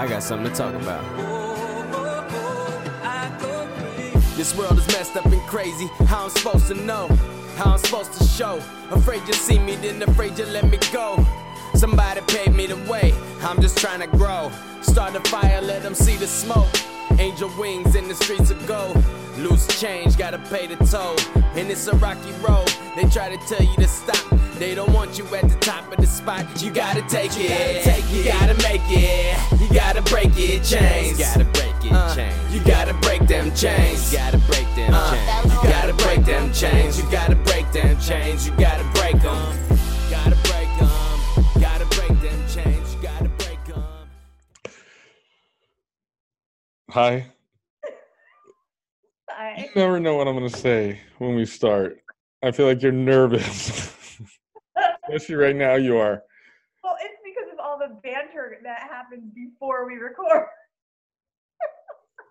I 0.00 0.08
got 0.08 0.22
something 0.22 0.50
to 0.50 0.56
talk 0.56 0.72
about. 0.72 1.04
This 4.34 4.56
world 4.56 4.78
is 4.78 4.86
messed 4.86 5.14
up 5.14 5.26
and 5.26 5.42
crazy. 5.42 5.88
How 6.06 6.24
I'm 6.24 6.30
supposed 6.30 6.68
to 6.68 6.74
know? 6.74 7.06
How 7.56 7.72
I'm 7.72 7.78
supposed 7.78 8.14
to 8.14 8.24
show? 8.24 8.62
Afraid 8.90 9.20
you 9.28 9.34
see 9.34 9.58
me, 9.58 9.76
then 9.76 10.00
afraid 10.02 10.38
you 10.38 10.46
let 10.46 10.64
me 10.70 10.78
go. 10.90 11.22
Somebody 11.74 12.22
paved 12.28 12.56
me 12.56 12.66
the 12.66 12.78
way. 12.90 13.12
I'm 13.42 13.60
just 13.60 13.76
trying 13.76 14.00
to 14.00 14.06
grow. 14.06 14.50
Start 14.80 15.16
a 15.16 15.20
fire, 15.28 15.60
let 15.60 15.82
them 15.82 15.94
see 15.94 16.16
the 16.16 16.26
smoke. 16.26 16.74
Angel 17.18 17.50
wings 17.58 17.94
in 17.94 18.08
the 18.08 18.14
streets 18.14 18.50
of 18.50 18.66
gold. 18.66 18.96
Loose 19.36 19.66
change, 19.78 20.16
gotta 20.16 20.38
pay 20.38 20.66
the 20.66 20.82
toll. 20.86 21.14
And 21.54 21.70
it's 21.70 21.86
a 21.88 21.96
rocky 21.96 22.32
road. 22.40 22.72
They 22.96 23.04
try 23.10 23.36
to 23.36 23.46
tell 23.46 23.62
you 23.62 23.76
to 23.76 23.86
stop. 23.86 24.29
They 24.60 24.74
don't 24.74 24.92
want 24.92 25.16
you 25.16 25.24
at 25.34 25.48
the 25.48 25.56
top 25.60 25.90
of 25.90 25.96
the 25.96 26.06
spot. 26.06 26.44
You 26.62 26.70
gotta 26.70 27.00
take 27.08 27.30
it. 27.38 27.48
Gotta 27.48 27.82
take 27.82 28.04
it. 28.04 28.12
You 28.12 28.24
gotta 28.24 28.54
make 28.62 28.82
it. 28.88 29.58
You 29.58 29.74
gotta 29.74 30.02
break 30.02 30.32
it. 30.36 30.62
Chains. 30.62 31.18
Gotta 31.18 31.46
break 31.46 31.74
it. 31.82 31.92
Uh, 31.92 32.14
chains. 32.14 32.54
You 32.54 32.60
gotta 32.64 32.92
break 33.00 33.26
them 33.26 33.54
chains. 33.54 34.12
You 34.12 34.18
gotta 34.18 34.36
break 34.36 34.68
them 34.76 34.92
uh, 34.92 35.14
chains. 35.14 35.54
You 35.54 35.62
gotta 35.62 35.94
break 35.94 36.24
them 36.26 36.52
chains. 36.52 36.98
You 36.98 37.10
gotta 37.10 37.36
break 37.36 37.72
them 37.72 37.98
chains. 38.00 38.46
You 38.46 38.54
gotta 38.58 38.84
break 38.92 39.22
them. 39.22 39.78
Gotta 40.10 40.36
break 40.44 40.68
them. 40.78 40.90
Gotta 41.58 41.86
break 41.96 42.20
them 42.20 42.48
chains. 42.48 42.94
You 42.94 43.02
gotta 43.02 43.30
break 43.30 43.64
them. 43.64 43.82
Hi. 46.90 47.32
Hi. 49.30 49.70
You 49.74 49.80
never 49.80 49.98
know 49.98 50.16
what 50.16 50.28
I'm 50.28 50.36
going 50.36 50.50
to 50.50 50.54
say 50.54 51.00
when 51.16 51.34
we 51.34 51.46
start. 51.46 52.02
I 52.42 52.50
feel 52.50 52.66
like 52.66 52.82
you're 52.82 52.92
nervous. 52.92 53.96
Especially 55.08 55.34
right 55.34 55.56
now, 55.56 55.74
you 55.74 55.96
are. 55.96 56.22
Well, 56.82 56.96
it's 57.02 57.20
because 57.24 57.52
of 57.52 57.58
all 57.58 57.78
the 57.78 57.94
banter 58.02 58.58
that 58.62 58.80
happens 58.82 59.32
before 59.34 59.86
we 59.86 59.94
record. 59.96 60.46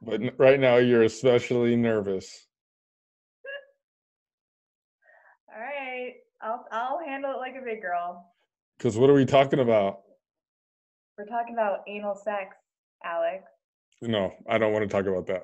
But 0.01 0.21
right 0.37 0.59
now, 0.59 0.77
you're 0.77 1.03
especially 1.03 1.75
nervous. 1.75 2.47
All 5.53 5.59
right, 5.61 6.13
I'll 6.41 6.65
I'll 6.71 6.99
handle 7.05 7.31
it 7.31 7.37
like 7.37 7.55
a 7.61 7.65
big 7.65 7.81
girl. 7.81 8.31
Because 8.77 8.97
what 8.97 9.09
are 9.09 9.13
we 9.13 9.25
talking 9.25 9.59
about? 9.59 9.99
We're 11.17 11.25
talking 11.25 11.53
about 11.53 11.79
anal 11.87 12.15
sex, 12.15 12.55
Alex. 13.03 13.43
No, 14.01 14.31
I 14.47 14.57
don't 14.57 14.71
want 14.71 14.89
to 14.89 14.95
talk 14.95 15.05
about 15.05 15.27
that. 15.27 15.43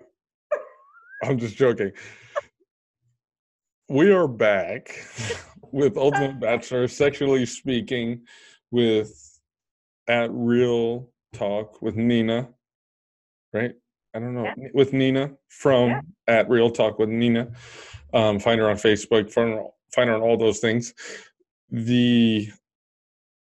I'm 1.24 1.38
just 1.38 1.58
joking. 1.58 1.92
We 3.90 4.12
are 4.12 4.28
back 4.28 4.96
with 5.76 5.98
Ultimate 5.98 6.40
Bachelor, 6.40 6.88
sexually 6.88 7.46
speaking, 7.46 8.22
with 8.72 9.38
at 10.08 10.30
Real 10.32 11.10
Talk 11.34 11.82
with 11.82 11.98
Nina, 11.98 12.48
right? 13.52 13.74
I 14.14 14.20
don't 14.20 14.34
know, 14.34 14.54
Yeah. 14.58 14.70
with 14.74 14.94
Nina 14.94 15.36
from 15.50 15.90
Yeah. 15.90 16.02
at 16.40 16.50
Real 16.50 16.70
Talk 16.72 16.98
with 16.98 17.10
Nina. 17.10 17.52
Um, 18.14 18.40
find 18.40 18.62
her 18.62 18.70
on 18.70 18.78
Facebook, 18.78 19.30
find 19.34 19.52
her, 19.56 19.66
find 19.94 20.10
her 20.10 20.16
on 20.16 20.22
all 20.22 20.38
those 20.38 20.60
things. 20.60 20.94
The 21.70 22.48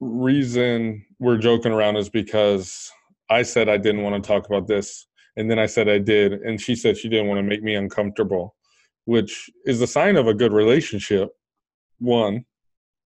reason 0.01 1.05
we're 1.19 1.37
joking 1.37 1.71
around 1.71 1.95
is 1.95 2.09
because 2.09 2.91
I 3.29 3.43
said 3.43 3.69
I 3.69 3.77
didn't 3.77 4.03
want 4.03 4.21
to 4.21 4.27
talk 4.27 4.45
about 4.45 4.67
this, 4.67 5.07
and 5.37 5.49
then 5.49 5.57
I 5.57 5.67
said 5.67 5.87
I 5.87 5.99
did, 5.99 6.33
and 6.33 6.59
she 6.59 6.75
said 6.75 6.97
she 6.97 7.07
didn't 7.07 7.27
want 7.29 7.37
to 7.39 7.43
make 7.43 7.63
me 7.63 7.75
uncomfortable, 7.75 8.57
which 9.05 9.49
is 9.65 9.81
a 9.81 9.87
sign 9.87 10.17
of 10.17 10.27
a 10.27 10.33
good 10.33 10.51
relationship. 10.51 11.29
One, 11.99 12.45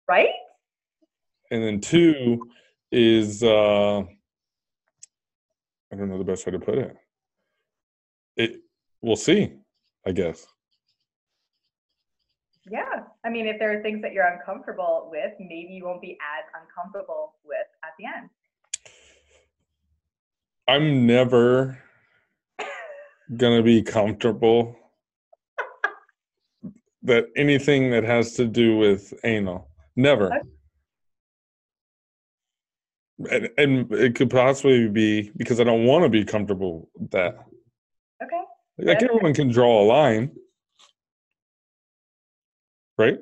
Right? 0.08 0.30
and 1.50 1.62
then 1.62 1.80
two 1.80 2.48
is 2.90 3.42
uh, 3.42 4.00
I 4.00 5.96
don't 5.96 6.08
know 6.08 6.18
the 6.18 6.24
best 6.24 6.44
way 6.46 6.52
to 6.52 6.58
put 6.58 6.78
it. 6.78 6.96
It 8.36 8.60
we'll 9.00 9.16
see, 9.16 9.52
I 10.06 10.12
guess. 10.12 10.44
Yeah. 12.70 13.04
I 13.24 13.30
mean, 13.30 13.46
if 13.46 13.58
there 13.58 13.76
are 13.78 13.82
things 13.82 14.02
that 14.02 14.12
you're 14.12 14.26
uncomfortable 14.26 15.08
with, 15.10 15.32
maybe 15.38 15.72
you 15.72 15.84
won't 15.84 16.00
be 16.00 16.12
as 16.12 16.44
uncomfortable 16.60 17.34
with 17.44 17.66
at 17.84 17.90
the 17.98 18.04
end. 18.06 18.30
I'm 20.68 21.06
never 21.06 21.78
gonna 23.36 23.62
be 23.62 23.82
comfortable 23.82 24.76
that 27.04 27.26
anything 27.36 27.90
that 27.90 28.04
has 28.04 28.34
to 28.34 28.46
do 28.46 28.76
with 28.76 29.12
anal. 29.24 29.68
Never. 29.96 30.26
Okay. 30.26 30.40
And, 33.30 33.48
and 33.56 33.92
it 33.92 34.14
could 34.14 34.30
possibly 34.30 34.88
be 34.88 35.30
because 35.36 35.60
I 35.60 35.64
don't 35.64 35.84
want 35.84 36.04
to 36.04 36.08
be 36.08 36.24
comfortable 36.24 36.88
with 36.96 37.10
that. 37.12 37.38
Okay. 38.22 38.42
Like 38.78 39.02
everyone 39.02 39.34
can 39.34 39.50
draw 39.50 39.82
a 39.82 39.84
line, 39.84 40.32
right? 42.98 43.18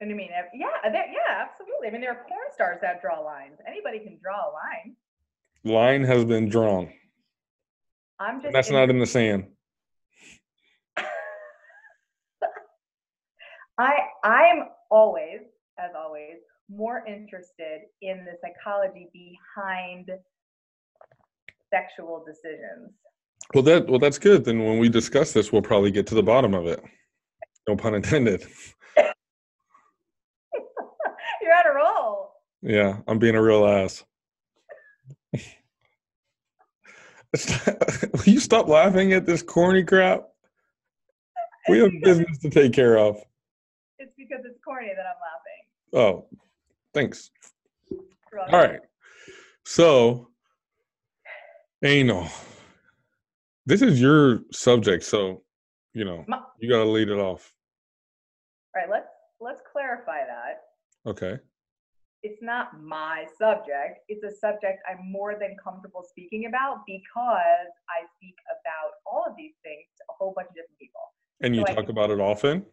And 0.00 0.10
I 0.10 0.14
mean, 0.14 0.30
yeah, 0.52 0.66
yeah, 0.84 1.00
absolutely. 1.40 1.88
I 1.88 1.90
mean, 1.92 2.00
there 2.00 2.10
are 2.10 2.26
porn 2.28 2.40
stars 2.52 2.78
that 2.82 3.00
draw 3.00 3.20
lines. 3.20 3.58
Anybody 3.66 4.00
can 4.00 4.18
draw 4.20 4.36
a 4.36 4.52
line. 4.52 4.96
Line 5.64 6.04
has 6.04 6.24
been 6.24 6.48
drawn. 6.48 6.92
I'm 8.18 8.36
just. 8.38 8.46
And 8.46 8.54
that's 8.54 8.68
in- 8.68 8.74
not 8.74 8.90
in 8.90 8.98
the 8.98 9.06
sand. 9.06 9.46
I 13.78 13.92
I'm 14.24 14.64
always, 14.90 15.40
as 15.78 15.90
always, 15.96 16.36
more 16.68 17.04
interested 17.06 17.82
in 18.00 18.24
the 18.24 18.32
psychology 18.42 19.08
behind 19.12 20.10
sexual 21.72 22.24
decisions. 22.26 22.92
Well, 23.54 23.62
that 23.64 23.88
well, 23.88 23.98
that's 23.98 24.18
good. 24.18 24.44
Then 24.44 24.64
when 24.64 24.78
we 24.78 24.88
discuss 24.88 25.32
this, 25.32 25.52
we'll 25.52 25.62
probably 25.62 25.90
get 25.90 26.06
to 26.08 26.14
the 26.14 26.22
bottom 26.22 26.54
of 26.54 26.66
it. 26.66 26.82
No 27.68 27.76
pun 27.76 27.94
intended. 27.94 28.44
You're 31.42 31.54
on 31.54 31.66
a 31.70 31.74
roll. 31.74 32.32
Yeah, 32.62 32.98
I'm 33.08 33.18
being 33.18 33.34
a 33.34 33.42
real 33.42 33.66
ass. 33.66 34.04
Will 38.12 38.24
you 38.24 38.40
stop 38.40 38.68
laughing 38.68 39.14
at 39.14 39.24
this 39.26 39.42
corny 39.42 39.82
crap? 39.82 40.28
We 41.68 41.78
have 41.78 41.90
business 42.02 42.38
to 42.38 42.50
take 42.50 42.72
care 42.72 42.98
of. 42.98 43.22
It's 44.02 44.12
because 44.18 44.44
it's 44.44 44.58
corny 44.64 44.88
that 44.88 45.06
I'm 45.06 45.20
laughing. 45.30 46.26
Oh, 46.32 46.38
thanks. 46.92 47.30
All 48.50 48.58
right. 48.58 48.80
So, 49.64 50.30
anal. 51.84 52.26
This 53.64 53.80
is 53.80 54.00
your 54.00 54.40
subject, 54.50 55.04
so 55.04 55.44
you 55.94 56.04
know 56.04 56.24
Ma- 56.26 56.42
you 56.58 56.68
got 56.68 56.82
to 56.82 56.90
lead 56.90 57.10
it 57.10 57.18
off. 57.20 57.52
All 58.74 58.82
right, 58.82 58.90
let's 58.90 59.06
let's 59.40 59.62
clarify 59.70 60.24
that. 60.26 60.62
Okay. 61.08 61.38
It's 62.24 62.42
not 62.42 62.82
my 62.82 63.24
subject. 63.38 64.00
It's 64.08 64.24
a 64.24 64.34
subject 64.34 64.82
I'm 64.90 65.12
more 65.12 65.36
than 65.38 65.54
comfortable 65.62 66.04
speaking 66.08 66.46
about 66.46 66.78
because 66.86 67.70
I 67.88 68.02
speak 68.16 68.34
about 68.50 68.94
all 69.06 69.24
of 69.28 69.36
these 69.36 69.54
things 69.62 69.86
to 69.98 70.02
a 70.10 70.14
whole 70.18 70.32
bunch 70.34 70.48
of 70.48 70.54
different 70.56 70.78
people. 70.80 71.02
And 71.40 71.54
you 71.54 71.64
So 71.68 71.74
talk 71.74 71.88
about 71.88 72.10
it 72.10 72.18
often. 72.18 72.66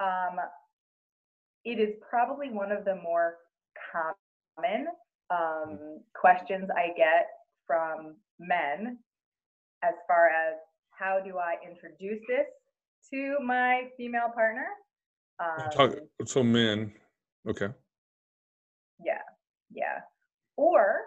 Um, 0.00 0.38
it 1.64 1.78
is 1.78 1.94
probably 2.08 2.50
one 2.50 2.72
of 2.72 2.84
the 2.84 2.96
more 2.96 3.36
common 3.92 4.86
um, 5.30 6.00
questions 6.14 6.68
I 6.76 6.88
get 6.96 7.28
from 7.66 8.16
men 8.38 8.98
as 9.82 9.94
far 10.06 10.28
as 10.28 10.56
how 10.90 11.20
do 11.24 11.38
I 11.38 11.56
introduce 11.66 12.20
this 12.28 12.46
to 13.12 13.36
my 13.44 13.84
female 13.96 14.30
partner? 14.34 14.66
Um, 15.40 15.70
Talk, 15.70 15.94
so 16.26 16.42
men. 16.42 16.92
Okay. 17.48 17.68
yeah, 19.04 19.18
yeah. 19.72 20.00
Or 20.56 21.00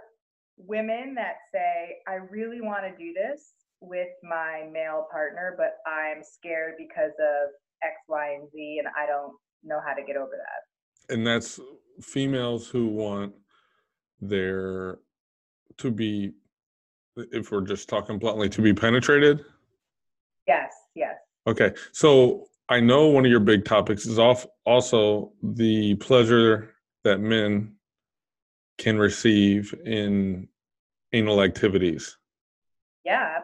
women 0.58 1.16
that 1.16 1.36
say, 1.54 1.98
I 2.08 2.16
really 2.16 2.62
want 2.62 2.84
to 2.84 3.04
do 3.04 3.14
this 3.14 3.54
with 3.80 4.10
my 4.24 4.68
male 4.72 5.08
partner, 5.12 5.56
but 5.58 5.78
I'm 5.90 6.24
scared 6.24 6.74
because 6.78 7.14
of 7.20 7.50
X, 7.84 7.94
Y, 8.08 8.34
and 8.40 8.50
Z, 8.52 8.80
and 8.80 8.88
I 8.98 9.06
don't 9.06 9.34
know 9.64 9.80
how 9.86 9.94
to 9.94 10.04
get 10.04 10.16
over 10.18 10.32
that. 10.32 11.14
and 11.14 11.26
that's 11.26 11.60
females 12.02 12.68
who 12.68 12.88
want 12.88 13.34
their 14.22 15.00
to 15.78 15.92
be 15.92 16.34
if 17.18 17.52
we're 17.52 17.62
just 17.62 17.90
talking 17.90 18.18
bluntly 18.20 18.50
to 18.50 18.62
be 18.62 18.74
penetrated 18.74 19.44
Yes, 20.48 20.72
yes. 20.96 21.16
okay 21.48 21.74
so 21.92 22.48
i 22.70 22.80
know 22.80 23.08
one 23.08 23.26
of 23.26 23.32
your 23.32 23.40
big 23.40 23.66
topics 23.66 24.06
is 24.06 24.20
off 24.20 24.46
also 24.66 25.34
the 25.42 25.96
pleasure 25.96 26.74
that 27.04 27.20
men 27.20 27.74
can 28.78 28.98
receive 28.98 29.74
in 29.86 30.48
anal 31.14 31.42
activities 31.42 32.18
Yeah. 33.04 33.37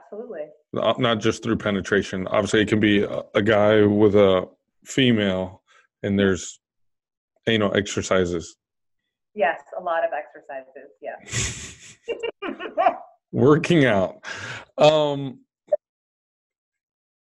Not 0.74 1.00
not 1.00 1.20
just 1.20 1.44
through 1.44 1.58
penetration 1.58 2.28
obviously 2.28 2.62
it 2.62 2.68
can 2.68 2.80
be 2.80 3.04
a, 3.04 3.24
a 3.36 3.42
guy 3.42 3.84
with 3.84 4.16
a 4.16 4.48
female 4.84 5.62
and 6.02 6.20
there's 6.20 6.60
anal 7.48 7.76
exercises 7.76 8.58
Yes, 9.36 9.62
a 9.80 9.84
lot 9.84 10.04
of 10.04 10.12
exercises. 10.14 10.92
Yeah. 11.02 12.96
working 13.32 13.86
out. 13.86 14.24
Um, 14.78 15.40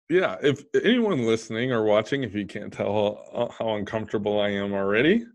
yeah, 0.10 0.38
if 0.44 0.64
anyone 0.84 1.26
listening 1.26 1.72
or 1.72 1.84
watching, 1.84 2.24
if 2.24 2.36
you 2.36 2.46
can't 2.46 2.72
tell 2.72 3.26
how, 3.34 3.50
how 3.58 3.76
uncomfortable 3.76 4.40
I 4.40 4.50
am 4.50 4.74
already, 4.74 5.26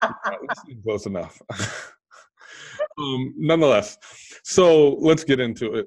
close 0.82 1.04
enough. 1.04 1.42
um, 2.98 3.34
nonetheless, 3.36 3.98
so 4.44 4.94
let's 4.94 5.24
get 5.24 5.40
into 5.40 5.74
it. 5.74 5.86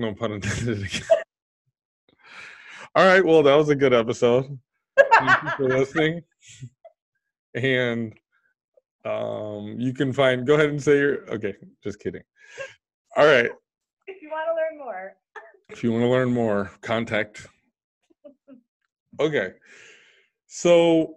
No 0.00 0.14
pun 0.14 0.32
intended. 0.32 0.88
All 2.94 3.04
right, 3.04 3.22
well, 3.22 3.42
that 3.42 3.54
was 3.54 3.68
a 3.68 3.74
good 3.74 3.92
episode. 3.92 4.58
Thank 4.96 5.42
you 5.42 5.50
for 5.58 5.68
listening. 5.68 6.22
And 7.54 8.14
um, 9.04 9.76
you 9.78 9.92
can 9.92 10.14
find. 10.14 10.46
Go 10.46 10.54
ahead 10.54 10.70
and 10.70 10.82
say 10.82 10.96
your. 10.96 11.30
Okay, 11.34 11.54
just 11.84 12.00
kidding. 12.00 12.22
All 13.14 13.26
right. 13.26 13.50
If 14.06 14.22
you 14.22 14.30
want 14.30 14.48
to 14.48 14.54
learn 14.54 14.78
more. 14.78 15.12
If 15.68 15.84
you 15.84 15.92
want 15.92 16.04
to 16.04 16.08
learn 16.08 16.32
more, 16.32 16.70
contact. 16.80 17.46
Okay. 19.18 19.50
So, 20.46 21.16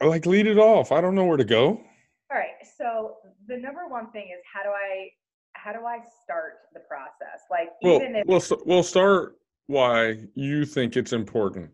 like, 0.00 0.24
lead 0.24 0.46
it 0.46 0.56
off. 0.56 0.90
I 0.90 1.02
don't 1.02 1.14
know 1.14 1.26
where 1.26 1.36
to 1.36 1.44
go. 1.44 1.66
All 1.66 1.82
right. 2.30 2.56
So 2.78 3.16
the 3.46 3.58
number 3.58 3.88
one 3.88 4.10
thing 4.12 4.28
is 4.32 4.42
how 4.50 4.62
do 4.62 4.70
I 4.70 5.10
how 5.66 5.72
do 5.72 5.84
I 5.84 5.98
start 6.22 6.58
the 6.72 6.80
process? 6.80 7.42
Like 7.50 7.70
Well, 7.82 7.96
even 7.96 8.14
if 8.14 8.26
we'll 8.26 8.40
st- 8.40 8.64
we'll 8.64 8.84
start 8.84 9.36
why 9.66 10.20
you 10.34 10.64
think 10.64 10.96
it's 10.96 11.12
important. 11.12 11.70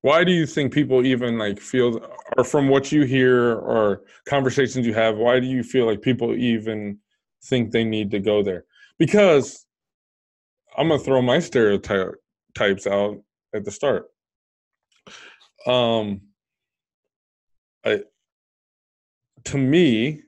Why 0.00 0.24
do 0.24 0.32
you 0.32 0.46
think 0.46 0.72
people 0.72 1.04
even 1.04 1.36
like 1.36 1.60
feel, 1.60 2.00
or 2.38 2.44
from 2.44 2.68
what 2.68 2.92
you 2.92 3.02
hear 3.02 3.56
or 3.56 4.04
conversations 4.26 4.86
you 4.86 4.94
have, 4.94 5.18
why 5.18 5.38
do 5.38 5.46
you 5.46 5.62
feel 5.62 5.84
like 5.86 6.00
people 6.00 6.34
even 6.34 6.98
think 7.44 7.72
they 7.72 7.84
need 7.84 8.10
to 8.10 8.20
go 8.20 8.42
there? 8.42 8.64
Because 8.98 9.66
I'm 10.76 10.88
gonna 10.88 10.98
throw 10.98 11.20
my 11.20 11.40
stereotypes 11.40 12.86
out 12.86 13.22
at 13.54 13.66
the 13.66 13.70
start. 13.70 14.06
Um, 15.66 16.22
I, 17.84 18.00
to 19.44 19.58
me, 19.58 20.22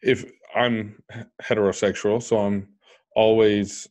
if 0.00 0.24
I'm 0.54 1.02
heterosexual, 1.42 2.22
so 2.22 2.38
I'm 2.38 2.68
always 3.14 3.88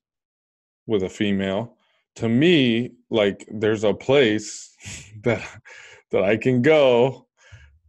with 0.87 1.03
a 1.03 1.09
female. 1.09 1.75
To 2.17 2.29
me, 2.29 2.91
like 3.09 3.47
there's 3.51 3.83
a 3.83 3.93
place 3.93 4.75
that 5.23 5.47
that 6.11 6.23
I 6.23 6.37
can 6.37 6.61
go 6.61 7.27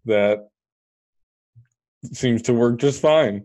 that 0.04 0.48
seems 2.12 2.42
to 2.42 2.54
work 2.54 2.78
just 2.78 3.02
fine. 3.02 3.44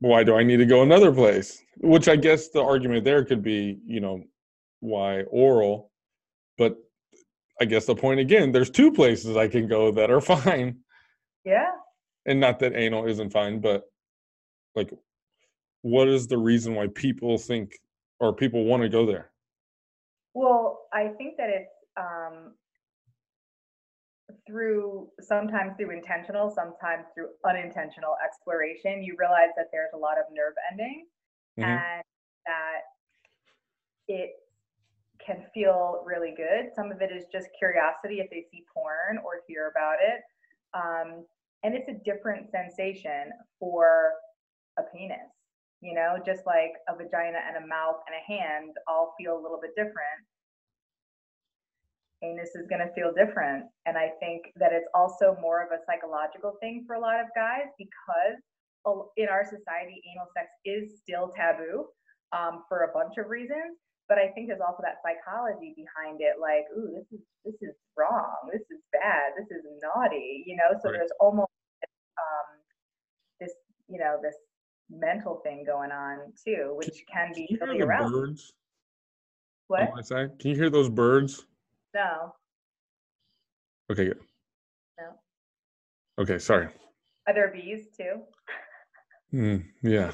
Why 0.00 0.24
do 0.24 0.36
I 0.36 0.42
need 0.42 0.58
to 0.58 0.66
go 0.66 0.82
another 0.82 1.12
place? 1.12 1.62
Which 1.78 2.08
I 2.08 2.16
guess 2.16 2.48
the 2.48 2.62
argument 2.62 3.04
there 3.04 3.24
could 3.24 3.42
be, 3.42 3.78
you 3.86 4.00
know, 4.00 4.22
why 4.80 5.22
oral, 5.22 5.90
but 6.58 6.76
I 7.60 7.64
guess 7.64 7.86
the 7.86 7.94
point 7.94 8.20
again, 8.20 8.52
there's 8.52 8.70
two 8.70 8.92
places 8.92 9.36
I 9.36 9.48
can 9.48 9.66
go 9.68 9.90
that 9.92 10.10
are 10.10 10.20
fine 10.36 10.78
yeah. 11.44 11.70
and 12.26 12.40
not 12.40 12.58
that 12.58 12.74
anal 12.74 13.06
isn't 13.06 13.30
fine, 13.30 13.60
but 13.60 13.84
like, 14.76 14.92
what 15.82 16.08
is 16.08 16.28
the 16.28 16.38
reason 16.38 16.74
why 16.74 16.88
people 16.88 17.38
think 17.38 17.80
or 18.20 18.32
people 18.32 18.64
want 18.64 18.82
to 18.82 18.88
go 18.88 19.06
there? 19.06 19.30
Well, 20.34 20.86
I 20.92 21.08
think 21.08 21.36
that 21.38 21.48
it's 21.48 21.72
um, 21.96 22.52
through 24.46 25.08
sometimes 25.20 25.76
through 25.76 25.96
intentional, 25.96 26.50
sometimes 26.50 27.06
through 27.14 27.28
unintentional 27.44 28.16
exploration. 28.24 29.02
You 29.02 29.16
realize 29.18 29.50
that 29.56 29.68
there's 29.72 29.92
a 29.94 29.96
lot 29.96 30.18
of 30.18 30.24
nerve 30.30 30.54
endings 30.70 31.08
Mhm. 31.58 31.64
and 31.64 32.04
that 32.44 32.80
it 34.08 34.32
can 35.18 35.46
feel 35.54 36.02
really 36.04 36.32
good. 36.36 36.72
Some 36.74 36.92
of 36.92 37.00
it 37.00 37.10
is 37.10 37.26
just 37.26 37.48
curiosity 37.58 38.20
if 38.20 38.30
they 38.30 38.46
see 38.50 38.64
porn 38.72 39.18
or 39.18 39.42
hear 39.48 39.68
about 39.68 39.96
it. 40.00 40.22
Um, 40.74 41.26
and 41.62 41.74
it's 41.74 41.88
a 41.88 41.94
different 42.04 42.50
sensation 42.50 43.32
for 43.58 44.12
a 44.78 44.82
penis. 44.94 45.30
You 45.80 45.94
know, 45.94 46.16
just 46.24 46.46
like 46.46 46.72
a 46.88 46.96
vagina 46.96 47.38
and 47.46 47.62
a 47.62 47.66
mouth 47.66 48.00
and 48.08 48.16
a 48.16 48.24
hand 48.24 48.72
all 48.88 49.14
feel 49.20 49.36
a 49.36 49.40
little 49.40 49.60
bit 49.60 49.76
different. 49.76 50.24
Anus 52.24 52.56
is 52.56 52.66
going 52.66 52.80
to 52.80 52.88
feel 52.96 53.12
different. 53.12 53.66
And 53.84 53.96
I 53.98 54.10
think 54.18 54.48
that 54.56 54.72
it's 54.72 54.88
also 54.94 55.36
more 55.40 55.60
of 55.62 55.68
a 55.76 55.84
psychological 55.84 56.56
thing 56.60 56.84
for 56.86 56.96
a 56.96 57.00
lot 57.00 57.20
of 57.20 57.26
guys 57.36 57.68
because 57.76 58.40
in 59.16 59.28
our 59.28 59.44
society, 59.44 60.00
anal 60.08 60.30
sex 60.32 60.48
is 60.64 60.98
still 61.02 61.32
taboo 61.36 61.86
um, 62.32 62.64
for 62.68 62.88
a 62.88 62.92
bunch 62.94 63.18
of 63.18 63.28
reasons. 63.28 63.76
But 64.08 64.18
I 64.18 64.30
think 64.32 64.46
there's 64.46 64.62
also 64.62 64.86
that 64.86 65.02
psychology 65.02 65.74
behind 65.74 66.22
it, 66.22 66.38
like, 66.38 66.64
ooh, 66.78 66.94
this 66.94 67.10
is 67.10 67.20
this 67.44 67.58
is 67.60 67.74
wrong, 67.98 68.38
this 68.54 68.62
is 68.70 68.78
bad, 68.94 69.34
this 69.34 69.50
is 69.50 69.66
naughty, 69.82 70.46
you 70.46 70.54
know. 70.54 70.78
So 70.78 70.88
Right. 70.88 71.02
there's 71.02 71.10
almost 71.18 71.50
um, 72.14 72.48
this, 73.42 73.50
you 73.90 73.98
know, 73.98 74.16
this 74.22 74.38
mental 74.90 75.40
thing 75.44 75.64
going 75.66 75.90
on 75.90 76.32
too, 76.42 76.72
which 76.76 77.04
can 77.12 77.32
be 77.34 77.46
Can 77.46 77.56
you 77.56 77.66
really 77.66 77.80
the 77.80 77.86
birds 77.86 78.52
What? 79.68 79.90
my? 80.10 80.26
Can 80.38 80.50
you 80.50 80.54
hear 80.54 80.70
those 80.70 80.88
birds? 80.88 81.46
No, 81.94 82.34
Okay, 83.90 84.06
good. 84.06 84.18
no. 84.98 85.04
Okay, 86.22 86.38
sorry. 86.38 86.68
Are 87.26 87.34
there 87.34 87.50
bees 87.52 87.86
too? 87.96 88.20
Mm, 89.32 89.64
yeah. 89.82 90.12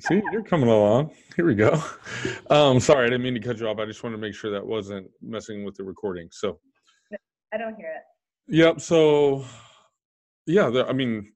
See, 0.00 0.22
you're 0.30 0.42
coming 0.42 0.68
along. 0.68 1.10
Here 1.36 1.46
we 1.46 1.54
go. 1.54 1.82
Um, 2.50 2.80
sorry, 2.80 3.06
I 3.06 3.10
didn't 3.10 3.22
mean 3.22 3.34
to 3.34 3.40
cut 3.40 3.58
you 3.58 3.66
off. 3.66 3.78
I 3.78 3.86
just 3.86 4.02
wanted 4.02 4.16
to 4.16 4.20
make 4.22 4.34
sure 4.34 4.50
that 4.50 4.64
wasn't 4.64 5.08
messing 5.22 5.64
with 5.64 5.74
the 5.74 5.84
recording. 5.84 6.28
So, 6.30 6.60
I 7.52 7.56
don't 7.56 7.74
hear 7.76 7.92
it. 7.96 8.54
Yep. 8.54 8.80
So, 8.80 9.44
yeah, 10.46 10.68
the, 10.68 10.86
I 10.86 10.92
mean, 10.92 11.32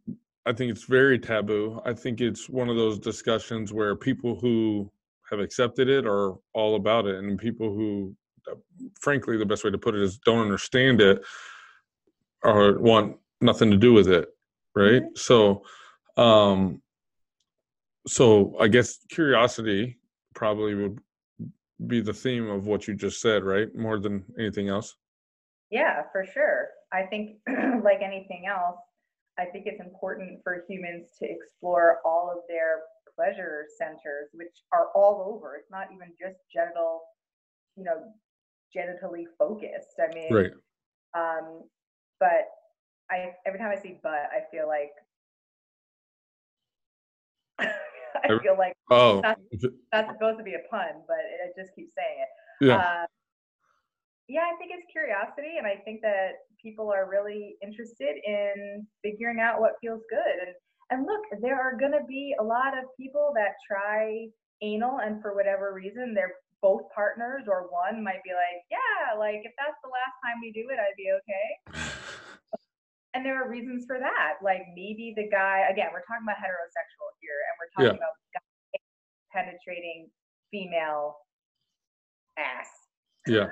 I 0.50 0.52
think 0.52 0.72
it's 0.72 0.82
very 0.82 1.16
taboo. 1.16 1.80
I 1.84 1.92
think 1.92 2.20
it's 2.20 2.48
one 2.48 2.68
of 2.68 2.74
those 2.74 2.98
discussions 2.98 3.72
where 3.72 3.94
people 3.94 4.34
who 4.34 4.90
have 5.30 5.38
accepted 5.38 5.88
it 5.88 6.08
are 6.08 6.34
all 6.54 6.74
about 6.74 7.06
it, 7.06 7.14
and 7.14 7.38
people 7.38 7.72
who, 7.72 8.16
uh, 8.50 8.56
frankly, 9.00 9.36
the 9.36 9.46
best 9.46 9.62
way 9.62 9.70
to 9.70 9.78
put 9.78 9.94
it 9.94 10.02
is 10.02 10.18
don't 10.18 10.40
understand 10.40 11.00
it 11.00 11.22
or 12.42 12.80
want 12.80 13.16
nothing 13.40 13.70
to 13.70 13.76
do 13.76 13.92
with 13.92 14.08
it, 14.08 14.28
right? 14.74 15.04
So, 15.14 15.62
um, 16.16 16.82
so 18.08 18.56
I 18.58 18.66
guess 18.66 18.98
curiosity 19.08 19.98
probably 20.34 20.74
would 20.74 20.98
be 21.86 22.00
the 22.00 22.12
theme 22.12 22.50
of 22.50 22.66
what 22.66 22.88
you 22.88 22.94
just 22.94 23.20
said, 23.20 23.44
right? 23.44 23.72
More 23.76 24.00
than 24.00 24.24
anything 24.36 24.68
else. 24.68 24.96
Yeah, 25.70 26.02
for 26.10 26.26
sure. 26.26 26.70
I 26.92 27.04
think, 27.04 27.36
like 27.84 28.02
anything 28.02 28.46
else, 28.48 28.80
I 29.40 29.46
think 29.46 29.64
it's 29.66 29.80
important 29.80 30.40
for 30.44 30.64
humans 30.68 31.06
to 31.18 31.24
explore 31.28 31.98
all 32.04 32.30
of 32.30 32.38
their 32.46 32.82
pleasure 33.16 33.64
centers, 33.78 34.28
which 34.34 34.52
are 34.72 34.88
all 34.94 35.32
over. 35.34 35.56
It's 35.56 35.70
not 35.70 35.86
even 35.94 36.08
just 36.20 36.36
genital, 36.52 37.00
you 37.76 37.84
know, 37.84 38.12
genitally 38.76 39.24
focused. 39.38 39.96
I 39.98 40.12
mean, 40.14 40.32
Right. 40.32 40.52
um, 41.14 41.64
but 42.20 42.48
I 43.10 43.34
every 43.46 43.58
time 43.58 43.70
I 43.76 43.80
see 43.80 43.98
butt, 44.02 44.28
I 44.30 44.42
feel 44.50 44.68
like 44.68 44.92
I 47.58 48.38
feel 48.42 48.56
like 48.58 48.74
Oh, 48.90 49.20
That's- 49.22 49.64
that's 49.92 50.12
supposed 50.12 50.36
to 50.38 50.44
be 50.44 50.54
a 50.54 50.68
pun, 50.70 51.02
but 51.06 51.16
I 51.16 51.48
just 51.56 51.74
keep 51.74 51.88
saying 51.90 52.18
it. 52.20 52.66
yeah. 52.66 52.76
Uh, 52.76 53.06
yeah, 54.30 54.46
I 54.46 54.54
think 54.62 54.70
it's 54.70 54.86
curiosity, 54.94 55.58
and 55.58 55.66
I 55.66 55.82
think 55.82 56.00
that 56.06 56.46
people 56.62 56.92
are 56.94 57.10
really 57.10 57.56
interested 57.62 58.14
in 58.22 58.86
figuring 59.02 59.40
out 59.42 59.60
what 59.60 59.74
feels 59.82 60.02
good. 60.08 60.36
And 60.46 60.54
and 60.90 61.06
look, 61.06 61.22
there 61.42 61.58
are 61.58 61.74
gonna 61.78 62.06
be 62.06 62.34
a 62.38 62.42
lot 62.42 62.78
of 62.78 62.84
people 62.96 63.32
that 63.34 63.58
try 63.66 64.26
anal, 64.62 65.02
and 65.02 65.20
for 65.20 65.34
whatever 65.34 65.74
reason, 65.74 66.14
they're 66.14 66.34
both 66.62 66.82
partners 66.94 67.48
or 67.48 67.66
one 67.74 68.04
might 68.04 68.22
be 68.22 68.30
like, 68.30 68.62
yeah, 68.70 69.18
like 69.18 69.42
if 69.42 69.52
that's 69.58 69.78
the 69.82 69.90
last 69.90 70.14
time 70.22 70.38
we 70.40 70.52
do 70.52 70.68
it, 70.70 70.78
I'd 70.78 70.96
be 70.96 71.10
okay. 71.18 71.48
And 73.12 73.26
there 73.26 73.42
are 73.42 73.50
reasons 73.50 73.86
for 73.90 73.98
that. 73.98 74.38
Like 74.40 74.62
maybe 74.76 75.12
the 75.16 75.26
guy, 75.26 75.66
again, 75.68 75.88
we're 75.90 76.06
talking 76.06 76.22
about 76.22 76.38
heterosexual 76.38 77.10
here, 77.18 77.34
and 77.42 77.54
we're 77.58 77.72
talking 77.74 77.98
Yeah. 77.98 78.06
about 78.06 78.14
guy 78.30 78.78
penetrating 79.34 80.08
female 80.52 81.16
ass. 82.38 82.70
Yeah. 83.26 83.50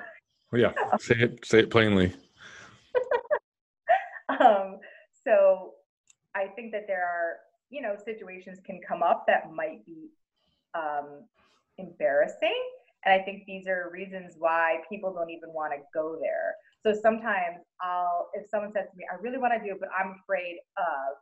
Yeah. 0.51 0.73
Say 0.99 1.15
it 1.15 1.45
say 1.45 1.59
it 1.59 1.69
plainly. 1.69 2.13
um, 4.29 4.79
so 5.23 5.73
I 6.35 6.47
think 6.47 6.71
that 6.71 6.85
there 6.87 7.03
are, 7.03 7.37
you 7.69 7.81
know, 7.81 7.95
situations 8.03 8.59
can 8.65 8.79
come 8.87 9.03
up 9.03 9.25
that 9.27 9.51
might 9.51 9.85
be 9.85 10.09
um, 10.73 11.25
embarrassing. 11.77 12.57
And 13.05 13.13
I 13.13 13.23
think 13.23 13.43
these 13.45 13.67
are 13.67 13.89
reasons 13.93 14.35
why 14.37 14.79
people 14.89 15.13
don't 15.13 15.29
even 15.29 15.53
want 15.53 15.73
to 15.73 15.79
go 15.93 16.17
there. 16.19 16.55
So 16.83 16.99
sometimes 16.99 17.59
I'll, 17.81 18.29
if 18.33 18.49
someone 18.49 18.73
says 18.73 18.87
to 18.91 18.97
me, 18.97 19.05
I 19.11 19.15
really 19.21 19.37
want 19.37 19.53
to 19.53 19.59
do 19.59 19.73
it, 19.75 19.79
but 19.79 19.89
I'm 19.97 20.15
afraid 20.21 20.59
of, 20.77 21.17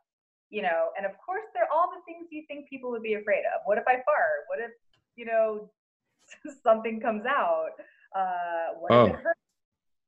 you 0.50 0.62
know, 0.62 0.90
and 0.98 1.06
of 1.06 1.12
course, 1.24 1.46
there 1.54 1.64
are 1.64 1.70
all 1.74 1.92
the 1.94 2.02
things 2.06 2.28
you 2.32 2.44
think 2.48 2.70
people 2.70 2.90
would 2.92 3.04
be 3.04 3.14
afraid 3.14 3.44
of. 3.54 3.62
What 3.66 3.78
if 3.78 3.84
I 3.88 4.02
fart? 4.06 4.48
What 4.48 4.60
if, 4.60 4.72
you 5.16 5.26
know, 5.26 5.70
something 6.64 7.00
comes 7.00 7.26
out? 7.26 7.78
Uh, 8.16 8.74
what 8.80 8.92
Oh. 8.92 9.06
if 9.08 9.14
it 9.14 9.20
hurts? 9.20 9.40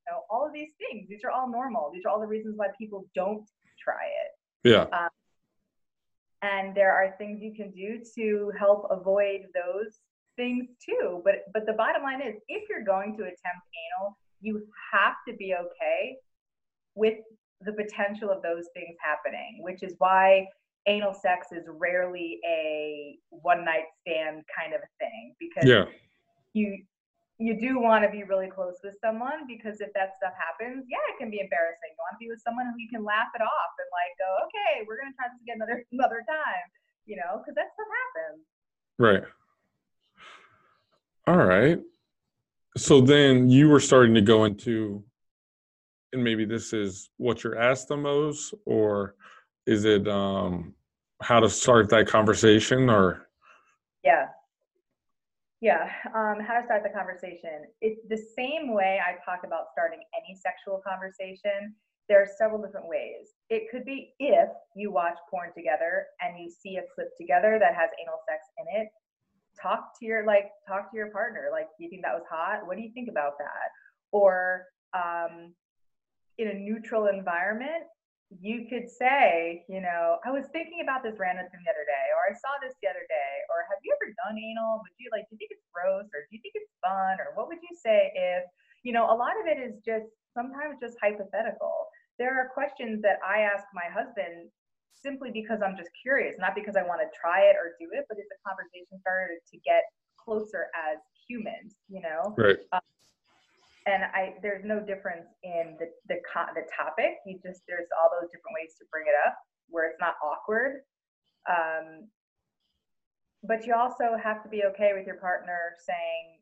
You 0.08 0.14
know, 0.14 0.24
all 0.30 0.46
of 0.46 0.54
these 0.54 0.74
things. 0.78 1.08
These 1.08 1.24
are 1.24 1.32
all 1.32 1.50
normal. 1.50 1.92
These 1.92 2.06
are 2.06 2.10
all 2.10 2.20
the 2.20 2.28
reasons 2.28 2.58
why 2.58 2.68
people 2.78 3.06
don't 3.14 3.48
try 3.80 4.06
it. 4.06 4.32
Yeah. 4.70 5.10
And 6.42 6.74
there 6.74 6.94
are 6.94 7.16
things 7.18 7.42
you 7.42 7.54
can 7.54 7.72
do 7.72 8.02
to 8.16 8.52
help 8.58 8.88
avoid 8.90 9.42
those 9.54 10.00
things 10.38 10.68
too. 10.84 11.22
But 11.26 11.44
but 11.54 11.66
the 11.66 11.74
bottom 11.74 12.02
line 12.02 12.22
is, 12.22 12.36
if 12.48 12.70
you're 12.70 12.84
going 12.86 13.18
to 13.18 13.24
attempt 13.24 13.66
anal, 14.00 14.18
you 14.40 14.66
have 14.94 15.16
to 15.28 15.34
be 15.36 15.54
okay 15.54 16.18
with 16.96 17.18
the 17.62 17.74
potential 17.74 18.30
of 18.32 18.42
those 18.42 18.68
things 18.74 18.96
happening, 19.02 19.58
which 19.62 19.84
is 19.84 19.96
why 19.98 20.48
anal 20.86 21.14
sex 21.14 21.52
is 21.52 21.66
rarely 21.68 22.40
a 22.48 23.20
one 23.32 23.66
night 23.66 23.84
stand 24.00 24.42
kind 24.58 24.74
of 24.74 24.80
a 24.82 24.88
thing 24.98 25.36
because 25.40 25.70
Yeah. 25.70 25.86
you 26.54 26.86
you 27.40 27.56
do 27.58 27.80
want 27.80 28.04
to 28.04 28.12
be 28.12 28.24
really 28.24 28.52
close 28.52 28.76
with 28.84 28.96
someone 29.00 29.48
because 29.48 29.80
if 29.80 29.94
that 29.96 30.12
stuff 30.20 30.34
happens, 30.36 30.84
yeah, 30.92 31.00
it 31.08 31.18
can 31.18 31.32
be 31.32 31.40
embarrassing. 31.40 31.96
You 31.96 32.04
want 32.04 32.20
to 32.20 32.22
be 32.22 32.28
with 32.28 32.44
someone 32.44 32.68
who 32.68 32.76
you 32.78 32.90
can 32.92 33.04
laugh 33.04 33.32
it 33.34 33.42
off 33.42 33.72
and 33.80 33.88
like 33.96 34.12
go, 34.20 34.28
okay, 34.44 34.84
we're 34.86 35.00
gonna 35.00 35.16
try 35.16 35.32
this 35.32 35.40
again 35.42 35.56
another 35.64 35.88
another 35.96 36.22
time, 36.28 36.68
you 37.08 37.16
know, 37.16 37.40
because 37.40 37.56
that 37.56 37.72
stuff 37.74 37.88
happens. 37.88 38.44
Right. 39.00 39.24
All 41.28 41.48
right. 41.48 41.80
So 42.76 43.00
then 43.00 43.50
you 43.50 43.70
were 43.70 43.80
starting 43.80 44.14
to 44.16 44.22
go 44.22 44.44
into, 44.44 45.04
and 46.12 46.24
maybe 46.24 46.44
this 46.44 46.74
is 46.74 47.10
what 47.18 47.44
you're 47.44 47.58
asked 47.58 47.88
the 47.88 47.98
most, 47.98 48.54
or 48.66 49.16
is 49.66 49.86
it 49.86 50.08
um, 50.10 50.74
how 51.22 51.40
to 51.40 51.50
start 51.50 51.90
that 51.90 52.08
conversation, 52.08 52.90
or 52.90 53.30
Yeah. 54.04 54.26
Yeah. 55.62 55.92
Um, 56.16 56.40
how 56.40 56.60
to 56.60 56.64
start 56.64 56.84
the 56.84 56.90
conversation. 56.90 57.68
It's 57.82 58.00
the 58.08 58.18
same 58.18 58.74
way 58.74 59.00
I 59.04 59.20
talk 59.24 59.44
about 59.46 59.68
starting 59.74 60.00
any 60.16 60.36
sexual 60.36 60.82
conversation. 60.88 61.76
There 62.08 62.22
are 62.22 62.28
several 62.38 62.62
different 62.62 62.88
ways. 62.88 63.36
It 63.50 63.70
could 63.70 63.84
be 63.86 64.14
if 64.20 64.50
you 64.76 64.92
watch 64.92 65.18
porn 65.30 65.52
together 65.56 66.08
and 66.22 66.40
you 66.40 66.50
see 66.50 66.78
a 66.78 66.84
clip 66.96 67.10
together 67.18 67.58
that 67.60 67.76
has 67.76 67.90
anal 68.02 68.20
sex 68.28 68.48
in 68.58 68.82
it. 68.82 68.88
Talk 69.62 70.00
to 70.00 70.06
your 70.06 70.26
like 70.26 70.50
talk 70.66 70.90
to 70.92 70.98
your 70.98 71.12
partner. 71.12 71.50
Like, 71.52 71.68
do 71.78 71.84
you 71.84 71.90
think 71.90 72.04
that 72.04 72.14
was 72.14 72.24
hot? 72.30 72.66
What 72.66 72.78
do 72.78 72.82
you 72.84 72.92
think 72.94 73.10
about 73.10 73.34
that? 73.40 73.70
Or 74.12 74.66
um, 74.94 75.54
in 76.38 76.48
a 76.48 76.54
neutral 76.54 77.08
environment, 77.08 77.84
you 78.30 78.70
could 78.70 78.86
say, 78.86 79.66
you 79.66 79.82
know, 79.82 80.22
I 80.22 80.30
was 80.30 80.46
thinking 80.54 80.86
about 80.86 81.02
this 81.02 81.18
random 81.18 81.50
thing 81.50 81.66
the 81.66 81.74
other 81.74 81.88
day, 81.90 82.08
or 82.14 82.30
I 82.30 82.38
saw 82.38 82.54
this 82.62 82.78
the 82.78 82.90
other 82.90 83.02
day, 83.10 83.34
or 83.50 83.66
have 83.66 83.82
you 83.82 83.90
ever 83.98 84.14
done 84.22 84.38
anal? 84.38 84.86
Would 84.86 84.94
you 85.02 85.10
like, 85.10 85.26
do 85.28 85.34
you 85.34 85.42
think 85.42 85.50
it's 85.50 85.66
gross, 85.74 86.06
or 86.14 86.30
do 86.30 86.32
you 86.38 86.42
think 86.46 86.54
it's 86.54 86.70
fun, 86.78 87.18
or 87.18 87.34
what 87.34 87.50
would 87.50 87.58
you 87.66 87.74
say 87.74 88.14
if, 88.14 88.46
you 88.86 88.94
know, 88.94 89.10
a 89.10 89.18
lot 89.18 89.34
of 89.42 89.50
it 89.50 89.58
is 89.58 89.82
just 89.82 90.14
sometimes 90.38 90.78
just 90.78 90.96
hypothetical. 91.02 91.90
There 92.22 92.38
are 92.38 92.54
questions 92.54 93.02
that 93.02 93.18
I 93.26 93.42
ask 93.50 93.66
my 93.74 93.90
husband 93.90 94.54
simply 94.94 95.32
because 95.34 95.66
I'm 95.66 95.74
just 95.74 95.90
curious, 95.98 96.36
not 96.38 96.54
because 96.54 96.76
I 96.76 96.84
want 96.84 97.02
to 97.02 97.10
try 97.16 97.50
it 97.50 97.58
or 97.58 97.74
do 97.80 97.90
it, 97.98 98.06
but 98.08 98.22
it's 98.22 98.30
a 98.30 98.40
conversation 98.46 99.00
starter 99.02 99.42
to 99.42 99.58
get 99.66 99.84
closer 100.22 100.68
as 100.76 101.02
humans, 101.28 101.76
you 101.88 102.02
know? 102.02 102.36
right? 102.38 102.62
Um, 102.74 102.86
and 103.90 104.04
I 104.04 104.36
there's 104.42 104.64
no 104.64 104.80
difference 104.80 105.26
in 105.44 105.76
the 105.80 105.90
the 106.08 106.22
the 106.54 106.66
topic. 106.70 107.18
You 107.26 107.40
just 107.44 107.62
there's 107.68 107.90
all 107.98 108.10
those 108.14 108.30
different 108.30 108.54
ways 108.54 108.76
to 108.78 108.86
bring 108.92 109.06
it 109.08 109.18
up 109.26 109.36
where 109.70 109.90
it's 109.90 110.00
not 110.00 110.16
awkward. 110.24 110.82
Um, 111.50 112.10
but 113.44 113.66
you 113.66 113.74
also 113.74 114.18
have 114.22 114.44
to 114.44 114.50
be 114.50 114.64
okay 114.66 114.92
with 114.94 115.08
your 115.08 115.18
partner 115.18 115.74
saying, 115.88 116.40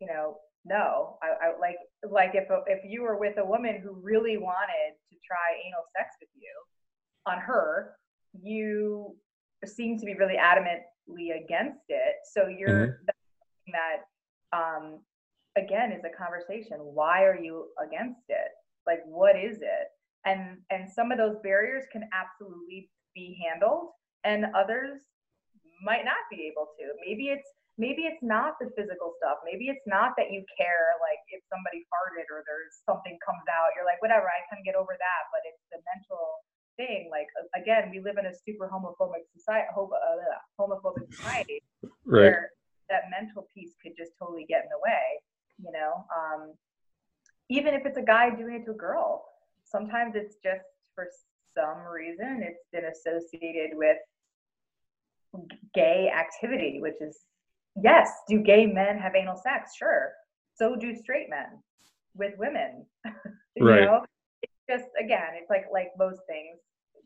you 0.00 0.08
know, 0.08 0.36
no. 0.64 1.16
I, 1.22 1.48
I 1.48 1.58
like 1.58 1.76
like 2.04 2.32
if 2.34 2.48
if 2.66 2.80
you 2.84 3.02
were 3.02 3.18
with 3.18 3.38
a 3.38 3.44
woman 3.44 3.80
who 3.82 3.96
really 4.02 4.36
wanted 4.36 4.92
to 5.10 5.16
try 5.26 5.56
anal 5.64 5.84
sex 5.96 6.16
with 6.20 6.30
you 6.36 6.52
on 7.26 7.38
her, 7.38 7.96
you 8.32 9.16
seem 9.64 9.98
to 9.98 10.04
be 10.04 10.14
really 10.14 10.36
adamantly 10.36 11.42
against 11.42 11.84
it. 11.88 12.16
So 12.32 12.48
you're 12.48 13.00
something 13.06 13.72
that 13.72 14.04
um, 14.52 15.00
again 15.56 15.92
is 15.92 16.02
a 16.04 16.10
conversation 16.16 16.78
why 16.80 17.22
are 17.24 17.38
you 17.38 17.68
against 17.82 18.22
it? 18.28 18.50
Like 18.86 19.00
what 19.06 19.36
is 19.36 19.58
it? 19.62 19.86
And 20.24 20.58
and 20.70 20.88
some 20.90 21.12
of 21.12 21.18
those 21.18 21.36
barriers 21.42 21.84
can 21.92 22.08
absolutely 22.12 22.90
be 23.14 23.38
handled 23.44 23.90
and 24.24 24.46
others 24.56 25.00
might 25.84 26.04
not 26.04 26.22
be 26.30 26.48
able 26.50 26.68
to. 26.78 26.84
Maybe 27.06 27.28
it's 27.28 27.46
maybe 27.76 28.02
it's 28.06 28.22
not 28.22 28.54
the 28.62 28.70
physical 28.78 29.14
stuff. 29.18 29.38
Maybe 29.44 29.66
it's 29.68 29.84
not 29.86 30.14
that 30.16 30.30
you 30.30 30.42
care 30.56 30.94
like 31.02 31.20
if 31.34 31.42
somebody 31.50 31.82
farted 31.90 32.26
or 32.32 32.42
there's 32.46 32.80
something 32.86 33.18
comes 33.22 33.44
out 33.50 33.74
you're 33.76 33.84
like 33.86 34.00
whatever 34.00 34.26
i 34.30 34.40
can 34.50 34.62
get 34.64 34.74
over 34.78 34.94
that 34.94 35.22
but 35.34 35.42
it's 35.46 35.64
the 35.74 35.80
mental 35.90 36.22
thing 36.78 37.10
like 37.10 37.26
again 37.54 37.90
we 37.90 37.98
live 38.02 38.16
in 38.18 38.26
a 38.26 38.34
super 38.34 38.66
homophobic 38.70 39.26
society 39.34 39.68
uh, 39.74 40.38
homophobic 40.58 41.06
society 41.12 41.60
Right. 42.06 42.30
where 42.30 42.50
that 42.90 43.08
mental 43.10 43.48
piece 43.54 43.72
could 43.82 43.92
just 43.96 44.12
totally 44.18 44.44
get 44.48 44.64
in 44.64 44.70
the 44.70 44.80
way 44.82 45.04
you 45.64 45.72
know 45.72 46.04
um, 46.16 46.52
even 47.50 47.74
if 47.74 47.82
it's 47.84 47.98
a 47.98 48.02
guy 48.02 48.30
doing 48.30 48.54
it 48.54 48.64
to 48.64 48.72
a 48.72 48.74
girl 48.74 49.24
sometimes 49.64 50.14
it's 50.14 50.36
just 50.42 50.64
for 50.94 51.06
some 51.56 51.84
reason 51.92 52.42
it's 52.42 52.64
been 52.72 52.84
associated 52.84 53.70
with 53.74 53.96
gay 55.74 56.10
activity 56.14 56.78
which 56.80 57.00
is 57.00 57.18
yes 57.82 58.10
do 58.28 58.40
gay 58.40 58.66
men 58.66 58.98
have 58.98 59.14
anal 59.14 59.36
sex? 59.36 59.72
Sure. 59.76 60.12
So 60.56 60.76
do 60.76 60.94
straight 60.94 61.28
men 61.30 61.60
with 62.14 62.34
women. 62.38 62.86
You 63.56 63.64
Right. 63.64 63.84
know 63.84 64.04
it's 64.42 64.52
just 64.68 64.90
again 64.98 65.38
it's 65.38 65.48
like 65.48 65.66
like 65.72 65.90
most 65.96 66.18
things 66.26 66.58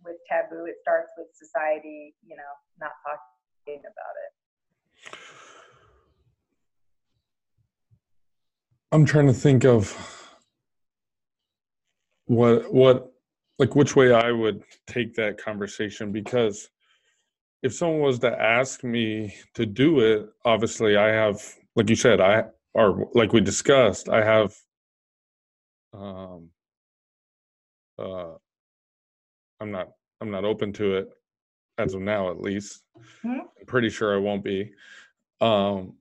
with 0.03 0.17
taboo 0.27 0.65
it 0.65 0.77
starts 0.81 1.11
with 1.19 1.27
society 1.35 2.15
you 2.27 2.37
know 2.37 2.53
not 2.81 2.93
talking 3.05 3.81
about 3.85 4.15
it 4.25 4.33
I'm 8.91 9.05
trying 9.05 9.27
to 9.27 9.35
think 9.35 9.65
of 9.65 9.95
what 12.27 12.73
what 12.73 13.13
like 13.59 13.75
which 13.75 13.97
way 13.97 14.13
I 14.13 14.31
would 14.31 14.63
take 14.87 15.15
that 15.15 15.39
conversation 15.39 16.13
because 16.13 16.69
if 17.63 17.75
someone 17.75 18.01
was 18.01 18.21
to 18.21 18.31
ask 18.31 18.85
me 18.85 19.35
to 19.55 19.67
do 19.67 20.01
it, 20.01 20.29
obviously 20.45 20.97
I 20.97 21.09
have 21.09 21.43
like 21.77 21.91
you 21.91 21.97
said, 21.97 22.21
I 22.21 22.45
or 22.75 23.09
like 23.15 23.33
we 23.33 23.41
discussed, 23.41 24.09
I 24.09 24.25
have 24.25 24.55
um 25.93 26.49
uh 27.99 28.35
I'm 29.61 29.71
not 29.71 29.89
I'm 30.21 30.31
not 30.31 30.45
open 30.45 30.73
to 30.75 30.97
it 30.97 31.09
as 31.79 31.95
of 31.95 32.01
now 32.01 32.31
at 32.31 32.41
least. 32.41 32.83
Mhm. 33.25 33.41
I'm 33.41 33.67
pretty 33.67 33.91
sure 33.91 34.15
I 34.15 34.19
won't 34.19 34.45
be. 34.45 34.73
Um 35.41 35.95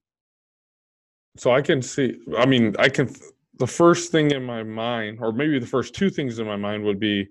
so 1.37 1.51
I 1.51 1.61
can 1.61 1.81
see. 1.81 2.19
I 2.37 2.45
mean, 2.45 2.75
I 2.79 2.89
can. 2.89 3.13
The 3.59 3.67
first 3.67 4.11
thing 4.11 4.31
in 4.31 4.43
my 4.43 4.63
mind, 4.63 5.19
or 5.21 5.31
maybe 5.31 5.57
the 5.57 5.65
first 5.65 5.95
two 5.95 6.09
things 6.09 6.37
in 6.39 6.45
my 6.45 6.55
mind, 6.55 6.83
would 6.83 6.99
be, 6.99 7.27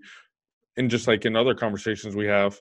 and 0.77 0.91
just 0.91 1.07
like 1.07 1.25
in 1.25 1.37
other 1.37 1.55
conversations 1.55 2.17
we 2.17 2.27
have, 2.27 2.61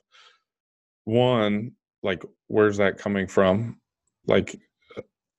one, 1.04 1.72
like, 2.02 2.22
where's 2.46 2.76
that 2.76 2.98
coming 2.98 3.26
from? 3.26 3.80
Like, 4.26 4.56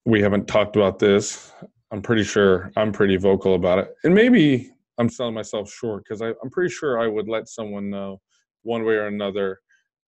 we 0.05 0.21
haven't 0.21 0.47
talked 0.47 0.75
about 0.75 0.99
this. 0.99 1.53
I'm 1.91 2.01
pretty 2.01 2.23
sure 2.23 2.71
I'm 2.75 2.91
pretty 2.91 3.15
vocal 3.15 3.55
about 3.55 3.79
it, 3.79 3.93
and 4.03 4.13
maybe 4.13 4.71
I'm 4.97 5.09
selling 5.09 5.35
myself 5.35 5.71
short 5.71 6.03
because 6.03 6.21
I'm 6.21 6.49
pretty 6.51 6.73
sure 6.73 6.99
I 6.99 7.07
would 7.07 7.29
let 7.29 7.47
someone 7.47 7.89
know, 7.89 8.19
one 8.63 8.83
way 8.83 8.95
or 8.95 9.07
another, 9.07 9.59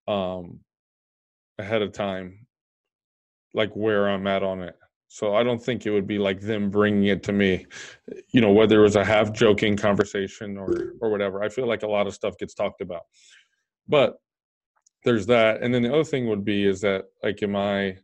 um, 0.07 0.59
ahead 1.57 1.81
of 1.81 1.93
time, 1.93 2.47
like 3.53 3.73
where 3.75 4.09
I'm 4.09 4.27
at 4.27 4.43
on 4.43 4.61
it. 4.61 4.75
So 5.11 5.35
I 5.35 5.43
don't 5.43 5.61
think 5.61 5.85
it 5.85 5.91
would 5.91 6.05
be 6.05 6.19
like 6.19 6.39
them 6.39 6.69
bringing 6.69 7.05
it 7.05 7.23
to 7.23 7.33
me, 7.33 7.65
you 8.29 8.41
know, 8.41 8.51
whether 8.51 8.79
it 8.79 8.83
was 8.83 8.95
a 8.95 9.03
half 9.03 9.33
joking 9.33 9.75
conversation 9.75 10.55
or 10.55 10.93
or 11.01 11.09
whatever. 11.09 11.43
I 11.43 11.49
feel 11.49 11.67
like 11.67 11.81
a 11.81 11.87
lot 11.87 12.05
of 12.05 12.13
stuff 12.13 12.37
gets 12.37 12.53
talked 12.53 12.79
about, 12.79 13.01
but 13.87 14.17
there's 15.03 15.25
that. 15.25 15.63
And 15.63 15.73
then 15.73 15.81
the 15.81 15.91
other 15.91 16.03
thing 16.03 16.27
would 16.27 16.45
be 16.45 16.63
is 16.63 16.81
that 16.81 17.05
like, 17.23 17.41
am 17.41 17.55
I, 17.55 17.97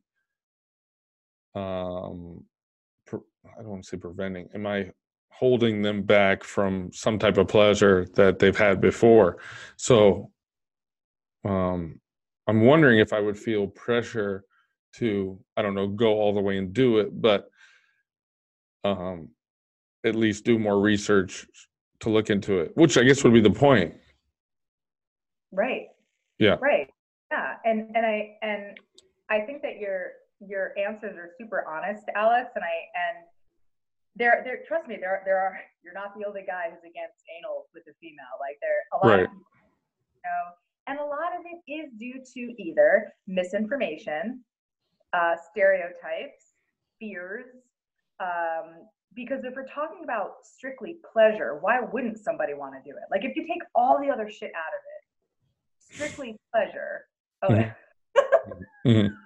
um, 1.54 2.44
pre- 3.06 3.20
I 3.46 3.62
don't 3.62 3.70
want 3.70 3.84
to 3.84 3.90
say 3.90 3.98
preventing. 3.98 4.50
Am 4.56 4.66
I 4.66 4.92
holding 5.30 5.84
them 5.84 6.02
back 6.02 6.44
from 6.44 6.92
some 6.92 7.20
type 7.20 7.38
of 7.38 7.48
pleasure 7.48 8.08
that 8.16 8.40
they've 8.40 8.58
had 8.58 8.82
before? 8.82 9.38
So, 9.78 10.32
um, 11.44 12.00
I'm 12.48 12.62
wondering 12.62 13.00
if 13.00 13.14
I 13.14 13.20
would 13.20 13.38
feel 13.38 13.68
pressure 13.68 14.44
to 14.98 15.40
i 15.58 15.62
don't 15.62 15.76
know 15.76 15.88
go 15.88 16.14
all 16.20 16.34
the 16.34 16.42
way 16.42 16.58
and 16.58 16.74
do 16.74 17.00
it 17.00 17.10
but 17.22 17.50
um 18.84 19.30
at 20.06 20.16
least 20.16 20.46
do 20.46 20.58
more 20.60 20.80
research 20.80 21.46
to 22.00 22.10
look 22.10 22.30
into 22.30 22.60
it 22.60 22.72
which 22.76 22.98
i 22.98 23.04
guess 23.04 23.24
would 23.24 23.34
be 23.34 23.42
the 23.42 23.50
point 23.50 23.94
Right. 25.52 25.88
Yeah. 26.38 26.58
Right. 26.60 26.90
Yeah. 27.32 27.56
And 27.64 27.96
and 27.96 28.06
I 28.06 28.36
and 28.42 28.78
I 29.30 29.40
think 29.42 29.62
that 29.62 29.80
your 29.80 30.12
your 30.42 30.78
answers 30.78 31.16
are 31.16 31.30
super 31.40 31.64
honest, 31.66 32.04
Alex. 32.14 32.50
And 32.56 32.64
I 32.66 32.76
and 33.08 33.26
there 34.18 34.42
there 34.44 34.60
trust 34.68 34.86
me, 34.90 34.98
there 35.00 35.22
there 35.24 35.38
are 35.40 35.58
you're 35.82 35.94
not 35.94 36.12
the 36.18 36.26
only 36.28 36.44
guy 36.46 36.66
who's 36.72 36.80
against 36.84 37.24
anal 37.40 37.68
with 37.74 37.84
a 37.88 37.94
female. 38.02 38.36
Like 38.42 38.58
there 38.60 38.84
a 38.92 38.98
lot 39.08 39.14
Right. 39.16 39.24
of 39.24 39.32
you 39.32 40.22
know, 40.26 40.44
and 40.88 41.00
a 41.00 41.06
lot 41.06 41.32
of 41.40 41.46
it 41.46 41.72
is 41.72 41.94
due 41.98 42.22
to 42.34 42.62
either 42.62 43.14
misinformation, 43.28 44.44
uh, 45.16 45.36
stereotypes, 45.52 46.54
fears. 47.00 47.46
Um, 48.20 48.88
because 49.14 49.44
if 49.46 49.56
we're 49.56 49.68
talking 49.68 50.04
about 50.04 50.32
strictly 50.44 50.98
pleasure, 51.14 51.58
why 51.62 51.80
wouldn't 51.80 52.20
somebody 52.20 52.54
want 52.54 52.74
to 52.74 52.82
do 52.90 52.96
it? 52.96 53.04
Like 53.10 53.24
if 53.24 53.36
you 53.36 53.44
take 53.48 53.62
all 53.74 54.00
the 54.02 54.10
other 54.10 54.30
shit 54.30 54.52
out 54.56 54.74
of 54.76 54.82
it, 54.94 55.94
strictly 55.94 56.38
pleasure. 56.54 57.06
Oh, 57.42 57.50
Mhm. 57.50 57.76
Mhm. 58.86 59.18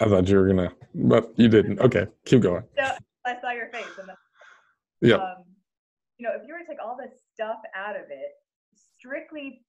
I 0.00 0.04
thought 0.08 0.28
you 0.28 0.36
were 0.36 0.46
gonna, 0.48 0.74
but 0.94 1.38
you 1.38 1.48
didn't. 1.48 1.80
Okay, 1.80 2.06
keep 2.24 2.42
going. 2.42 2.64
so 2.76 2.96
I 3.24 3.40
saw 3.40 3.50
your 3.50 3.68
face, 3.68 3.96
and 3.98 4.08
then, 4.08 4.16
Yeah. 5.00 5.16
um, 5.16 5.44
you 6.18 6.26
know, 6.26 6.34
if 6.34 6.46
you 6.46 6.52
were 6.52 6.58
to 6.60 6.66
take 6.66 6.82
all 6.82 6.96
this 6.96 7.22
stuff 7.32 7.60
out 7.74 7.96
of 7.96 8.10
it, 8.10 8.32
strictly, 8.74 9.64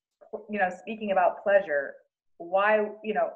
you 0.50 0.60
know, 0.60 0.70
speaking 0.70 1.12
about 1.12 1.44
pleasure, 1.44 1.96
why, 2.38 2.90
you 3.04 3.14
know, 3.14 3.32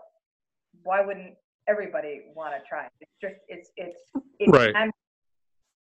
why 0.83 1.01
wouldn't 1.01 1.37
everybody 1.67 2.21
want 2.35 2.53
to 2.53 2.67
try? 2.67 2.87
It's 3.01 3.11
just, 3.21 3.35
it's, 3.47 3.71
it's, 3.77 3.99
it 4.39 4.49
Right. 4.49 4.91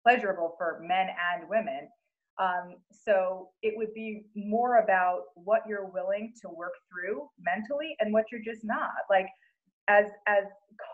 pleasurable 0.06 0.56
for 0.58 0.82
men 0.82 1.08
and 1.34 1.50
women. 1.50 1.90
Um, 2.40 2.76
so 2.92 3.50
it 3.62 3.74
would 3.76 3.94
be 3.94 4.26
more 4.34 4.78
about 4.78 5.24
what 5.36 5.64
you're 5.68 5.88
willing 5.88 6.34
to 6.42 6.50
work 6.50 6.74
through 6.90 7.28
mentally 7.38 7.96
and 8.00 8.14
what 8.14 8.26
you're 8.32 8.42
just 8.42 8.64
not. 8.64 8.92
Like, 9.10 9.28
as 9.90 10.06
as 10.28 10.46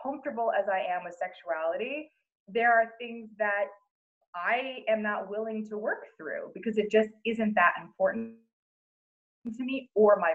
comfortable 0.02 0.50
as 0.58 0.68
I 0.68 0.78
am 0.78 1.04
with 1.04 1.14
sexuality, 1.14 2.10
there 2.48 2.72
are 2.72 2.92
things 2.98 3.28
that 3.38 3.66
I 4.34 4.84
am 4.88 5.02
not 5.02 5.30
willing 5.30 5.66
to 5.68 5.78
work 5.78 6.04
through 6.16 6.50
because 6.54 6.78
it 6.78 6.90
just 6.90 7.10
isn't 7.24 7.54
that 7.54 7.74
important 7.80 8.34
to 9.56 9.64
me 9.64 9.90
or 9.94 10.16
my 10.16 10.32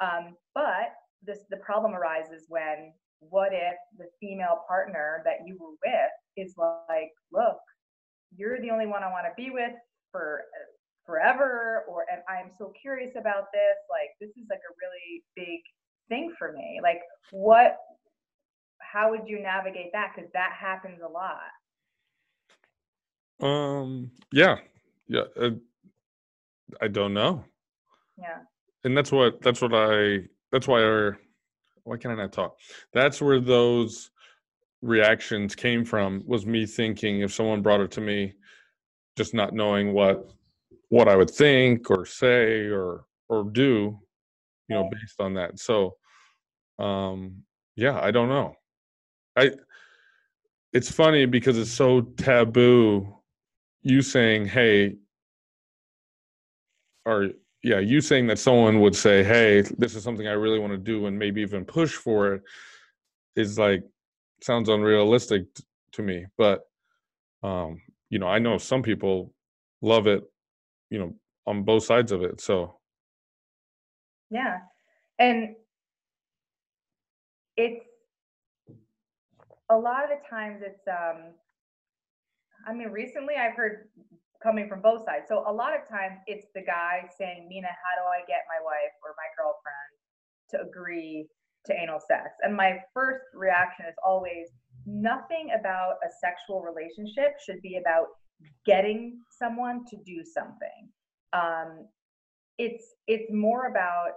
partner. 0.00 0.28
Um, 0.28 0.36
but 0.54 0.94
this 1.22 1.40
the 1.50 1.56
problem 1.56 1.94
arises 1.94 2.46
when 2.48 2.92
what 3.20 3.52
if 3.52 3.74
the 3.98 4.06
female 4.20 4.64
partner 4.66 5.22
that 5.24 5.46
you 5.46 5.56
were 5.60 5.76
with 5.84 6.10
is 6.36 6.54
like, 6.56 7.12
look, 7.32 7.58
you're 8.36 8.60
the 8.60 8.70
only 8.70 8.86
one 8.86 9.02
I 9.02 9.10
want 9.10 9.26
to 9.26 9.32
be 9.36 9.50
with 9.50 9.72
for 10.10 10.42
forever, 11.06 11.84
or 11.88 12.04
and 12.10 12.22
I'm 12.28 12.50
so 12.58 12.72
curious 12.80 13.12
about 13.18 13.44
this. 13.52 13.76
Like, 13.90 14.10
this 14.20 14.30
is 14.30 14.48
like 14.48 14.60
a 14.60 14.74
really 14.80 15.24
big 15.36 15.60
thing 16.08 16.32
for 16.38 16.52
me. 16.52 16.80
Like, 16.82 17.00
what? 17.30 17.76
How 18.80 19.10
would 19.10 19.26
you 19.26 19.40
navigate 19.40 19.92
that? 19.92 20.12
Because 20.14 20.30
that 20.32 20.52
happens 20.58 21.00
a 21.04 21.08
lot. 21.08 21.50
Um. 23.40 24.10
Yeah. 24.32 24.56
Yeah. 25.06 25.24
Uh, 25.40 25.50
I 26.80 26.88
don't 26.88 27.14
know, 27.14 27.44
Yeah. 28.16 28.38
and 28.84 28.96
that's 28.96 29.10
what 29.10 29.40
that's 29.42 29.60
what 29.60 29.74
I 29.74 30.20
that's 30.52 30.68
why 30.68 30.82
I 30.82 31.10
why 31.84 31.96
can 31.96 32.10
I 32.10 32.14
not 32.14 32.32
talk? 32.32 32.56
That's 32.92 33.20
where 33.20 33.40
those 33.40 34.10
reactions 34.82 35.54
came 35.54 35.84
from. 35.84 36.22
Was 36.26 36.46
me 36.46 36.66
thinking 36.66 37.20
if 37.20 37.32
someone 37.32 37.62
brought 37.62 37.80
it 37.80 37.90
to 37.92 38.00
me, 38.00 38.34
just 39.16 39.34
not 39.34 39.52
knowing 39.52 39.92
what 39.92 40.30
what 40.88 41.08
I 41.08 41.16
would 41.16 41.30
think 41.30 41.90
or 41.90 42.04
say 42.06 42.66
or 42.66 43.04
or 43.28 43.44
do, 43.44 43.98
you 44.68 44.76
know, 44.76 44.88
based 44.90 45.20
on 45.20 45.34
that. 45.34 45.58
So, 45.58 45.96
um, 46.78 47.42
yeah, 47.76 48.00
I 48.00 48.10
don't 48.10 48.28
know. 48.28 48.54
I 49.36 49.52
it's 50.72 50.90
funny 50.90 51.26
because 51.26 51.58
it's 51.58 51.70
so 51.70 52.02
taboo. 52.02 53.16
You 53.82 54.02
saying, 54.02 54.46
"Hey," 54.46 54.96
or 57.06 57.30
yeah, 57.62 57.78
you 57.78 58.00
saying 58.00 58.26
that 58.28 58.38
someone 58.38 58.80
would 58.80 58.96
say, 58.96 59.22
"Hey, 59.22 59.62
this 59.78 59.94
is 59.94 60.02
something 60.02 60.26
I 60.26 60.32
really 60.32 60.58
want 60.58 60.72
to 60.72 60.78
do," 60.78 61.06
and 61.06 61.18
maybe 61.18 61.42
even 61.42 61.64
push 61.64 61.94
for 61.94 62.34
it, 62.34 62.42
is 63.36 63.58
like 63.58 63.84
sounds 64.42 64.68
unrealistic 64.68 65.52
t- 65.54 65.64
to 65.92 66.02
me. 66.02 66.26
But 66.38 66.62
um, 67.42 67.80
you 68.08 68.18
know, 68.18 68.26
I 68.28 68.38
know 68.38 68.58
some 68.58 68.82
people 68.82 69.34
love 69.82 70.06
it. 70.06 70.24
You 70.90 70.98
know, 70.98 71.14
on 71.46 71.62
both 71.64 71.84
sides 71.84 72.12
of 72.12 72.22
it. 72.22 72.40
So 72.40 72.80
Yeah. 74.30 74.58
And 75.18 75.56
it's 77.56 77.84
a 79.68 79.76
lot 79.76 80.04
of 80.04 80.10
the 80.10 80.28
times 80.28 80.62
it's 80.64 80.86
um 80.88 81.34
I 82.66 82.72
mean 82.72 82.88
recently 82.88 83.34
I've 83.34 83.54
heard 83.54 83.88
coming 84.42 84.68
from 84.68 84.80
both 84.80 85.04
sides. 85.04 85.26
So 85.28 85.44
a 85.46 85.52
lot 85.52 85.72
of 85.74 85.86
times 85.88 86.18
it's 86.26 86.46
the 86.54 86.62
guy 86.62 87.08
saying, 87.18 87.46
Nina, 87.48 87.68
how 87.68 88.02
do 88.02 88.08
I 88.08 88.24
get 88.26 88.44
my 88.48 88.64
wife 88.64 88.94
or 89.04 89.14
my 89.16 89.28
girlfriend 89.36 89.92
to 90.50 90.60
agree 90.68 91.28
to 91.66 91.74
anal 91.74 92.00
sex? 92.00 92.30
And 92.42 92.56
my 92.56 92.78
first 92.94 93.24
reaction 93.34 93.86
is 93.86 93.94
always 94.04 94.48
nothing 94.86 95.50
about 95.58 95.94
a 96.04 96.08
sexual 96.20 96.62
relationship 96.62 97.36
should 97.44 97.60
be 97.62 97.76
about 97.76 98.06
getting 98.64 99.20
someone 99.30 99.84
to 99.90 99.96
do 100.06 100.24
something. 100.24 100.88
Um, 101.32 101.86
it's 102.58 102.94
it's 103.06 103.30
more 103.32 103.66
about 103.66 104.12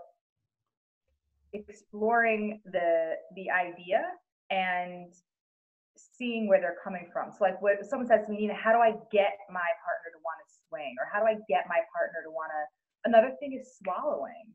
exploring 1.53 2.62
the 2.65 3.13
the 3.36 3.49
idea 3.51 4.03
and 4.49 5.13
seeing 5.97 6.47
where 6.47 6.60
they're 6.60 6.79
coming 6.84 7.10
from. 7.12 7.32
So 7.32 7.43
like 7.45 7.62
what 7.62 7.84
someone 7.86 8.08
says 8.08 8.25
to 8.25 8.32
me, 8.32 8.45
Nina, 8.45 8.56
how 8.56 8.71
do 8.71 8.79
I 8.79 8.93
get 9.12 9.38
my 9.49 9.69
partner 9.84 10.10
to 10.13 10.19
want 10.21 10.41
to 10.41 10.47
swing? 10.67 10.95
Or 10.97 11.06
how 11.12 11.19
do 11.19 11.27
I 11.27 11.38
get 11.49 11.65
my 11.69 11.82
partner 11.93 12.21
to 12.25 12.32
want 12.32 12.49
to 12.51 12.62
another 13.06 13.32
thing 13.39 13.53
is 13.60 13.77
swallowing. 13.84 14.51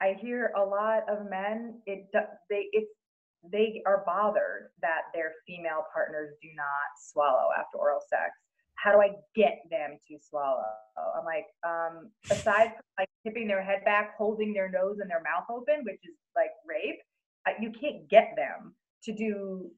I 0.00 0.16
hear 0.20 0.52
a 0.56 0.62
lot 0.62 1.08
of 1.08 1.28
men, 1.28 1.80
it 1.86 2.06
they 2.50 2.68
it's 2.72 2.92
they 3.52 3.82
are 3.86 4.02
bothered 4.04 4.70
that 4.82 5.02
their 5.14 5.32
female 5.46 5.84
partners 5.92 6.34
do 6.42 6.48
not 6.56 6.90
swallow 7.00 7.48
after 7.58 7.78
oral 7.78 8.00
sex. 8.08 8.32
How 8.74 8.92
do 8.92 9.00
I 9.00 9.10
get 9.34 9.58
them 9.70 9.98
to 10.08 10.18
swallow? 10.20 10.62
I'm 11.16 11.24
like, 11.24 11.46
um, 11.66 12.10
aside 12.30 12.72
from 12.74 12.84
like 12.98 13.08
tipping 13.24 13.48
their 13.48 13.62
head 13.62 13.84
back, 13.84 14.16
holding 14.16 14.52
their 14.52 14.68
nose 14.68 14.98
and 15.00 15.10
their 15.10 15.22
mouth 15.22 15.44
open, 15.50 15.84
which 15.84 16.00
is 16.04 16.14
like 16.36 16.50
rape, 16.66 17.00
you 17.60 17.72
can't 17.72 18.08
get 18.08 18.34
them 18.36 18.74
to 19.04 19.12
do 19.12 19.70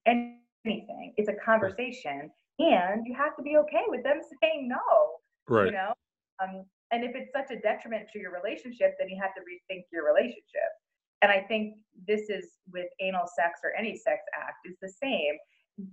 anything. 0.65 1.15
It's 1.17 1.29
a 1.29 1.35
conversation, 1.45 2.31
and 2.59 3.07
you 3.07 3.15
have 3.17 3.37
to 3.37 3.43
be 3.43 3.57
okay 3.59 3.85
with 3.89 4.03
them 4.03 4.21
saying 4.43 4.69
no. 4.69 4.79
right, 5.49 5.67
You 5.67 5.73
know, 5.73 5.93
um, 6.43 6.65
and 6.91 7.05
if 7.05 7.13
it's 7.15 7.31
such 7.33 7.57
a 7.57 7.61
detriment 7.61 8.09
to 8.13 8.19
your 8.19 8.33
relationship, 8.33 8.95
then 8.99 9.09
you 9.09 9.21
have 9.21 9.35
to 9.35 9.41
rethink 9.41 9.85
your 9.93 10.05
relationship. 10.05 10.71
And 11.23 11.31
I 11.31 11.43
think 11.43 11.77
this 12.09 12.31
is 12.31 12.47
with 12.73 12.87
anal 13.01 13.27
sex 13.27 13.61
or 13.63 13.73
any 13.79 13.97
sex 13.97 14.21
act 14.35 14.57
is 14.65 14.77
the 14.81 14.89
same. 14.89 15.35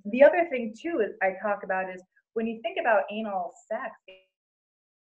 The 0.06 0.24
other 0.24 0.48
thing 0.50 0.74
too 0.80 1.02
is 1.06 1.16
I 1.22 1.34
talk 1.42 1.64
about 1.64 1.94
is 1.94 2.02
when 2.34 2.48
you 2.48 2.60
think 2.62 2.78
about 2.80 3.04
anal 3.12 3.52
sex, 3.70 3.92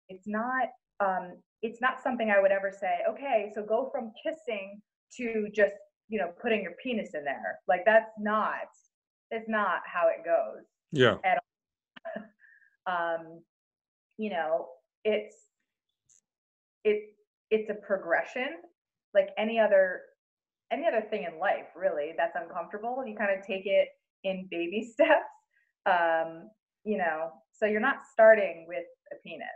it's 0.08 0.26
not 0.26 0.68
um, 1.00 1.36
it's 1.62 1.80
not 1.80 2.02
something 2.02 2.30
I 2.30 2.40
would 2.40 2.50
ever 2.50 2.72
say. 2.78 2.98
Okay, 3.08 3.52
so 3.54 3.62
go 3.62 3.88
from 3.92 4.12
kissing 4.22 4.80
to 5.16 5.48
just 5.54 5.74
you 6.08 6.18
know 6.18 6.32
putting 6.42 6.62
your 6.62 6.72
penis 6.82 7.14
in 7.14 7.24
there. 7.24 7.60
Like 7.68 7.82
that's 7.86 8.10
not 8.18 8.68
that's 9.30 9.48
not 9.48 9.80
how 9.86 10.08
it 10.08 10.24
goes 10.24 10.64
yeah, 10.92 11.16
um, 12.86 13.40
you 14.18 14.30
know, 14.30 14.66
it's 15.04 15.36
it 16.84 17.14
it's 17.50 17.70
a 17.70 17.74
progression, 17.74 18.48
like 19.14 19.28
any 19.38 19.58
other 19.58 20.02
any 20.72 20.86
other 20.86 21.04
thing 21.10 21.26
in 21.32 21.38
life, 21.38 21.66
really. 21.76 22.12
That's 22.16 22.36
uncomfortable. 22.36 23.04
You 23.06 23.16
kind 23.16 23.36
of 23.36 23.46
take 23.46 23.66
it 23.66 23.88
in 24.24 24.46
baby 24.50 24.88
steps. 24.92 25.24
Um, 25.86 26.50
you 26.84 26.98
know, 26.98 27.30
so 27.52 27.66
you're 27.66 27.80
not 27.80 27.98
starting 28.12 28.66
with 28.68 28.84
a 29.12 29.16
penis. 29.26 29.46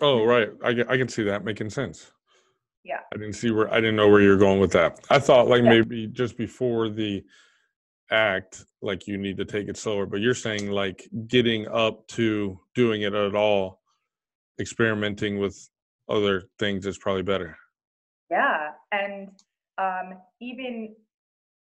Oh, 0.00 0.24
right. 0.24 0.50
I, 0.64 0.70
I 0.88 0.96
can 0.96 1.08
see 1.08 1.22
that 1.24 1.44
making 1.44 1.70
sense. 1.70 2.12
Yeah. 2.84 3.00
I 3.14 3.16
didn't 3.16 3.34
see 3.34 3.50
where 3.50 3.72
I 3.72 3.76
didn't 3.76 3.96
know 3.96 4.08
where 4.08 4.20
you're 4.20 4.36
going 4.36 4.58
with 4.58 4.72
that. 4.72 5.00
I 5.10 5.18
thought 5.18 5.48
like 5.48 5.62
Yeah. 5.62 5.70
maybe 5.70 6.06
just 6.08 6.36
before 6.36 6.88
the 6.88 7.24
act, 8.10 8.64
like 8.80 9.06
you 9.06 9.16
need 9.18 9.36
to 9.38 9.44
take 9.44 9.68
it 9.68 9.76
slower, 9.76 10.06
but 10.06 10.20
you're 10.20 10.34
saying 10.34 10.70
like 10.70 11.08
getting 11.26 11.66
up 11.68 12.06
to 12.08 12.58
doing 12.74 13.02
it 13.02 13.14
at 13.14 13.34
all, 13.34 13.80
experimenting 14.60 15.38
with 15.38 15.68
other 16.08 16.44
things 16.58 16.86
is 16.86 16.98
probably 16.98 17.22
better. 17.22 17.56
Yeah, 18.30 18.70
and 18.92 19.28
um, 19.78 20.18
even 20.40 20.94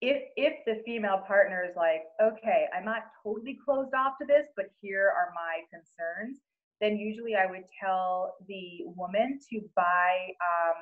if 0.01 0.21
if 0.35 0.53
the 0.65 0.81
female 0.85 1.23
partner 1.27 1.63
is 1.67 1.75
like, 1.75 2.03
okay, 2.21 2.65
I'm 2.75 2.85
not 2.85 3.03
totally 3.23 3.57
closed 3.63 3.93
off 3.93 4.13
to 4.21 4.27
this, 4.27 4.47
but 4.55 4.65
here 4.81 5.11
are 5.15 5.31
my 5.33 5.61
concerns, 5.71 6.39
then 6.81 6.97
usually 6.97 7.35
I 7.35 7.45
would 7.45 7.63
tell 7.81 8.35
the 8.47 8.81
woman 8.85 9.39
to 9.51 9.61
buy 9.75 10.29
um, 10.41 10.75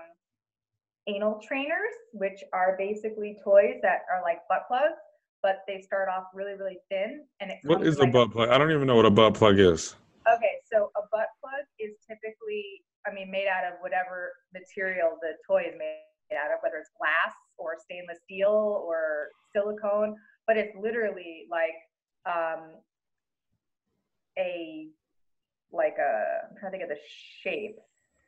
anal 1.07 1.39
trainers, 1.45 1.93
which 2.11 2.43
are 2.53 2.75
basically 2.77 3.37
toys 3.43 3.79
that 3.81 4.01
are 4.11 4.21
like 4.23 4.39
butt 4.49 4.63
plugs, 4.67 4.99
but 5.43 5.60
they 5.67 5.82
start 5.82 6.08
off 6.08 6.23
really, 6.34 6.53
really 6.53 6.79
thin. 6.89 7.25
And 7.41 7.51
it 7.51 7.60
what 7.63 7.86
is 7.86 7.97
a 7.97 8.03
like, 8.03 8.13
butt 8.13 8.32
plug? 8.32 8.49
I 8.49 8.58
don't 8.58 8.71
even 8.71 8.88
know 8.88 8.95
what 8.95 9.06
a 9.06 9.12
butt 9.12 9.36
plug 9.36 9.60
is. 9.60 9.95
Okay, 10.25 10.56
so 10.71 10.89
a 10.95 11.01
butt 11.12 11.27
plug 11.41 11.67
is 11.79 11.91
typically, 12.08 12.82
I 13.06 13.13
mean, 13.13 13.29
made 13.29 13.47
out 13.47 13.65
of 13.65 13.73
whatever 13.82 14.32
material 14.53 15.17
the 15.21 15.34
toy 15.45 15.63
is 15.67 15.75
made 15.77 15.99
out 16.34 16.51
of, 16.51 16.60
whether 16.63 16.77
it's 16.77 16.89
glass 16.97 17.36
or 17.58 17.75
stainless 17.84 18.19
steel 18.23 18.84
or 18.88 19.27
silicone, 19.53 20.15
but 20.47 20.56
it's 20.56 20.73
literally 20.82 21.45
like 21.51 21.75
um, 22.25 22.71
a 24.39 24.88
like 25.73 25.95
a 25.99 26.47
I'm 26.49 26.58
trying 26.58 26.71
to 26.71 26.77
think 26.77 26.84
of 26.84 26.89
the 26.89 27.01
shape, 27.41 27.75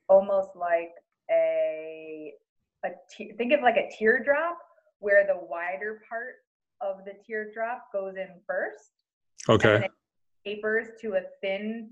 almost 0.10 0.50
like 0.56 0.92
a 1.32 2.34
a 2.84 2.90
te- 3.16 3.34
think 3.38 3.54
of 3.54 3.62
like 3.62 3.78
a 3.78 3.90
teardrop 3.98 4.58
where 5.00 5.26
the 5.26 5.38
wider 5.50 6.02
part 6.10 6.36
of 6.82 7.06
the 7.06 7.14
teardrop 7.26 7.88
goes 7.94 8.16
in 8.16 8.28
first 8.48 8.92
Okay. 9.50 9.88
tapers 10.46 10.88
to 11.02 11.14
a 11.16 11.22
thin 11.42 11.90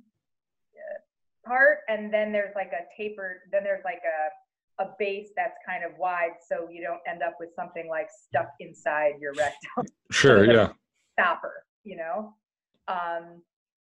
uh, 0.76 1.48
part 1.48 1.80
and 1.88 2.14
then 2.14 2.32
there's 2.32 2.56
like 2.56 2.72
a 2.74 2.84
tapered 3.02 3.38
then 3.52 3.64
there's 3.64 3.84
like 3.84 4.02
a 4.06 4.84
a 4.84 4.88
base 4.98 5.30
that's 5.36 5.58
kind 5.66 5.84
of 5.84 5.92
wide 6.00 6.32
so 6.50 6.68
you 6.72 6.82
don't 6.82 7.00
end 7.08 7.22
up 7.22 7.36
with 7.40 7.50
something 7.56 7.88
like 7.88 8.08
stuck 8.10 8.50
inside 8.60 9.14
your 9.22 9.34
rectum 9.34 9.86
Sure. 10.12 10.46
Yeah. 10.52 10.70
stopper 11.14 11.64
you 11.84 11.96
know 11.96 12.34
um 12.88 13.42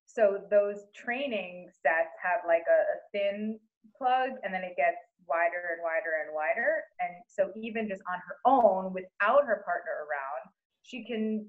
so 0.07 0.41
those 0.49 0.85
training 0.95 1.69
sets 1.83 2.09
have 2.23 2.41
like 2.47 2.63
a, 2.67 2.79
a 2.81 2.97
thin 3.13 3.59
plug 3.95 4.31
and 4.43 4.51
then 4.53 4.63
it 4.63 4.75
gets 4.75 4.97
wider 5.27 5.77
and 5.77 5.81
wider 5.83 6.25
and 6.25 6.33
wider 6.33 6.83
and 6.99 7.11
so 7.27 7.51
even 7.55 7.87
just 7.87 8.01
on 8.11 8.19
her 8.27 8.37
own 8.45 8.91
without 8.93 9.45
her 9.45 9.61
partner 9.63 9.93
around 10.09 10.49
she 10.89 11.03
can 11.03 11.45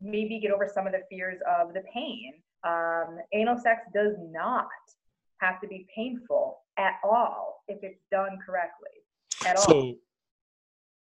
maybe 0.00 0.40
get 0.40 0.50
over 0.50 0.70
some 0.72 0.86
of 0.86 0.92
the 0.92 1.02
fears 1.10 1.38
of 1.48 1.74
the 1.74 1.82
pain 1.92 2.34
um, 2.64 3.18
anal 3.32 3.58
sex 3.58 3.82
does 3.94 4.14
not 4.30 4.66
have 5.40 5.60
to 5.60 5.68
be 5.68 5.86
painful 5.94 6.58
at 6.78 6.94
all 7.04 7.62
if 7.68 7.78
it's 7.82 8.00
done 8.10 8.38
correctly 8.44 8.88
at 9.46 9.56
all 9.56 9.64
So 9.64 9.94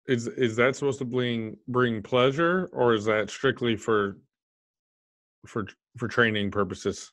is 0.09 0.27
is 0.27 0.55
that 0.55 0.75
supposed 0.75 0.99
to 0.99 1.05
bring 1.05 1.55
bring 1.67 2.01
pleasure 2.01 2.67
or 2.73 2.93
is 2.93 3.05
that 3.05 3.29
strictly 3.29 3.75
for 3.75 4.17
for 5.45 5.67
for 5.97 6.07
training 6.07 6.49
purposes? 6.49 7.11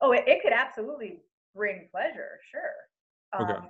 Oh, 0.00 0.10
it, 0.12 0.24
it 0.26 0.42
could 0.42 0.52
absolutely 0.52 1.20
bring 1.54 1.88
pleasure, 1.92 2.40
sure. 2.50 2.74
Um, 3.32 3.50
Okay. 3.50 3.68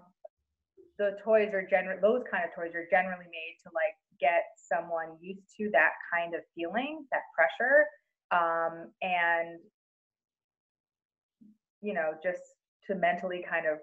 The 0.99 1.17
toys 1.23 1.51
are 1.53 1.67
generally 1.69 2.01
those 2.01 2.23
kind 2.31 2.45
of 2.45 2.55
toys 2.55 2.75
are 2.75 2.87
generally 2.91 3.27
made 3.27 3.57
to 3.65 3.71
like 3.75 3.97
get 4.23 4.45
someone 4.57 5.19
used 5.21 5.43
to 5.59 5.69
that 5.73 5.91
kind 6.15 6.35
of 6.35 6.41
feeling, 6.55 7.05
that 7.11 7.27
pressure, 7.35 7.85
um, 8.31 8.93
and 9.03 9.59
you 11.83 11.93
know, 11.93 12.13
just 12.23 12.41
to 12.87 12.95
mentally 12.95 13.45
kind 13.51 13.67
of 13.67 13.79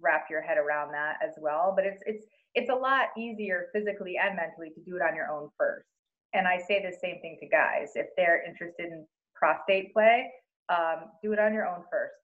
wrap 0.00 0.26
your 0.30 0.42
head 0.42 0.58
around 0.58 0.92
that 0.92 1.16
as 1.26 1.34
well. 1.40 1.72
But 1.74 1.86
it's 1.86 2.02
it's 2.06 2.26
it's 2.54 2.70
a 2.70 2.74
lot 2.74 3.08
easier 3.18 3.68
physically 3.74 4.16
and 4.22 4.36
mentally 4.36 4.70
to 4.74 4.80
do 4.84 4.96
it 4.96 5.02
on 5.02 5.16
your 5.16 5.30
own 5.30 5.48
first. 5.58 5.86
And 6.34 6.46
I 6.46 6.58
say 6.58 6.84
the 6.84 6.96
same 7.02 7.20
thing 7.20 7.38
to 7.40 7.48
guys 7.48 7.92
if 7.94 8.06
they're 8.16 8.44
interested 8.46 8.86
in 8.86 9.06
prostate 9.34 9.92
play 9.92 10.30
um, 10.70 11.10
do 11.22 11.32
it 11.32 11.38
on 11.38 11.52
your 11.52 11.66
own 11.66 11.82
first. 11.90 12.14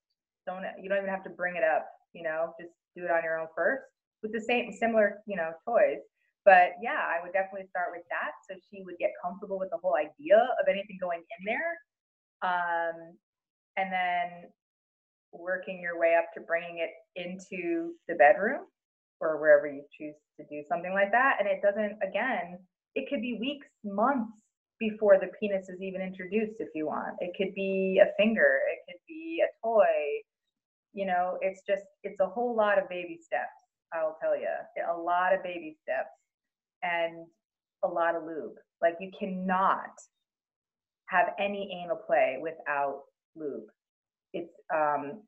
Don't 0.47 0.63
you 0.81 0.89
don't 0.89 0.99
even 0.99 1.11
have 1.11 1.25
to 1.25 1.31
bring 1.31 1.57
it 1.57 1.65
up. 1.65 1.87
You 2.13 2.23
know, 2.23 2.55
just 2.61 2.73
do 2.97 3.05
it 3.05 3.11
on 3.11 3.23
your 3.25 3.41
own 3.41 3.49
first 3.55 3.83
with 4.23 4.33
the 4.33 4.41
same 4.41 4.73
similar 4.73 5.19
you 5.27 5.37
know 5.37 5.51
toys. 5.67 5.99
But 6.47 6.79
yeah, 6.81 7.03
I 7.03 7.19
would 7.23 7.35
definitely 7.35 7.67
start 7.69 7.91
with 7.91 8.07
that 8.09 8.39
so 8.47 8.55
she 8.71 8.85
would 8.87 8.95
get 8.99 9.11
comfortable 9.23 9.59
with 9.59 9.71
the 9.75 9.83
whole 9.83 9.97
idea 9.99 10.39
of 10.39 10.71
anything 10.71 10.97
going 11.03 11.19
in 11.21 11.43
there, 11.45 11.75
um, 12.47 13.19
and 13.77 13.93
then 13.93 14.49
working 15.33 15.81
your 15.83 15.99
way 15.99 16.15
up 16.15 16.27
to 16.35 16.41
bringing 16.41 16.79
it 16.79 16.95
into 17.19 17.95
the 18.09 18.15
bedroom 18.15 18.63
or 19.21 19.41
wherever 19.41 19.67
you 19.67 19.83
choose 19.99 20.15
to 20.39 20.47
do 20.47 20.63
something 20.69 20.93
like 20.95 21.11
that. 21.11 21.37
And 21.41 21.49
it 21.49 21.61
doesn't 21.63 21.99
again, 22.07 22.59
it 22.95 23.11
could 23.11 23.23
be 23.23 23.39
weeks, 23.41 23.67
months 23.85 24.31
before 24.79 25.19
the 25.19 25.33
penis 25.41 25.69
is 25.69 25.83
even 25.83 26.01
introduced 26.01 26.61
if 26.61 26.69
you 26.77 26.87
want. 26.87 27.17
It 27.19 27.33
could 27.37 27.55
be 27.55 28.01
a 28.01 28.15
finger, 28.23 28.61
it 28.71 28.87
could 28.87 29.01
be 29.09 29.43
a 29.43 29.51
toy. 29.67 30.23
You 30.93 31.07
know, 31.07 31.39
it's 31.41 31.63
just 31.67 31.85
it's 32.05 32.21
a 32.21 32.27
whole 32.29 32.55
lot 32.55 32.79
of 32.79 32.89
baby 32.89 33.19
steps, 33.21 33.59
I'll 33.93 34.17
tell 34.23 34.39
you. 34.39 34.49
A 34.95 34.97
lot 34.97 35.35
of 35.35 35.43
baby 35.43 35.77
steps 35.83 36.15
and 36.83 37.27
a 37.85 37.89
lot 37.89 38.15
of 38.15 38.25
lube. 38.25 38.55
Like 38.83 38.95
you 39.01 39.11
cannot 39.19 39.91
have 41.09 41.29
any 41.39 41.83
anal 41.83 41.97
play 41.97 42.39
without 42.41 43.03
lube. 43.37 43.69
It's 44.33 44.53
um 44.75 45.23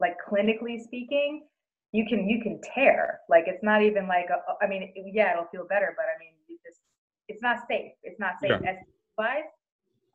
like 0.00 0.16
clinically 0.28 0.82
speaking, 0.82 1.46
you 1.92 2.04
can 2.08 2.28
you 2.28 2.42
can 2.42 2.60
tear. 2.74 3.20
Like 3.28 3.44
it's 3.46 3.62
not 3.62 3.82
even 3.82 4.08
like 4.08 4.26
a, 4.30 4.64
I 4.64 4.68
mean, 4.68 4.92
yeah, 5.12 5.32
it'll 5.32 5.48
feel 5.52 5.66
better, 5.68 5.94
but 5.96 6.04
I 6.04 6.18
mean, 6.18 6.32
you 6.48 6.58
just 6.64 6.80
it's 7.28 7.42
not 7.42 7.58
safe. 7.68 7.92
It's 8.02 8.18
not 8.18 8.34
safe 8.40 8.52
Yeah. 8.62 8.72
STD 8.72 8.86
wise, 9.18 9.50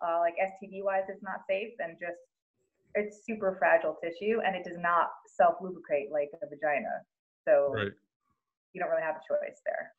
uh, 0.06 0.20
like 0.20 0.34
STD 0.42 0.84
wise, 0.84 1.04
it's 1.08 1.24
not 1.24 1.42
safe, 1.48 1.74
and 1.80 1.98
just 2.00 2.18
it's 2.96 3.26
super 3.26 3.56
fragile 3.60 3.98
tissue, 4.04 4.40
and 4.46 4.56
it 4.56 4.64
does 4.64 4.78
not 4.80 5.10
self 5.28 5.56
lubricate 5.62 6.12
like 6.12 6.30
a 6.42 6.48
vagina. 6.48 7.04
So 7.48 7.74
Right. 7.74 7.92
You 8.76 8.82
don't 8.82 8.90
really 8.90 9.02
have 9.02 9.16
a 9.16 9.20
choice 9.28 9.62
there. 9.66 9.94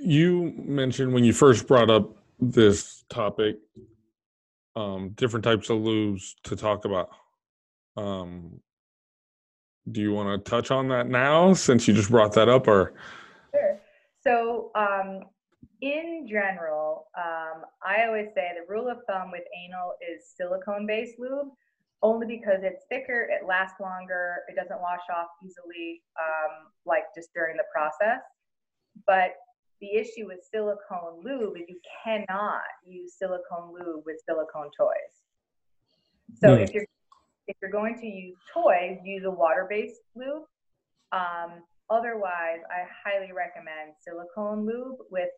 You 0.00 0.54
mentioned 0.56 1.12
when 1.12 1.22
you 1.22 1.34
first 1.34 1.68
brought 1.68 1.90
up 1.90 2.16
this 2.40 3.04
topic, 3.10 3.56
um, 4.74 5.10
different 5.10 5.44
types 5.44 5.68
of 5.70 5.78
lubes 5.78 6.32
to 6.44 6.56
talk 6.56 6.86
about. 6.86 7.10
Um, 7.96 8.60
do 9.92 10.00
you 10.00 10.12
want 10.12 10.44
to 10.44 10.50
touch 10.50 10.70
on 10.70 10.88
that 10.88 11.06
now 11.06 11.52
since 11.52 11.86
you 11.86 11.92
just 11.92 12.10
brought 12.10 12.32
that 12.32 12.48
up, 12.48 12.66
or 12.66 12.94
Sure. 13.54 13.80
So, 14.20 14.70
um, 14.74 15.20
in 15.82 16.26
general, 16.26 17.08
um, 17.16 17.64
I 17.86 18.06
always 18.06 18.28
say 18.34 18.52
the 18.54 18.72
rule 18.72 18.88
of 18.88 18.98
thumb 19.06 19.30
with 19.30 19.44
anal 19.64 19.92
is 20.00 20.24
silicone 20.34 20.86
based 20.86 21.18
lube, 21.18 21.48
only 22.04 22.26
because 22.26 22.60
it's 22.62 22.84
thicker, 22.90 23.26
it 23.30 23.46
lasts 23.48 23.80
longer, 23.80 24.44
it 24.48 24.54
doesn't 24.54 24.78
wash 24.78 25.00
off 25.10 25.28
easily, 25.42 26.02
um, 26.20 26.68
like 26.84 27.04
just 27.16 27.32
during 27.32 27.56
the 27.56 27.64
process. 27.72 28.20
But 29.06 29.30
the 29.80 29.90
issue 29.96 30.26
with 30.26 30.40
silicone 30.52 31.24
lube 31.24 31.56
is 31.56 31.64
you 31.66 31.80
cannot 32.04 32.60
use 32.86 33.14
silicone 33.18 33.72
lube 33.72 34.04
with 34.04 34.20
silicone 34.26 34.70
toys. 34.78 35.14
So 36.34 36.54
Hmm. 36.54 36.62
if 36.62 36.74
you're 36.74 36.84
if 37.46 37.56
you're 37.60 37.70
going 37.70 37.98
to 38.00 38.06
use 38.06 38.36
toys, 38.54 38.98
use 39.04 39.24
a 39.24 39.30
water-based 39.30 40.00
lube. 40.14 40.44
Um, 41.12 41.62
otherwise, 41.90 42.60
I 42.70 42.84
highly 43.04 43.32
recommend 43.32 43.94
silicone 44.00 44.64
lube 44.66 44.98
with 45.10 45.30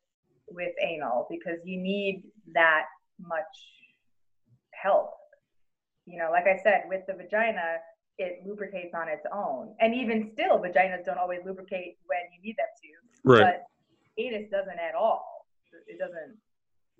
with 0.48 0.74
anal 0.80 1.26
because 1.30 1.58
you 1.64 1.80
need 1.80 2.24
that 2.54 2.84
much 3.20 3.56
help. 4.72 5.14
You 6.06 6.18
know, 6.18 6.30
like 6.30 6.46
I 6.46 6.58
said, 6.62 6.84
with 6.88 7.02
the 7.06 7.14
vagina, 7.14 7.76
it 8.18 8.42
lubricates 8.46 8.94
on 8.94 9.08
its 9.08 9.26
own, 9.32 9.74
and 9.80 9.94
even 9.94 10.30
still, 10.32 10.58
vaginas 10.58 11.04
don't 11.04 11.18
always 11.18 11.40
lubricate 11.44 11.98
when 12.06 12.20
you 12.34 12.40
need 12.42 12.56
them 12.56 12.66
to. 12.82 13.44
right? 13.44 13.54
But 13.54 14.22
anus 14.22 14.48
doesn't 14.50 14.78
at 14.78 14.94
all. 14.94 15.46
It 15.86 15.98
doesn't 15.98 16.36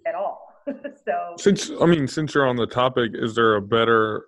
at 0.07 0.14
all. 0.14 0.53
so 1.05 1.35
Since 1.38 1.71
I 1.81 1.87
mean, 1.87 2.07
since 2.07 2.35
you're 2.35 2.47
on 2.47 2.57
the 2.57 2.66
topic, 2.66 3.12
is 3.14 3.35
there 3.35 3.55
a 3.55 3.62
better 3.62 4.27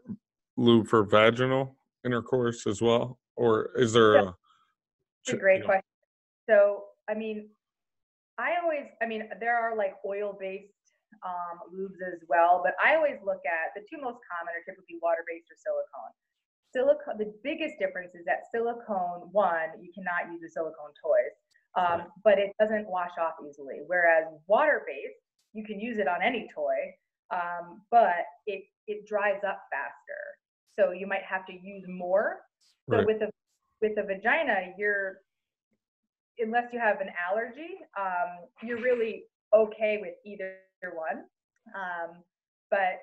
lube 0.57 0.87
for 0.88 1.03
vaginal 1.05 1.77
intercourse 2.05 2.67
as 2.67 2.81
well, 2.81 3.19
or 3.37 3.71
is 3.77 3.93
there 3.93 4.14
Yeah. 4.14 4.21
a? 4.23 4.35
It's 5.25 5.33
a 5.35 5.37
great 5.37 5.57
you 5.57 5.61
know, 5.61 5.67
question. 5.67 5.85
So, 6.49 6.85
I 7.09 7.14
mean, 7.14 7.51
I 8.38 8.55
always, 8.62 8.87
I 9.03 9.07
mean, 9.07 9.29
there 9.41 9.57
are 9.57 9.77
like 9.77 9.97
oil-based 10.07 10.73
um, 11.25 11.59
lubes 11.73 12.01
as 12.05 12.21
well, 12.29 12.61
but 12.64 12.75
I 12.83 12.94
always 12.97 13.18
look 13.25 13.42
at 13.47 13.75
the 13.75 13.83
two 13.88 14.01
most 14.01 14.21
common 14.29 14.55
are 14.55 14.64
typically 14.64 14.99
water-based 15.03 15.49
or 15.51 15.59
silicone. 15.59 16.14
Silicone, 16.71 17.16
the 17.18 17.33
biggest 17.42 17.79
difference 17.79 18.14
is 18.14 18.25
that 18.27 18.47
silicone, 18.53 19.29
one, 19.33 19.77
you 19.81 19.90
cannot 19.94 20.31
use 20.33 20.40
the 20.42 20.49
silicone 20.49 20.92
toys, 21.01 21.35
um, 21.77 22.12
but 22.25 22.38
it 22.38 22.53
doesn't 22.61 22.88
wash 22.88 23.12
off 23.21 23.35
easily. 23.47 23.81
Whereas 23.87 24.25
water-based, 24.47 25.18
you 25.55 25.64
can 25.64 25.81
use 25.81 25.99
it 25.99 26.07
on 26.09 26.23
any 26.23 26.49
toy, 26.55 26.77
um, 27.33 27.83
but 27.90 28.25
it 28.47 28.64
it 28.87 29.07
dries 29.07 29.40
up 29.47 29.61
faster. 29.71 30.23
So 30.79 30.92
you 30.92 31.07
might 31.07 31.25
have 31.29 31.44
to 31.47 31.53
use 31.53 31.85
more. 31.88 32.40
So 32.90 32.97
Right. 32.99 33.07
with 33.07 33.23
a 33.23 33.31
with 33.81 33.99
a 33.99 34.03
vagina, 34.03 34.75
you're 34.77 35.21
unless 36.38 36.73
you 36.73 36.79
have 36.79 37.01
an 37.01 37.11
allergy, 37.29 37.81
um, 37.99 38.47
you're 38.62 38.81
really 38.81 39.25
okay 39.55 39.99
with 40.01 40.14
either 40.25 40.59
one. 40.87 41.25
Um, 41.75 42.23
but 42.71 43.03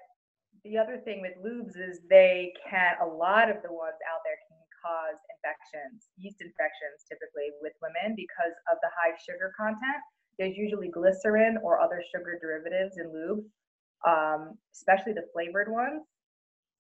the 0.63 0.77
other 0.77 0.97
thing 1.03 1.21
with 1.21 1.35
lubes 1.43 1.77
is 1.77 1.99
they 2.09 2.53
can 2.63 2.95
a 3.01 3.05
lot 3.05 3.49
of 3.49 3.57
the 3.61 3.71
ones 3.71 3.99
out 4.09 4.21
there 4.23 4.39
can 4.47 4.57
cause 4.81 5.19
infections, 5.37 6.09
yeast 6.17 6.41
infections 6.41 7.05
typically 7.09 7.51
with 7.61 7.73
women 7.81 8.15
because 8.15 8.53
of 8.71 8.77
the 8.81 8.89
high 8.95 9.13
sugar 9.17 9.53
content. 9.57 10.01
There's 10.39 10.57
usually 10.57 10.89
glycerin 10.89 11.57
or 11.63 11.79
other 11.79 12.03
sugar 12.13 12.37
derivatives 12.41 12.97
in 12.97 13.11
lube, 13.11 13.45
um, 14.05 14.57
especially 14.73 15.13
the 15.13 15.27
flavored 15.33 15.71
ones, 15.71 16.03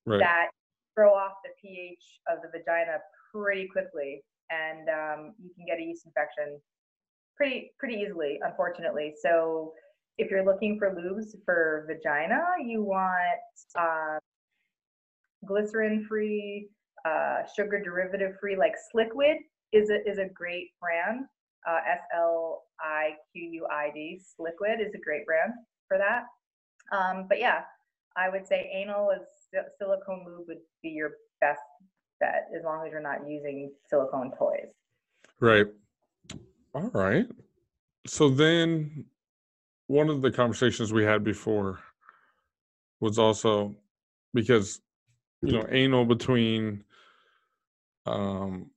Right. 0.05 0.19
that 0.19 0.49
throw 0.93 1.13
off 1.13 1.33
the 1.43 1.51
pH 1.61 2.21
of 2.27 2.41
the 2.41 2.49
vagina 2.57 2.99
pretty 3.33 3.67
quickly, 3.67 4.23
and 4.49 4.89
um, 4.89 5.33
you 5.41 5.49
can 5.55 5.65
get 5.65 5.79
a 5.79 5.83
yeast 5.83 6.05
infection 6.05 6.61
pretty 7.35 7.71
pretty 7.79 7.95
easily, 7.95 8.39
unfortunately. 8.43 9.13
So 9.21 9.73
if 10.17 10.31
you're 10.31 10.45
looking 10.45 10.77
for 10.79 10.91
lubes 10.91 11.35
for 11.45 11.85
vagina, 11.87 12.41
you 12.63 12.83
want 12.83 13.39
uh, 13.77 14.17
glycerin 15.45 16.05
free, 16.07 16.69
uh, 17.05 17.39
sugar 17.55 17.81
derivative 17.81 18.35
free, 18.39 18.55
like 18.55 18.73
Sliquid 18.93 19.35
is 19.71 19.89
a, 19.89 20.07
is 20.09 20.17
a 20.17 20.29
great 20.33 20.69
brand. 20.79 21.25
Uh, 21.67 21.79
S 21.91 22.01
L 22.15 22.63
I 22.79 23.15
Q 23.33 23.49
U 23.51 23.67
I 23.71 23.89
D, 23.93 24.21
Sliquid 24.21 24.85
is 24.85 24.93
a 24.93 24.99
great 24.99 25.25
brand 25.25 25.51
for 25.87 25.97
that. 25.97 26.25
Um, 26.95 27.25
but 27.27 27.39
yeah, 27.39 27.61
I 28.15 28.29
would 28.29 28.45
say 28.47 28.71
anal 28.73 29.09
is 29.11 29.27
silicone 29.79 30.23
lube 30.25 30.47
would 30.47 30.59
be 30.83 30.89
your 30.89 31.13
best 31.41 31.61
bet 32.19 32.47
as 32.55 32.63
long 32.63 32.85
as 32.85 32.91
you're 32.91 33.01
not 33.01 33.27
using 33.27 33.71
silicone 33.89 34.31
toys. 34.37 34.67
Right. 35.39 35.65
All 36.73 36.91
right. 36.93 37.25
So 38.05 38.29
then 38.29 39.05
one 39.87 40.09
of 40.09 40.21
the 40.21 40.31
conversations 40.31 40.91
we 40.91 41.03
had 41.03 41.23
before 41.23 41.79
was 42.99 43.19
also 43.19 43.75
because 44.33 44.81
you 45.41 45.51
know 45.53 45.65
anal 45.69 46.05
between 46.05 46.83
um 48.05 48.69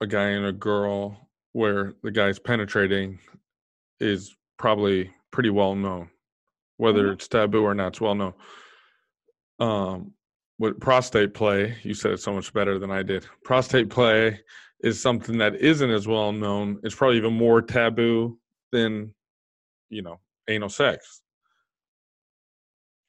a 0.00 0.06
guy 0.06 0.28
and 0.30 0.46
a 0.46 0.52
girl 0.52 1.28
where 1.52 1.94
the 2.02 2.10
guy's 2.10 2.38
penetrating 2.38 3.18
is 4.00 4.36
probably 4.58 5.10
pretty 5.32 5.50
well 5.50 5.74
known. 5.74 6.08
Whether 6.76 7.08
Mhm. 7.08 7.12
it's 7.14 7.28
taboo 7.28 7.64
or 7.64 7.74
not 7.74 7.88
it's 7.88 8.00
well 8.00 8.14
known. 8.14 8.34
Um 9.58 10.14
with 10.58 10.80
prostate 10.80 11.34
play 11.34 11.76
you 11.84 11.94
said 11.94 12.12
it 12.12 12.18
so 12.20 12.32
much 12.32 12.52
better 12.52 12.78
than 12.78 12.90
i 12.90 13.02
did. 13.02 13.26
Prostate 13.44 13.90
play 13.90 14.40
is 14.82 15.00
something 15.00 15.38
that 15.38 15.56
isn't 15.56 15.90
as 15.90 16.06
well 16.06 16.32
known. 16.32 16.80
It's 16.84 16.94
probably 16.94 17.16
even 17.16 17.34
more 17.34 17.60
taboo 17.62 18.38
than 18.72 19.14
you 19.90 20.02
know 20.02 20.20
anal 20.48 20.68
sex 20.68 21.22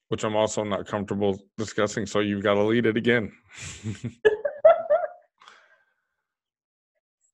which 0.09 0.23
i'm 0.23 0.35
also 0.35 0.63
not 0.63 0.85
comfortable 0.87 1.37
discussing 1.57 2.05
so 2.05 2.19
you've 2.19 2.43
got 2.43 2.55
to 2.55 2.63
lead 2.63 2.85
it 2.85 2.97
again 2.97 3.31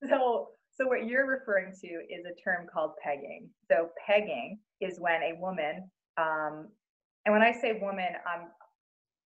So, 0.09 0.49
so 0.75 0.87
what 0.87 1.05
you're 1.07 1.27
referring 1.27 1.73
to 1.81 1.87
is 1.87 2.25
a 2.25 2.35
term 2.41 2.67
called 2.71 2.91
pegging. 3.03 3.49
So 3.69 3.89
pegging 4.05 4.59
is 4.81 4.99
when 4.99 5.21
a 5.23 5.33
woman, 5.39 5.89
um, 6.17 6.67
and 7.25 7.33
when 7.33 7.41
I 7.41 7.51
say 7.51 7.79
woman, 7.81 8.09
I'm 8.27 8.47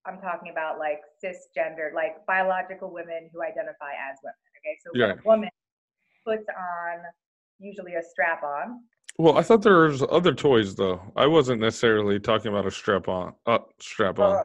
I'm 0.05 0.21
talking 0.21 0.49
about 0.51 0.79
like 0.79 1.01
cisgender, 1.23 1.93
like 1.93 2.25
biological 2.25 2.91
women 2.93 3.29
who 3.33 3.43
identify 3.43 3.91
as 4.09 4.17
women. 4.23 4.35
Okay, 4.57 4.77
so 4.83 4.91
Yeah. 4.93 5.13
a 5.13 5.27
woman 5.27 5.49
puts 6.25 6.45
on 6.49 7.03
usually 7.59 7.95
a 7.95 8.01
strap 8.01 8.41
on. 8.43 8.81
Well 9.19 9.37
i 9.37 9.41
thought 9.43 9.61
there 9.61 9.81
was 9.81 10.01
other 10.09 10.33
toys 10.33 10.73
though 10.75 10.99
i 11.15 11.27
wasn't 11.27 11.59
necessarily 11.61 12.19
talking 12.19 12.51
about 12.51 12.65
a 12.65 12.71
strap 12.71 13.07
on 13.07 13.33
uh, 13.45 13.59
strap 13.79 14.17
on 14.17 14.43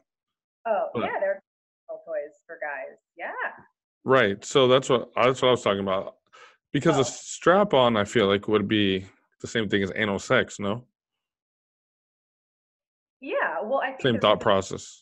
Oh 0.66 0.86
But- 0.94 1.02
yeah, 1.04 1.20
there 1.20 1.32
are 1.32 1.96
toys 2.06 2.34
for 2.46 2.58
guys. 2.60 2.98
Yeah. 3.16 3.32
right 4.04 4.44
so 4.44 4.66
that's 4.68 4.88
what 4.90 5.10
that's 5.16 5.40
what 5.40 5.48
i 5.48 5.50
was 5.52 5.62
talking 5.62 5.80
about 5.80 6.16
because 6.72 6.96
Oh. 6.96 7.00
a 7.00 7.04
strap 7.04 7.72
on 7.72 7.96
i 7.96 8.04
feel 8.04 8.26
like 8.26 8.48
would 8.48 8.68
be 8.68 9.06
the 9.40 9.46
same 9.46 9.68
thing 9.68 9.82
as 9.82 9.92
anal 9.94 10.18
sex 10.18 10.58
no 10.58 10.84
Yeah. 13.20 13.60
Well, 13.62 13.80
I 13.80 13.88
think 13.92 14.02
same 14.02 14.18
thought 14.20 14.40
process 14.40 15.00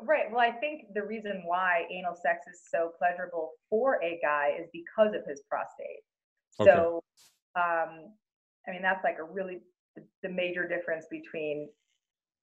Right. 0.00 0.26
Well, 0.30 0.40
I 0.40 0.50
think 0.50 0.92
the 0.92 1.02
reason 1.04 1.42
why 1.46 1.86
anal 1.90 2.14
sex 2.16 2.46
is 2.52 2.60
so 2.68 2.90
pleasurable 2.98 3.52
for 3.70 4.02
a 4.02 4.18
guy 4.20 4.56
is 4.60 4.68
because 4.72 5.14
of 5.14 5.22
his 5.26 5.42
prostate. 5.48 6.02
Okay. 6.60 6.70
So, 6.70 7.02
um, 7.56 8.12
I 8.66 8.72
mean, 8.72 8.82
that's 8.82 9.04
like 9.04 9.18
a 9.18 9.24
really 9.24 9.60
the, 10.22 10.28
major 10.28 10.66
difference 10.66 11.06
between 11.10 11.68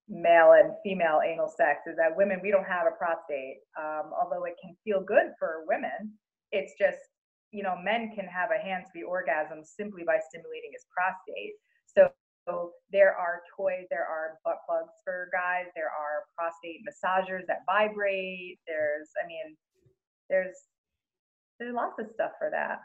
male 0.08 0.54
and 0.54 0.74
female 0.84 1.22
anal 1.26 1.48
sex 1.48 1.82
is 1.88 1.96
that 1.98 2.16
women 2.16 2.40
we 2.42 2.52
don't 2.52 2.68
have 2.68 2.88
a 2.88 2.96
prostate. 2.98 3.60
Um, 3.80 4.12
although 4.14 4.46
it 4.46 4.56
can 4.62 4.76
feel 4.84 5.02
good 5.02 5.34
for 5.40 5.64
women, 5.68 6.14
it's 6.52 6.74
just 6.80 7.00
you 7.52 7.64
know 7.64 7.76
men 7.82 8.12
can 8.16 8.26
have 8.26 8.50
a 8.52 8.62
hands-free 8.62 9.04
orgasm 9.04 9.64
simply 9.64 10.04
by 10.06 10.20
stimulating 10.30 10.72
his 10.74 10.86
prostate. 10.96 11.54
So 11.86 12.12
so 12.48 12.72
there 12.92 13.16
are 13.16 13.42
toys, 13.56 13.86
there 13.90 14.06
are 14.06 14.40
butt 14.44 14.58
plugs 14.66 14.94
for 15.04 15.30
guys, 15.32 15.66
there 15.76 15.90
are 15.90 16.26
prostate 16.36 16.82
massagers 16.82 17.46
that 17.48 17.60
vibrate. 17.68 18.60
There's, 18.68 19.10
I 19.24 19.28
mean, 19.28 19.56
there's 20.30 20.56
there's 21.60 21.76
lots 21.76 22.00
of 22.00 22.08
stuff 22.14 22.32
for 22.40 22.50
that. 22.50 22.80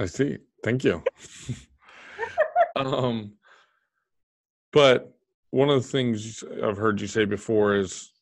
I 0.00 0.06
see. 0.06 0.38
Thank 0.64 0.82
you. 0.82 1.04
um, 2.76 3.32
but 4.72 5.12
one 5.50 5.68
of 5.68 5.82
the 5.82 5.88
things 5.88 6.44
I've 6.62 6.76
heard 6.76 7.00
you 7.00 7.06
say 7.06 7.24
before 7.24 7.76
is 7.76 8.12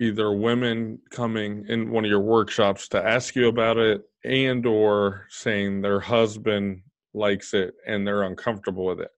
either 0.00 0.32
women 0.32 0.98
coming 1.10 1.66
in 1.68 1.90
one 1.90 2.04
of 2.04 2.10
your 2.10 2.20
workshops 2.20 2.88
to 2.88 3.06
ask 3.06 3.36
you 3.36 3.48
about 3.48 3.76
it 3.76 4.02
and 4.24 4.66
or 4.66 5.26
saying 5.28 5.80
their 5.80 6.00
husband 6.00 6.82
likes 7.14 7.54
it 7.54 7.74
and 7.86 8.06
they're 8.06 8.22
uncomfortable 8.22 8.86
with 8.86 9.00
it. 9.00 9.10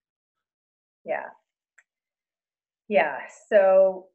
Yeah. 1.04 1.28
Yeah. 2.88 3.18
So 3.48 4.06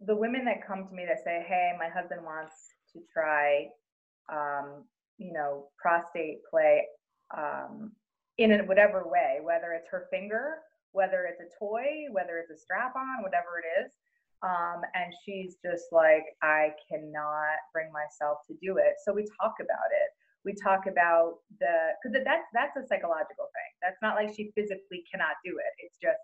the 0.00 0.16
women 0.16 0.44
that 0.44 0.66
come 0.66 0.86
to 0.86 0.94
me 0.94 1.04
that 1.06 1.24
say, 1.24 1.44
"Hey, 1.48 1.72
my 1.78 1.88
husband 1.88 2.24
wants 2.24 2.54
to 2.92 3.00
try, 3.12 3.68
um, 4.30 4.84
you 5.18 5.32
know, 5.32 5.68
prostate 5.80 6.40
play 6.50 6.86
um, 7.36 7.92
in 8.38 8.50
whatever 8.66 9.04
way, 9.06 9.38
whether 9.42 9.72
it's 9.72 9.88
her 9.90 10.06
finger, 10.10 10.58
whether 10.92 11.26
it's 11.26 11.40
a 11.40 11.50
toy, 11.58 12.06
whether 12.10 12.38
it's 12.38 12.50
a 12.50 12.56
strap 12.56 12.94
on, 12.96 13.22
whatever 13.22 13.60
it 13.62 13.84
is." 13.84 13.92
Um, 14.42 14.82
and 14.94 15.12
she's 15.24 15.56
just 15.64 15.90
like, 15.90 16.22
I 16.42 16.70
cannot 16.88 17.58
bring 17.72 17.90
myself 17.90 18.38
to 18.46 18.54
do 18.62 18.78
it. 18.78 18.94
So 19.04 19.12
we 19.12 19.26
talk 19.42 19.58
about 19.58 19.90
it. 19.90 20.10
We 20.44 20.54
talk 20.54 20.86
about 20.86 21.42
the 21.58 21.98
because 21.98 22.22
that's 22.24 22.46
that's 22.54 22.76
a 22.78 22.86
psychological 22.86 23.50
thing. 23.50 23.70
That's 23.82 23.98
not 24.00 24.14
like 24.14 24.34
she 24.34 24.52
physically 24.54 25.02
cannot 25.10 25.34
do 25.44 25.58
it. 25.58 25.72
It's 25.82 25.98
just 26.00 26.22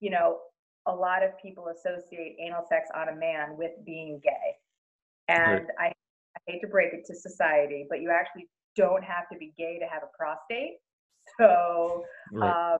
you 0.00 0.10
know, 0.10 0.38
a 0.86 0.94
lot 0.94 1.22
of 1.22 1.30
people 1.40 1.68
associate 1.68 2.36
anal 2.38 2.64
sex 2.68 2.90
on 2.94 3.08
a 3.08 3.16
man 3.16 3.56
with 3.56 3.72
being 3.86 4.20
gay. 4.22 4.48
And 5.28 5.66
I, 5.80 5.86
I 5.86 6.40
hate 6.46 6.60
to 6.60 6.66
break 6.66 6.92
it 6.92 7.06
to 7.06 7.14
society, 7.14 7.86
but 7.88 8.02
you 8.02 8.10
actually 8.10 8.48
don't 8.76 9.02
have 9.02 9.28
to 9.32 9.38
be 9.38 9.54
gay 9.56 9.78
to 9.78 9.86
have 9.86 10.02
a 10.02 10.12
prostate. 10.14 10.76
So, 11.40 12.04
Right. 12.32 12.74
um, 12.74 12.78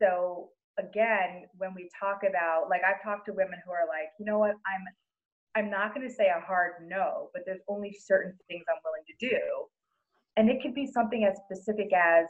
so 0.00 0.50
again, 0.78 1.46
when 1.56 1.74
we 1.74 1.88
talk 1.98 2.20
about, 2.28 2.68
like, 2.70 2.82
I've 2.84 3.02
talked 3.02 3.26
to 3.26 3.32
women 3.32 3.58
who 3.64 3.72
are 3.72 3.86
like, 3.88 4.08
you 4.18 4.24
know 4.24 4.38
what, 4.38 4.50
I'm, 4.50 4.84
I'm 5.54 5.70
not 5.70 5.94
going 5.94 6.08
to 6.08 6.14
say 6.14 6.28
a 6.28 6.40
hard 6.40 6.72
no, 6.82 7.30
but 7.34 7.42
there's 7.44 7.60
only 7.68 7.92
certain 7.92 8.36
things 8.48 8.64
I'm 8.68 8.80
willing 8.84 9.04
to 9.06 9.28
do, 9.28 9.38
and 10.36 10.48
it 10.48 10.62
could 10.62 10.74
be 10.74 10.86
something 10.86 11.24
as 11.24 11.38
specific 11.44 11.90
as 11.92 12.26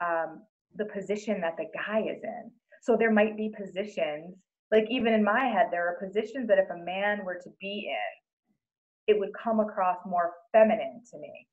um, 0.00 0.42
the 0.76 0.86
position 0.86 1.40
that 1.40 1.56
the 1.56 1.66
guy 1.74 2.00
is 2.00 2.22
in. 2.22 2.50
So 2.82 2.96
there 2.96 3.10
might 3.10 3.36
be 3.36 3.52
positions, 3.56 4.36
like 4.70 4.86
even 4.88 5.12
in 5.12 5.24
my 5.24 5.46
head, 5.46 5.66
there 5.70 5.86
are 5.88 5.98
positions 5.98 6.48
that 6.48 6.58
if 6.58 6.70
a 6.70 6.84
man 6.84 7.24
were 7.24 7.40
to 7.42 7.50
be 7.60 7.90
in, 7.90 9.14
it 9.14 9.18
would 9.18 9.30
come 9.34 9.58
across 9.60 9.98
more 10.06 10.32
feminine 10.52 11.02
to 11.10 11.18
me, 11.18 11.48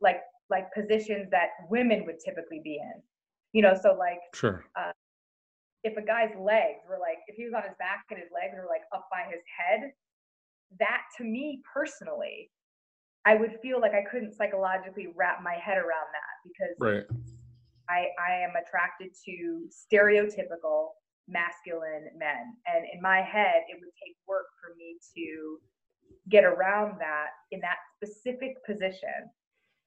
like 0.00 0.20
like 0.50 0.72
positions 0.74 1.28
that 1.30 1.50
women 1.68 2.04
would 2.06 2.18
typically 2.24 2.60
be 2.62 2.78
in. 2.80 3.02
You 3.52 3.62
know, 3.62 3.74
so 3.80 3.94
like 3.94 4.20
Sure. 4.34 4.64
Uh, 4.76 4.92
if 5.84 5.96
a 5.96 6.02
guy's 6.02 6.34
legs 6.38 6.82
were 6.88 6.98
like, 6.98 7.18
if 7.28 7.36
he 7.36 7.44
was 7.44 7.54
on 7.54 7.62
his 7.62 7.76
back 7.78 8.04
and 8.10 8.18
his 8.18 8.28
legs 8.34 8.54
were 8.56 8.66
like 8.68 8.82
up 8.92 9.06
by 9.10 9.22
his 9.30 9.42
head, 9.46 9.92
that 10.80 11.02
to 11.16 11.24
me 11.24 11.62
personally, 11.72 12.50
I 13.24 13.36
would 13.36 13.58
feel 13.62 13.80
like 13.80 13.92
I 13.92 14.02
couldn't 14.10 14.34
psychologically 14.34 15.08
wrap 15.14 15.42
my 15.42 15.54
head 15.54 15.78
around 15.78 16.10
that 16.10 16.34
because 16.44 16.76
Right. 16.78 17.04
I, 17.88 18.08
I 18.18 18.34
am 18.42 18.54
attracted 18.56 19.10
to 19.26 19.68
stereotypical 19.70 20.90
masculine 21.28 22.10
men. 22.18 22.54
And 22.66 22.84
in 22.92 23.00
my 23.00 23.20
head, 23.20 23.62
it 23.68 23.78
would 23.80 23.94
take 24.02 24.16
work 24.26 24.46
for 24.60 24.74
me 24.76 24.98
to 25.16 25.58
get 26.28 26.44
around 26.44 26.98
that 27.00 27.30
in 27.50 27.60
that 27.60 27.78
specific 27.96 28.64
position. 28.64 29.30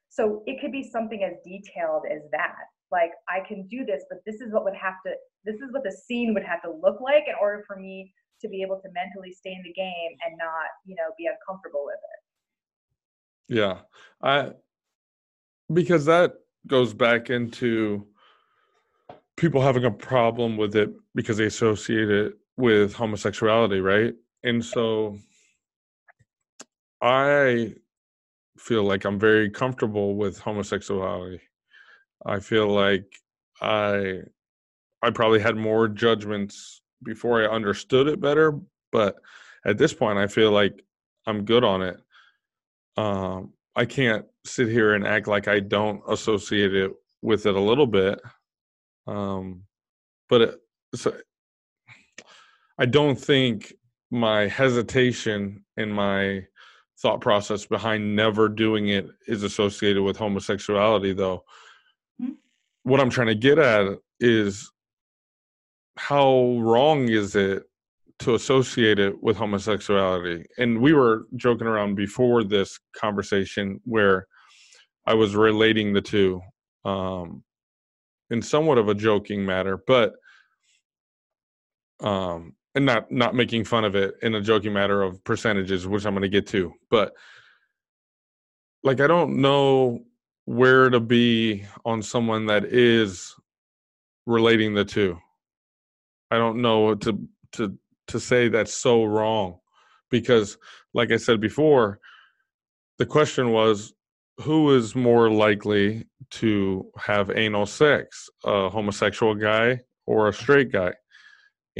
So 0.09 0.43
it 0.45 0.59
could 0.59 0.71
be 0.71 0.83
something 0.83 1.23
as 1.23 1.33
detailed 1.45 2.03
as 2.11 2.21
that. 2.31 2.65
Like, 2.91 3.11
I 3.27 3.47
can 3.47 3.67
do 3.67 3.85
this, 3.85 4.03
but 4.09 4.19
this 4.25 4.41
is 4.41 4.51
what 4.51 4.63
would 4.63 4.75
have 4.75 4.95
to, 5.05 5.13
this 5.45 5.55
is 5.55 5.71
what 5.71 5.83
the 5.83 5.91
scene 5.91 6.33
would 6.33 6.43
have 6.43 6.61
to 6.63 6.71
look 6.71 6.99
like 6.99 7.23
in 7.27 7.35
order 7.39 7.63
for 7.67 7.75
me 7.75 8.11
to 8.41 8.49
be 8.49 8.61
able 8.61 8.77
to 8.77 8.89
mentally 8.93 9.31
stay 9.31 9.51
in 9.51 9.61
the 9.63 9.73
game 9.73 10.11
and 10.25 10.37
not, 10.37 10.69
you 10.85 10.95
know, 10.95 11.13
be 11.17 11.27
uncomfortable 11.27 11.83
with 11.85 11.95
it. 11.95 13.55
Yeah. 13.55 13.79
I 14.21 14.51
because 15.71 16.05
that 16.05 16.33
goes 16.67 16.93
back 16.93 17.29
into 17.29 18.07
people 19.37 19.61
having 19.61 19.85
a 19.85 19.91
problem 19.91 20.57
with 20.57 20.75
it 20.75 20.89
because 21.15 21.37
they 21.37 21.45
associate 21.45 22.09
it 22.09 22.33
with 22.57 22.93
homosexuality, 22.93 23.79
right? 23.79 24.13
And 24.43 24.63
so 24.63 25.17
I 27.01 27.75
feel 28.59 28.83
like 28.83 29.05
I'm 29.05 29.19
very 29.19 29.49
comfortable 29.49 30.15
with 30.15 30.39
homosexuality. 30.39 31.41
I 32.25 32.39
feel 32.39 32.67
like 32.67 33.05
I 33.61 34.19
I 35.01 35.11
probably 35.11 35.39
had 35.39 35.55
more 35.55 35.87
judgments 35.87 36.81
before 37.03 37.41
I 37.41 37.53
understood 37.53 38.07
it 38.07 38.19
better, 38.19 38.59
but 38.91 39.15
at 39.65 39.77
this 39.77 39.93
point 39.93 40.19
I 40.19 40.27
feel 40.27 40.51
like 40.51 40.83
I'm 41.25 41.45
good 41.45 41.63
on 41.63 41.81
it. 41.81 41.97
Um 42.97 43.53
I 43.75 43.85
can't 43.85 44.25
sit 44.45 44.67
here 44.67 44.93
and 44.93 45.07
act 45.07 45.27
like 45.27 45.47
I 45.47 45.59
don't 45.61 46.01
associate 46.09 46.75
it 46.75 46.91
with 47.21 47.45
it 47.45 47.55
a 47.55 47.59
little 47.61 47.87
bit. 47.87 48.19
Um 49.07 49.63
but 50.27 50.41
it, 50.41 50.55
so 50.95 51.15
I 52.77 52.85
don't 52.85 53.19
think 53.19 53.73
my 54.11 54.47
hesitation 54.47 55.65
and 55.77 55.93
my 55.93 56.45
thought 57.01 57.21
process 57.21 57.65
behind 57.65 58.15
never 58.15 58.49
doing 58.49 58.89
it 58.89 59.07
is 59.27 59.43
associated 59.43 60.03
with 60.03 60.17
homosexuality 60.17 61.13
though 61.13 61.43
mm-hmm. 62.21 62.33
what 62.83 62.99
i'm 62.99 63.09
trying 63.09 63.27
to 63.27 63.35
get 63.35 63.57
at 63.57 63.97
is 64.19 64.71
how 65.97 66.57
wrong 66.59 67.07
is 67.09 67.35
it 67.35 67.63
to 68.19 68.35
associate 68.35 68.99
it 68.99 69.21
with 69.23 69.37
homosexuality 69.37 70.45
and 70.57 70.79
we 70.79 70.91
were 70.91 71.25
joking 71.35 71.67
around 71.67 71.95
before 71.95 72.43
this 72.43 72.79
conversation 72.93 73.79
where 73.85 74.27
i 75.05 75.13
was 75.13 75.35
relating 75.35 75.93
the 75.93 76.01
two 76.01 76.41
um 76.83 77.43
in 78.29 78.41
somewhat 78.41 78.77
of 78.77 78.89
a 78.89 78.93
joking 78.95 79.45
matter 79.45 79.81
but 79.87 80.15
um 82.01 82.53
and 82.75 82.85
not 82.85 83.11
not 83.11 83.35
making 83.35 83.63
fun 83.63 83.83
of 83.83 83.95
it 83.95 84.15
in 84.21 84.35
a 84.35 84.41
joking 84.41 84.73
matter 84.73 85.01
of 85.01 85.23
percentages 85.23 85.87
which 85.87 86.05
i'm 86.05 86.13
going 86.13 86.21
to 86.21 86.29
get 86.29 86.47
to 86.47 86.73
but 86.89 87.13
like 88.83 89.01
i 89.01 89.07
don't 89.07 89.41
know 89.41 89.99
where 90.45 90.89
to 90.89 90.99
be 90.99 91.63
on 91.85 92.01
someone 92.01 92.47
that 92.47 92.65
is 92.65 93.35
relating 94.25 94.73
the 94.73 94.83
two. 94.83 95.17
I 96.31 96.37
don't 96.37 96.61
know 96.61 96.95
to 96.95 97.27
to 97.53 97.77
to 98.07 98.19
say 98.19 98.47
that's 98.47 98.73
so 98.73 99.03
wrong 99.05 99.59
because 100.09 100.57
like 100.93 101.11
i 101.11 101.17
said 101.17 101.39
before 101.39 101.99
the 102.97 103.05
question 103.05 103.51
was 103.51 103.93
who 104.37 104.75
is 104.75 104.95
more 104.95 105.31
likely 105.31 106.05
to 106.31 106.89
have 106.97 107.29
anal 107.31 107.65
sex 107.65 108.29
a 108.43 108.69
homosexual 108.69 109.35
guy 109.35 109.79
or 110.05 110.27
a 110.27 110.33
straight 110.33 110.71
guy 110.71 110.93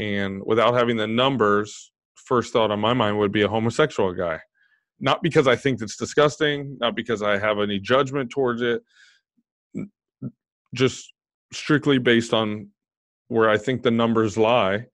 and 0.00 0.42
without 0.46 0.72
having 0.72 0.96
the 0.96 1.06
numbers, 1.06 1.92
first 2.14 2.54
thought 2.54 2.70
on 2.70 2.80
my 2.80 2.94
mind 2.94 3.18
would 3.18 3.32
be 3.32 3.42
a 3.42 3.48
homosexual 3.48 4.14
guy. 4.14 4.40
Not 4.98 5.22
because 5.22 5.46
I 5.46 5.56
think 5.56 5.82
it's 5.82 5.96
disgusting, 5.96 6.78
not 6.80 6.96
because 6.96 7.22
I 7.22 7.36
have 7.36 7.58
any 7.58 7.78
judgment 7.78 8.30
towards 8.30 8.62
it, 8.62 8.82
just 10.74 11.12
strictly 11.52 11.98
based 11.98 12.32
on 12.32 12.68
where 13.28 13.50
I 13.50 13.58
think 13.58 13.82
the 13.82 13.90
numbers 13.90 14.38
lie. 14.38 14.86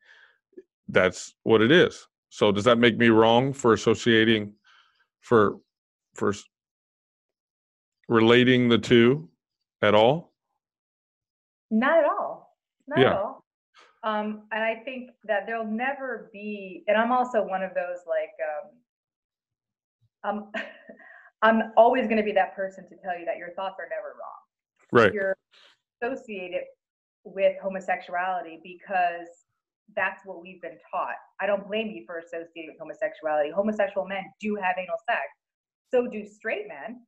That's 0.89 1.35
what 1.45 1.63
it 1.63 1.71
is. 1.71 2.09
So 2.31 2.51
does 2.51 2.65
that 2.65 2.79
make 2.79 2.97
me 2.99 3.09
wrong 3.09 3.53
for 3.53 3.73
associating 3.75 4.55
for 5.21 5.59
for 6.15 6.35
relating 8.09 8.69
the 8.69 8.79
two 8.79 9.29
at 9.83 9.95
all? 9.95 10.33
Not 11.71 11.99
at 11.99 12.05
all. 12.05 12.57
Not 12.89 12.99
yeah. 12.99 13.11
at 13.11 13.17
all. 13.17 13.36
Um, 14.07 14.43
and 14.53 14.63
I 14.63 14.77
think 14.85 15.11
that 15.25 15.47
there'll 15.47 15.67
never 15.67 16.31
be, 16.33 16.85
and 16.87 16.97
I'm 16.97 17.11
also 17.11 17.43
one 17.45 17.65
of 17.65 17.75
those 17.75 17.99
like, 18.07 18.31
um, 20.23 20.53
I'm, 20.55 20.63
I'm 21.43 21.73
always 21.77 22.07
going 22.07 22.19
to 22.19 22.23
be 22.23 22.33
that 22.33 22.55
person 22.55 22.89
to 22.89 22.97
tell 23.03 23.19
you 23.19 23.27
that 23.27 23.37
your 23.37 23.51
thoughts 23.55 23.77
are 23.81 23.89
never 23.91 24.15
wrong. 24.15 25.03
Right. 25.03 25.13
You're 25.13 25.37
associated 26.01 26.63
with 27.25 27.57
homosexuality 27.61 28.61
because 28.63 29.27
that's 29.97 30.25
what 30.25 30.41
we've 30.41 30.63
been 30.63 30.79
taught. 30.91 31.17
I 31.41 31.47
don't 31.47 31.67
blame 31.67 31.89
you 31.89 32.05
for 32.07 32.19
associating 32.19 32.71
with 32.71 32.79
homosexuality. 32.79 33.51
Homosexual 33.51 34.07
men 34.07 34.23
do 34.41 34.55
have 34.55 34.77
anal 34.79 34.97
sex. 35.09 35.23
So 35.91 36.07
do 36.07 36.25
straight 36.25 36.69
men 36.69 37.03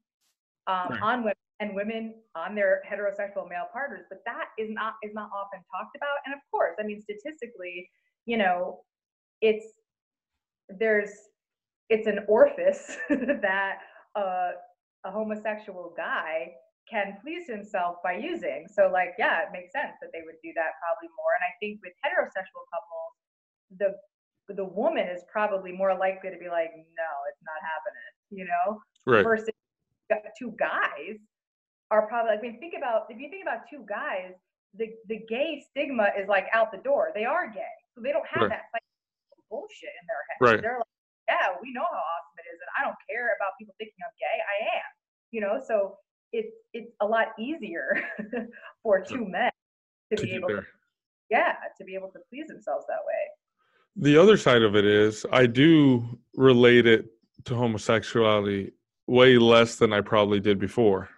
um, 0.66 0.88
right. 0.90 1.02
on 1.02 1.18
women 1.20 1.34
and 1.60 1.74
women 1.74 2.14
on 2.36 2.54
their 2.54 2.82
heterosexual 2.88 3.48
male 3.48 3.68
partners 3.72 4.04
but 4.08 4.20
that 4.24 4.46
is 4.58 4.68
not 4.70 4.94
is 5.02 5.12
not 5.14 5.30
often 5.34 5.60
talked 5.70 5.96
about. 5.96 6.18
And 6.26 6.34
of 6.34 6.40
course 6.50 6.76
i 6.80 6.84
mean 6.84 7.00
statistically 7.00 7.88
you 8.26 8.36
know 8.36 8.80
it's 9.40 9.66
there's 10.68 11.10
it's 11.88 12.06
an 12.06 12.20
orifice 12.28 12.98
that 13.08 13.78
uh, 14.14 14.50
a 15.04 15.10
homosexual 15.10 15.94
guy 15.96 16.52
can 16.90 17.16
please 17.22 17.46
himself 17.48 17.96
by 18.02 18.14
using. 18.16 18.66
So 18.68 18.90
like 18.92 19.14
yeah 19.18 19.42
it 19.42 19.48
makes 19.52 19.72
sense 19.72 19.96
that 20.00 20.10
they 20.12 20.22
would 20.24 20.40
do 20.42 20.52
that 20.56 20.76
probably 20.80 21.08
more. 21.16 21.32
And 21.40 21.44
i 21.48 21.52
think 21.60 21.80
with 21.82 21.94
heterosexual 22.04 22.64
couples 22.72 23.12
the 23.76 23.94
the 24.54 24.64
woman 24.64 25.06
is 25.08 25.22
probably 25.30 25.72
more 25.72 25.96
likely 25.96 26.30
to 26.30 26.38
be 26.38 26.48
like 26.48 26.72
no 26.72 27.12
it's 27.28 27.42
not 27.44 27.60
happening 27.60 28.12
you 28.30 28.44
know 28.44 28.80
right. 29.06 29.24
versus 29.24 29.48
two 30.38 30.54
guys 30.58 31.18
are 31.90 32.06
probably 32.06 32.32
I 32.32 32.40
mean 32.40 32.58
think 32.60 32.74
about 32.76 33.06
if 33.08 33.18
you 33.18 33.30
think 33.30 33.42
about 33.42 33.68
two 33.70 33.84
guys, 33.88 34.34
the 34.76 34.88
the 35.08 35.20
gay 35.28 35.64
stigma 35.70 36.08
is 36.18 36.28
like 36.28 36.46
out 36.52 36.72
the 36.72 36.78
door. 36.78 37.10
They 37.14 37.24
are 37.24 37.48
gay, 37.48 37.76
so 37.94 38.00
they 38.02 38.12
don't 38.12 38.26
have 38.28 38.50
right. 38.50 38.60
that 38.72 38.80
bullshit 39.50 39.90
in 40.00 40.04
their 40.06 40.22
head. 40.28 40.38
Right. 40.40 40.62
They're 40.62 40.78
like, 40.78 40.94
yeah, 41.28 41.56
we 41.62 41.72
know 41.72 41.84
how 41.84 41.96
awesome 41.96 42.36
it 42.38 42.48
is, 42.52 42.60
and 42.60 42.70
I 42.78 42.84
don't 42.84 43.00
care 43.08 43.32
about 43.36 43.56
people 43.58 43.74
thinking 43.78 43.96
I'm 44.04 44.14
gay. 44.20 44.38
I 44.40 44.76
am, 44.76 44.90
you 45.32 45.40
know. 45.40 45.60
So 45.66 45.96
it's 46.32 46.52
it's 46.72 46.92
a 47.00 47.06
lot 47.06 47.28
easier 47.38 48.04
for 48.82 49.00
two 49.00 49.26
men 49.26 49.50
to, 50.10 50.16
to 50.16 50.22
be 50.22 50.32
able 50.32 50.48
there. 50.48 50.60
to, 50.62 50.66
yeah, 51.30 51.54
to 51.76 51.84
be 51.84 51.94
able 51.94 52.08
to 52.08 52.20
please 52.30 52.46
themselves 52.48 52.84
that 52.88 53.00
way. 53.06 53.22
The 53.96 54.16
other 54.16 54.36
side 54.36 54.62
of 54.62 54.76
it 54.76 54.84
is 54.84 55.26
I 55.32 55.46
do 55.46 56.18
relate 56.34 56.86
it 56.86 57.06
to 57.44 57.54
homosexuality 57.54 58.72
way 59.06 59.38
less 59.38 59.76
than 59.76 59.92
I 59.92 60.00
probably 60.00 60.40
did 60.40 60.58
before. 60.58 61.08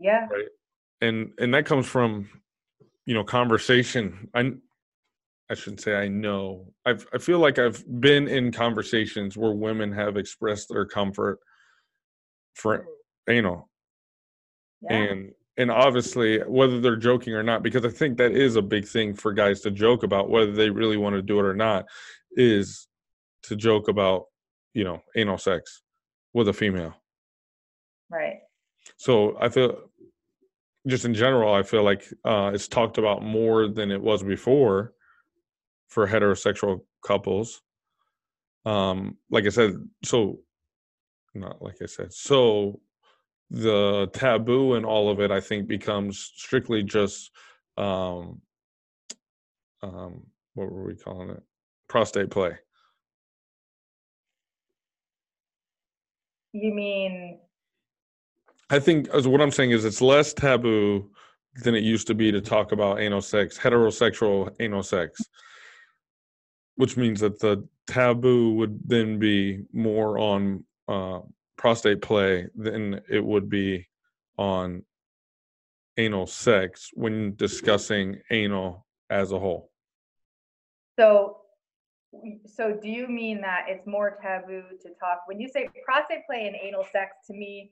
Yeah. 0.00 0.26
Right. 0.30 0.48
And 1.00 1.32
and 1.38 1.54
that 1.54 1.66
comes 1.66 1.86
from, 1.86 2.28
you 3.06 3.14
know, 3.14 3.24
conversation. 3.24 4.28
I 4.34 4.52
I 5.50 5.54
shouldn't 5.54 5.80
say 5.80 5.94
I 5.94 6.08
know. 6.08 6.66
I've 6.84 7.06
I 7.12 7.18
feel 7.18 7.38
like 7.38 7.58
I've 7.58 7.84
been 8.00 8.28
in 8.28 8.52
conversations 8.52 9.36
where 9.36 9.52
women 9.52 9.92
have 9.92 10.16
expressed 10.16 10.68
their 10.68 10.86
comfort 10.86 11.38
for 12.54 12.86
you 13.28 13.42
know. 13.42 13.68
Yeah. 14.82 14.96
And 14.96 15.32
and 15.56 15.70
obviously 15.70 16.38
whether 16.40 16.80
they're 16.80 16.96
joking 16.96 17.34
or 17.34 17.42
not 17.42 17.62
because 17.62 17.84
I 17.84 17.90
think 17.90 18.18
that 18.18 18.32
is 18.32 18.56
a 18.56 18.62
big 18.62 18.86
thing 18.86 19.14
for 19.14 19.32
guys 19.32 19.60
to 19.62 19.70
joke 19.70 20.04
about 20.04 20.30
whether 20.30 20.52
they 20.52 20.70
really 20.70 20.96
want 20.96 21.16
to 21.16 21.22
do 21.22 21.38
it 21.40 21.44
or 21.44 21.54
not 21.54 21.86
is 22.32 22.86
to 23.44 23.56
joke 23.56 23.88
about, 23.88 24.26
you 24.74 24.84
know, 24.84 25.02
anal 25.16 25.38
sex 25.38 25.82
with 26.32 26.48
a 26.48 26.52
female. 26.52 26.94
Right. 28.10 28.38
So 28.96 29.36
I 29.40 29.48
feel 29.48 29.87
just 30.88 31.04
in 31.04 31.14
general, 31.14 31.52
I 31.52 31.62
feel 31.62 31.84
like 31.84 32.04
uh, 32.24 32.50
it's 32.54 32.68
talked 32.68 32.98
about 32.98 33.22
more 33.22 33.68
than 33.68 33.90
it 33.90 34.00
was 34.00 34.22
before 34.22 34.94
for 35.88 36.06
heterosexual 36.06 36.80
couples. 37.04 37.62
Um, 38.64 39.16
like 39.30 39.46
I 39.46 39.50
said, 39.50 39.74
so 40.04 40.40
not 41.34 41.62
like 41.62 41.76
I 41.82 41.86
said, 41.86 42.12
so 42.12 42.80
the 43.50 44.10
taboo 44.12 44.74
and 44.74 44.84
all 44.84 45.10
of 45.10 45.20
it, 45.20 45.30
I 45.30 45.40
think, 45.40 45.68
becomes 45.68 46.32
strictly 46.36 46.82
just 46.82 47.30
um, 47.76 48.40
um, 49.82 50.26
what 50.54 50.70
were 50.70 50.84
we 50.84 50.96
calling 50.96 51.30
it? 51.30 51.42
Prostate 51.88 52.30
play. 52.30 52.52
You 56.52 56.74
mean 56.74 57.38
I 58.70 58.78
think 58.78 59.08
as 59.08 59.26
what 59.26 59.40
I'm 59.40 59.50
saying 59.50 59.70
is 59.70 59.84
it's 59.84 60.00
less 60.00 60.34
taboo 60.34 61.10
than 61.62 61.74
it 61.74 61.82
used 61.82 62.06
to 62.08 62.14
be 62.14 62.30
to 62.30 62.40
talk 62.40 62.72
about 62.72 63.00
anal 63.00 63.22
sex, 63.22 63.58
heterosexual 63.58 64.54
anal 64.60 64.82
sex, 64.82 65.22
which 66.76 66.96
means 66.96 67.20
that 67.20 67.40
the 67.40 67.66
taboo 67.86 68.54
would 68.54 68.78
then 68.84 69.18
be 69.18 69.64
more 69.72 70.18
on 70.18 70.64
uh, 70.86 71.20
prostate 71.56 72.02
play 72.02 72.46
than 72.54 73.00
it 73.08 73.24
would 73.24 73.48
be 73.48 73.86
on 74.36 74.84
anal 75.96 76.26
sex 76.26 76.90
when 76.92 77.34
discussing 77.36 78.20
anal 78.30 78.86
as 79.10 79.32
a 79.32 79.38
whole. 79.38 79.70
So 80.98 81.38
so 82.46 82.72
do 82.72 82.88
you 82.88 83.06
mean 83.06 83.40
that 83.42 83.66
it's 83.68 83.86
more 83.86 84.18
taboo 84.22 84.62
to 84.80 84.88
talk 84.98 85.20
when 85.26 85.38
you 85.38 85.48
say 85.48 85.68
prostate 85.84 86.26
play 86.26 86.46
and 86.46 86.56
anal 86.56 86.84
sex 86.90 87.16
to 87.26 87.34
me 87.34 87.70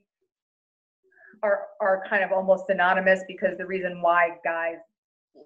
are 1.43 1.66
are 1.80 2.05
kind 2.09 2.24
of 2.24 2.32
almost 2.32 2.66
synonymous 2.68 3.20
because 3.26 3.57
the 3.59 3.66
reason 3.66 4.01
why 4.01 4.30
guys 4.45 4.76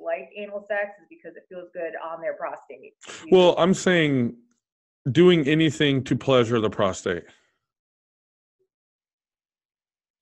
like 0.01 0.30
anal 0.36 0.64
sex 0.68 0.91
is 1.01 1.07
because 1.09 1.36
it 1.36 1.45
feels 1.49 1.68
good 1.74 1.93
on 2.03 2.20
their 2.20 2.34
prostate. 2.34 2.95
Well, 3.30 3.55
I'm 3.59 3.74
saying 3.74 4.36
doing 5.11 5.47
anything 5.47 6.05
to 6.05 6.16
pleasure 6.16 6.61
the 6.61 6.70
prostate. 6.70 7.24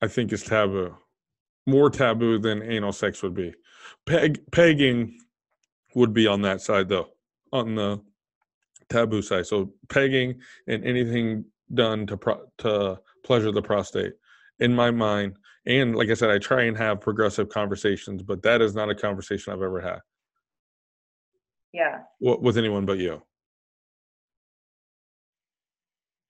I 0.01 0.07
think 0.07 0.33
is 0.33 0.45
taboo. 0.45 0.97
More 1.67 1.91
taboo 1.91 2.39
than 2.39 2.63
anal 2.63 2.93
sex 2.93 3.23
would 3.23 3.35
be. 3.35 3.53
Peg, 4.07 4.41
pegging 4.53 5.19
would 5.95 6.15
be 6.15 6.27
on 6.27 6.43
that 6.43 6.61
side 6.61 6.89
though, 6.89 7.09
on 7.53 7.75
the 7.75 8.01
taboo 8.89 9.23
side. 9.23 9.47
So 9.47 9.73
pegging 9.89 10.41
and 10.67 10.85
anything 10.85 11.45
done 11.75 12.07
to 12.07 12.17
pro, 12.17 12.41
to 12.59 13.01
pleasure 13.25 13.53
the 13.53 13.61
prostate, 13.61 14.15
in 14.61 14.75
my 14.75 14.91
mind, 14.91 15.37
and 15.69 15.95
like 15.95 16.09
I 16.09 16.15
said, 16.15 16.31
I 16.31 16.39
try 16.39 16.63
and 16.63 16.77
have 16.79 17.01
progressive 17.01 17.51
conversations, 17.51 18.23
but 18.23 18.43
that 18.43 18.63
is 18.63 18.75
not 18.75 18.89
a 18.89 18.95
conversation 18.95 19.53
I've 19.53 19.63
ever 19.63 19.81
had. 19.81 20.01
Yeah. 21.75 22.01
with 22.21 22.57
anyone 22.57 22.87
but 22.87 22.99
you. 22.99 23.23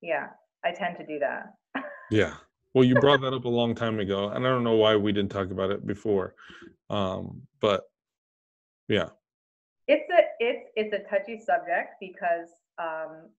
Yeah, 0.02 0.26
I 0.64 0.72
tend 0.72 0.96
to 0.98 1.06
do 1.06 1.20
that. 1.20 1.54
yeah. 2.10 2.34
Well, 2.74 2.84
you 2.84 2.96
brought 2.96 3.20
that 3.22 3.32
up 3.32 3.44
a 3.44 3.48
long 3.48 3.74
time 3.74 4.00
ago, 4.00 4.28
and 4.28 4.46
I 4.46 4.50
don't 4.50 4.64
know 4.64 4.76
why 4.76 4.96
we 4.96 5.12
didn't 5.12 5.30
talk 5.30 5.50
about 5.50 5.70
it 5.70 5.86
before. 5.86 6.34
Um, 6.90 7.42
but 7.60 7.84
yeah. 8.88 9.10
It's 9.86 10.08
a 10.10 10.22
it's 10.40 10.68
it's 10.74 10.92
a 10.92 11.08
touchy 11.08 11.38
subject 11.38 11.94
because 12.00 12.48
um 12.78 13.30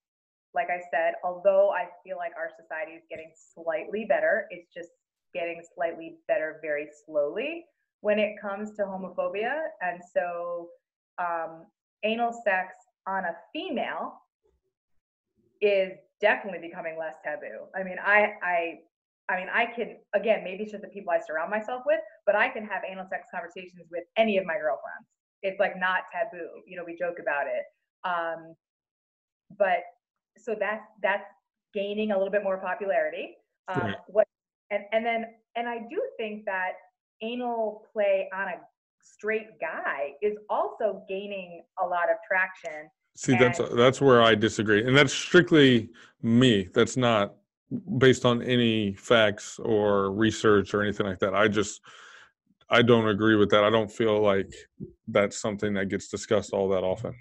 like 0.54 0.70
I 0.70 0.82
said, 0.92 1.14
although 1.24 1.72
I 1.72 1.88
feel 2.04 2.18
like 2.18 2.32
our 2.38 2.50
society 2.60 2.94
is 2.94 3.04
getting 3.10 3.32
slightly 3.54 4.06
better, 4.06 4.48
it's 4.50 4.74
just 4.74 4.90
getting 5.34 5.62
slightly 5.76 6.18
better 6.28 6.60
very 6.62 6.88
slowly 7.06 7.66
when 8.02 8.20
it 8.20 8.40
comes 8.42 8.72
to 8.76 8.84
homophobia. 8.84 9.68
And 9.82 10.02
so, 10.14 10.70
um, 11.18 11.66
anal 12.04 12.32
sex 12.32 12.74
on 13.08 13.26
a 13.26 13.36
female 13.54 14.14
is 15.62 15.92
definitely 16.22 16.66
becoming 16.66 16.98
less 16.98 17.16
taboo. 17.24 17.68
I 17.76 17.84
mean, 17.84 17.98
I, 18.04 18.34
I, 18.42 18.80
I 19.30 19.38
mean, 19.38 19.50
I 19.54 19.66
can 19.66 19.98
again, 20.14 20.44
maybe 20.44 20.64
it's 20.64 20.72
just 20.72 20.82
the 20.82 20.90
people 20.90 21.12
I 21.12 21.20
surround 21.26 21.52
myself 21.52 21.84
with, 21.86 22.00
but 22.26 22.36
I 22.36 22.50
can 22.50 22.66
have 22.66 22.84
anal 22.90 23.06
sex 23.10 23.28
conversations 23.32 23.88
with 23.92 24.04
any 24.18 24.38
of 24.38 24.46
my 24.46 24.56
girlfriends. 24.56 25.08
It's 25.44 25.60
like 25.60 25.78
not 25.78 26.04
taboo. 26.12 26.50
You 26.66 26.78
know, 26.78 26.84
we 26.86 26.98
joke 26.98 27.18
about 27.22 27.46
it. 27.48 27.64
Um, 28.04 28.56
but 29.58 29.84
so 30.38 30.56
that's 30.60 30.86
that's 31.02 31.26
gaining 31.74 32.12
a 32.12 32.18
little 32.18 32.32
bit 32.32 32.44
more 32.44 32.58
popularity. 32.58 33.36
Um, 33.68 33.96
What 34.08 34.28
and 34.72 34.84
and 34.92 35.06
then 35.06 35.26
and 35.56 35.68
I 35.68 35.80
do 35.90 36.02
think 36.18 36.46
that 36.46 36.74
anal 37.22 37.86
play 37.92 38.30
on 38.34 38.48
a 38.48 38.54
straight 39.04 39.60
guy 39.60 40.14
is 40.22 40.38
also 40.50 41.04
gaining 41.08 41.64
a 41.84 41.86
lot 41.86 42.10
of 42.10 42.18
traction. 42.28 42.90
See, 43.16 43.34
and 43.34 43.42
that's 43.42 43.60
that's 43.76 44.02
where 44.02 44.22
I 44.22 44.36
disagree, 44.36 44.86
and 44.86 44.96
that's 44.96 45.14
strictly 45.14 45.90
me. 46.22 46.70
That's 46.74 46.98
not 46.98 47.36
based 47.98 48.26
on 48.26 48.42
any 48.42 48.94
facts 48.94 49.60
or 49.60 50.12
research 50.12 50.74
or 50.74 50.82
anything 50.82 51.06
like 51.06 51.20
that. 51.20 51.36
I 51.36 51.48
just 51.48 51.82
I 52.70 52.82
don't 52.82 53.08
agree 53.08 53.36
with 53.36 53.50
that. 53.50 53.64
I 53.64 53.70
don't 53.70 53.92
feel 53.92 54.22
like 54.22 54.54
that's 55.08 55.38
something 55.38 55.74
that 55.74 55.90
gets 55.90 56.08
discussed 56.08 56.54
all 56.54 56.70
that 56.70 56.84
often 56.84 57.14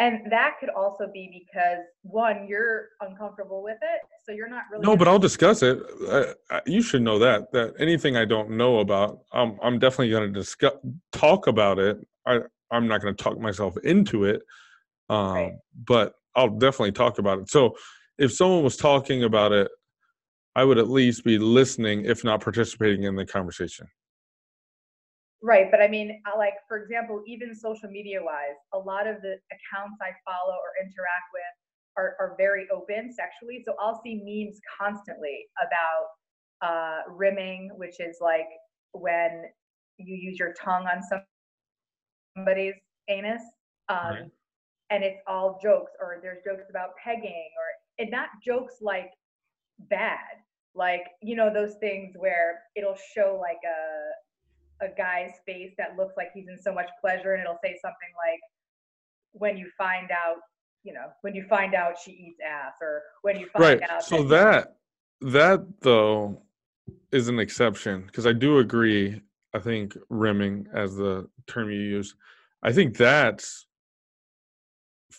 and 0.00 0.20
that 0.30 0.56
could 0.58 0.70
also 0.70 1.08
be 1.12 1.44
because 1.46 1.84
one 2.02 2.46
you're 2.48 2.88
uncomfortable 3.00 3.62
with 3.62 3.78
it 3.82 4.00
so 4.24 4.32
you're 4.32 4.48
not 4.48 4.64
really 4.70 4.82
no 4.82 4.96
but 4.96 5.06
i'll 5.06 5.18
discuss 5.18 5.62
it. 5.62 5.78
I, 6.08 6.34
I, 6.50 6.60
you 6.66 6.82
should 6.82 7.02
know 7.02 7.18
that 7.18 7.52
that 7.52 7.74
anything 7.78 8.16
i 8.16 8.24
don't 8.24 8.50
know 8.50 8.80
about 8.80 9.20
i'm, 9.32 9.58
I'm 9.62 9.78
definitely 9.78 10.10
going 10.10 10.32
to 10.32 10.40
discuss 10.40 10.74
talk 11.12 11.46
about 11.46 11.78
it. 11.78 11.98
I 12.26 12.40
i'm 12.70 12.88
not 12.88 13.02
going 13.02 13.14
to 13.14 13.22
talk 13.22 13.38
myself 13.38 13.76
into 13.84 14.24
it 14.24 14.42
um, 15.08 15.32
right. 15.34 15.52
but 15.86 16.14
i'll 16.34 16.50
definitely 16.50 16.92
talk 16.92 17.18
about 17.18 17.38
it. 17.38 17.50
So 17.50 17.76
if 18.18 18.32
someone 18.32 18.64
was 18.64 18.76
talking 18.76 19.24
about 19.24 19.52
it 19.52 19.70
i 20.56 20.64
would 20.64 20.78
at 20.78 20.88
least 20.88 21.24
be 21.24 21.38
listening 21.38 22.04
if 22.04 22.24
not 22.24 22.40
participating 22.40 23.04
in 23.04 23.14
the 23.14 23.26
conversation 23.26 23.86
Right, 25.44 25.70
but 25.70 25.82
I 25.82 25.88
mean, 25.88 26.22
uh, 26.24 26.38
like 26.38 26.54
for 26.66 26.82
example, 26.82 27.22
even 27.26 27.54
social 27.54 27.90
media 27.90 28.18
wise, 28.22 28.56
a 28.72 28.78
lot 28.78 29.06
of 29.06 29.20
the 29.20 29.36
accounts 29.52 29.98
I 30.00 30.16
follow 30.24 30.54
or 30.54 30.72
interact 30.80 31.28
with 31.34 31.54
are, 31.98 32.16
are 32.18 32.34
very 32.38 32.66
open 32.74 33.12
sexually. 33.12 33.62
So 33.62 33.74
I'll 33.78 34.00
see 34.02 34.22
memes 34.24 34.58
constantly 34.80 35.44
about 35.60 36.06
uh, 36.66 37.12
rimming, 37.12 37.68
which 37.76 38.00
is 38.00 38.16
like 38.22 38.48
when 38.92 39.44
you 39.98 40.16
use 40.16 40.38
your 40.38 40.54
tongue 40.54 40.86
on 40.86 41.02
somebody's 42.34 42.76
anus, 43.08 43.42
um, 43.90 43.98
right. 43.98 44.30
and 44.88 45.04
it's 45.04 45.20
all 45.26 45.60
jokes, 45.62 45.92
or 46.00 46.20
there's 46.22 46.42
jokes 46.42 46.70
about 46.70 46.96
pegging, 47.04 47.50
or 47.58 48.02
and 48.02 48.10
not 48.10 48.28
jokes 48.42 48.76
like 48.80 49.10
bad, 49.90 50.40
like 50.74 51.04
you 51.20 51.36
know 51.36 51.52
those 51.52 51.74
things 51.80 52.14
where 52.16 52.60
it'll 52.76 52.96
show 53.14 53.38
like 53.38 53.60
a 53.62 54.23
a 54.84 54.94
guy's 54.96 55.32
face 55.46 55.72
that 55.78 55.96
looks 55.96 56.14
like 56.16 56.28
he's 56.34 56.48
in 56.48 56.58
so 56.60 56.72
much 56.72 56.88
pleasure 57.00 57.34
and 57.34 57.42
it'll 57.42 57.58
say 57.62 57.76
something 57.80 58.12
like 58.16 58.40
when 59.32 59.56
you 59.56 59.68
find 59.76 60.10
out 60.10 60.36
you 60.84 60.92
know 60.92 61.06
when 61.22 61.34
you 61.34 61.44
find 61.48 61.74
out 61.74 61.94
she 62.02 62.12
eats 62.12 62.38
ass 62.46 62.74
or 62.80 63.02
when 63.22 63.38
you 63.38 63.48
find 63.52 63.80
right. 63.80 63.90
out 63.90 64.04
so 64.04 64.22
that 64.22 64.76
that 65.20 65.64
though 65.80 66.40
is 67.10 67.28
an 67.28 67.38
exception 67.38 68.04
because 68.06 68.26
i 68.26 68.32
do 68.32 68.58
agree 68.58 69.20
i 69.54 69.58
think 69.58 69.96
rimming 70.10 70.66
as 70.74 70.94
the 70.96 71.26
term 71.46 71.70
you 71.70 71.80
use 71.80 72.14
i 72.62 72.72
think 72.72 72.96
that's 72.96 73.66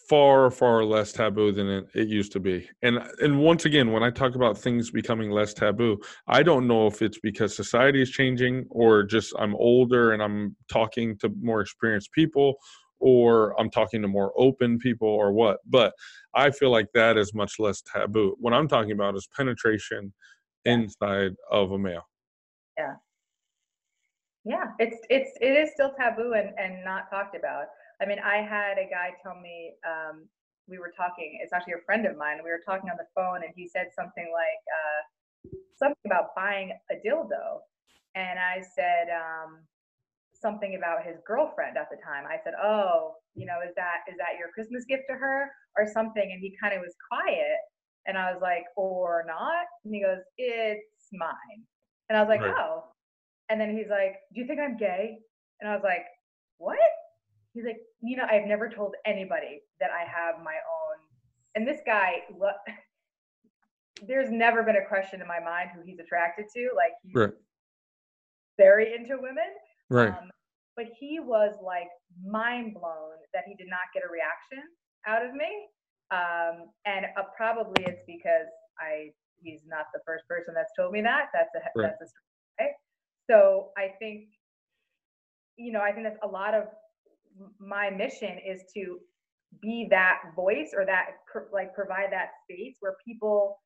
far 0.10 0.52
far 0.52 0.84
less 0.84 1.12
taboo 1.12 1.52
than 1.52 1.68
it, 1.68 1.86
it, 1.96 2.08
used 2.08 2.32
to 2.32 2.40
be. 2.40 2.70
And 2.82 3.00
and 3.22 3.40
once 3.40 3.66
again 3.66 3.92
when 3.92 4.04
i 4.04 4.10
talk 4.10 4.36
about 4.36 4.58
things 4.58 4.92
becoming 4.92 5.32
less 5.32 5.54
taboo 5.54 5.98
i 6.28 6.44
don't 6.44 6.68
know 6.68 6.88
if 6.88 7.02
it's 7.02 7.20
because 7.20 7.56
society 7.56 8.02
is 8.02 8.10
changing 8.10 8.66
or 8.70 9.04
just 9.04 9.34
i'm 9.40 9.56
older 9.56 10.14
and 10.14 10.22
i'm 10.22 10.56
talking 10.72 11.18
to 11.18 11.30
more 11.42 11.62
experienced 11.62 12.12
people 12.12 12.56
or 13.00 13.60
i'm 13.60 13.70
talking 13.70 14.02
to 14.02 14.08
more 14.08 14.32
open 14.38 14.78
people 14.80 15.08
or 15.08 15.34
what. 15.34 15.58
But 15.66 15.94
i 16.34 16.52
feel 16.52 16.72
like 16.72 16.88
that 16.94 17.18
is 17.18 17.34
much 17.34 17.60
less 17.60 17.82
taboo. 17.82 18.36
What 18.40 18.54
i'm 18.54 18.68
talking 18.68 18.92
about 18.92 19.16
is 19.16 19.28
penetration 19.36 20.14
yeah. 20.66 20.74
inside 20.74 21.34
of 21.52 21.72
a 21.72 21.80
male. 21.80 22.08
Yeah. 22.78 22.96
Yeah. 24.44 24.66
It's 24.80 24.98
it's 25.10 25.32
it 25.42 25.54
is 25.62 25.72
still 25.74 25.92
taboo 26.00 26.34
and 26.34 26.52
and 26.58 26.84
not 26.86 27.10
talked 27.10 27.36
about 27.36 27.66
I 28.02 28.06
mean, 28.06 28.20
I 28.20 28.38
had 28.38 28.78
a 28.78 28.90
guy 28.90 29.12
tell 29.24 29.40
me 29.40 29.74
um, 29.88 30.28
we 30.68 30.80
were 30.80 30.92
talking. 30.96 31.40
It's 31.42 31.54
actually 31.54 31.74
a 31.74 31.86
friend 31.86 32.06
of 32.06 32.18
mine. 32.18 32.40
We 32.44 32.50
were 32.50 32.62
talking 32.66 32.90
on 32.90 32.98
the 32.98 33.08
phone, 33.16 33.44
and 33.44 33.54
he 33.56 33.68
said 33.68 33.88
something 33.96 34.32
like 34.34 34.64
uh, 34.70 35.02
something 35.78 36.06
about 36.06 36.36
buying 36.36 36.72
a 36.92 36.96
dildo, 36.96 37.62
and 38.16 38.40
I 38.40 38.62
said 38.76 39.08
um, 39.14 39.60
something 40.34 40.76
about 40.76 41.06
his 41.06 41.18
girlfriend 41.26 41.78
at 41.78 41.90
the 41.90 41.98
time. 42.04 42.26
I 42.28 42.38
said, 42.44 42.54
"Oh, 42.62 43.16
you 43.36 43.46
know, 43.46 43.60
is 43.66 43.74
that 43.76 44.04
is 44.10 44.18
that 44.18 44.40
your 44.40 44.50
Christmas 44.54 44.86
gift 44.86 45.04
to 45.10 45.16
her 45.16 45.52
or 45.78 45.88
something?" 45.88 46.32
And 46.32 46.42
he 46.42 46.56
kind 46.62 46.74
of 46.74 46.82
was 46.82 46.96
quiet, 47.08 47.60
and 48.08 48.18
I 48.18 48.32
was 48.34 48.42
like, 48.42 48.66
"Or 48.76 49.24
not?" 49.28 49.66
And 49.84 49.94
he 49.94 50.02
goes, 50.02 50.20
"It's 50.38 51.10
mine," 51.14 51.64
and 52.10 52.18
I 52.18 52.22
was 52.22 52.30
like, 52.30 52.42
right. 52.42 52.56
"Oh." 52.58 52.86
And 53.50 53.62
then 53.62 53.78
he's 53.78 53.90
like, 53.90 54.18
"Do 54.34 54.42
you 54.42 54.48
think 54.48 54.60
I'm 54.60 54.78
gay?" 54.78 55.20
And 55.62 55.70
I 55.70 55.76
was 55.76 55.84
like, 55.84 56.06
"What?" 56.58 56.80
He's 57.56 57.66
like, 57.66 57.80
you 58.02 58.18
know, 58.18 58.28
I've 58.30 58.46
never 58.46 58.70
told 58.70 58.94
anybody 59.06 59.62
that 59.80 59.90
I 59.90 60.02
have 60.02 60.44
my 60.44 60.54
own. 60.54 60.98
And 61.56 61.68
this 61.68 61.80
guy, 61.86 62.24
there's 64.08 64.30
never 64.30 64.62
been 64.62 64.76
a 64.76 64.86
question 64.86 65.22
in 65.22 65.28
my 65.28 65.40
mind 65.40 65.70
who 65.74 65.82
he's 65.84 66.00
attracted 66.00 66.46
to. 66.54 66.70
Like 66.76 66.92
he's 67.02 67.16
right. 67.16 67.34
very 68.58 68.94
into 68.94 69.18
women. 69.18 69.50
Right. 69.90 70.10
Um, 70.10 70.30
but 70.76 70.86
he 71.00 71.20
was 71.20 71.56
like 71.64 71.88
mind 72.24 72.74
blown 72.74 73.18
that 73.34 73.44
he 73.48 73.56
did 73.56 73.70
not 73.70 73.88
get 73.94 74.04
a 74.04 74.12
reaction 74.12 74.62
out 75.08 75.26
of 75.26 75.34
me. 75.34 75.48
Um, 76.12 76.70
and 76.86 77.08
uh, 77.18 77.24
probably 77.36 77.86
it's 77.86 78.04
because 78.06 78.52
I 78.78 79.10
he's 79.42 79.62
not 79.66 79.86
the 79.94 80.02
first 80.06 80.28
person 80.28 80.54
that's 80.54 80.72
told 80.78 80.92
me 80.92 81.02
that. 81.02 81.30
That's 81.34 81.50
a 81.56 81.80
right. 81.80 81.88
that's 81.88 82.02
a 82.02 82.06
story. 82.06 82.76
So 83.30 83.72
I 83.78 83.90
think, 84.00 84.26
you 85.58 85.72
know, 85.72 85.82
I 85.82 85.92
think 85.92 86.06
that's 86.06 86.20
a 86.24 86.28
lot 86.28 86.54
of 86.54 86.66
my 87.60 87.90
mission 87.90 88.38
is 88.46 88.64
to 88.74 89.00
be 89.62 89.88
that 89.90 90.22
voice 90.36 90.72
or 90.76 90.86
that 90.86 91.12
like 91.54 91.74
provide 91.74 92.12
that 92.12 92.30
space 92.44 92.76
where 92.80 92.96
people 93.06 93.60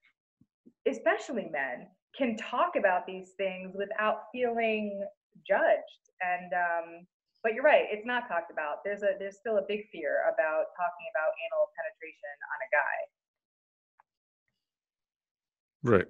especially 0.88 1.49
men 1.51 1.88
can 2.17 2.38
talk 2.38 2.76
about 2.78 3.05
these 3.05 3.32
things 3.38 3.76
without 3.76 4.24
feeling 4.32 5.03
judged 5.47 6.11
and 6.22 6.53
um 6.53 7.05
but 7.43 7.53
you're 7.53 7.63
right, 7.63 7.86
it's 7.89 8.05
not 8.05 8.28
talked 8.28 8.51
about. 8.51 8.84
There's 8.84 9.01
a 9.03 9.15
there's 9.17 9.38
still 9.38 9.57
a 9.57 9.65
big 9.67 9.89
fear 9.91 10.24
about 10.28 10.65
talking 10.76 11.07
about 11.15 11.32
anal 11.39 11.72
penetration 11.72 12.36
on 12.51 12.57
a 12.59 12.70
guy. 12.76 12.97
Right. 15.97 16.07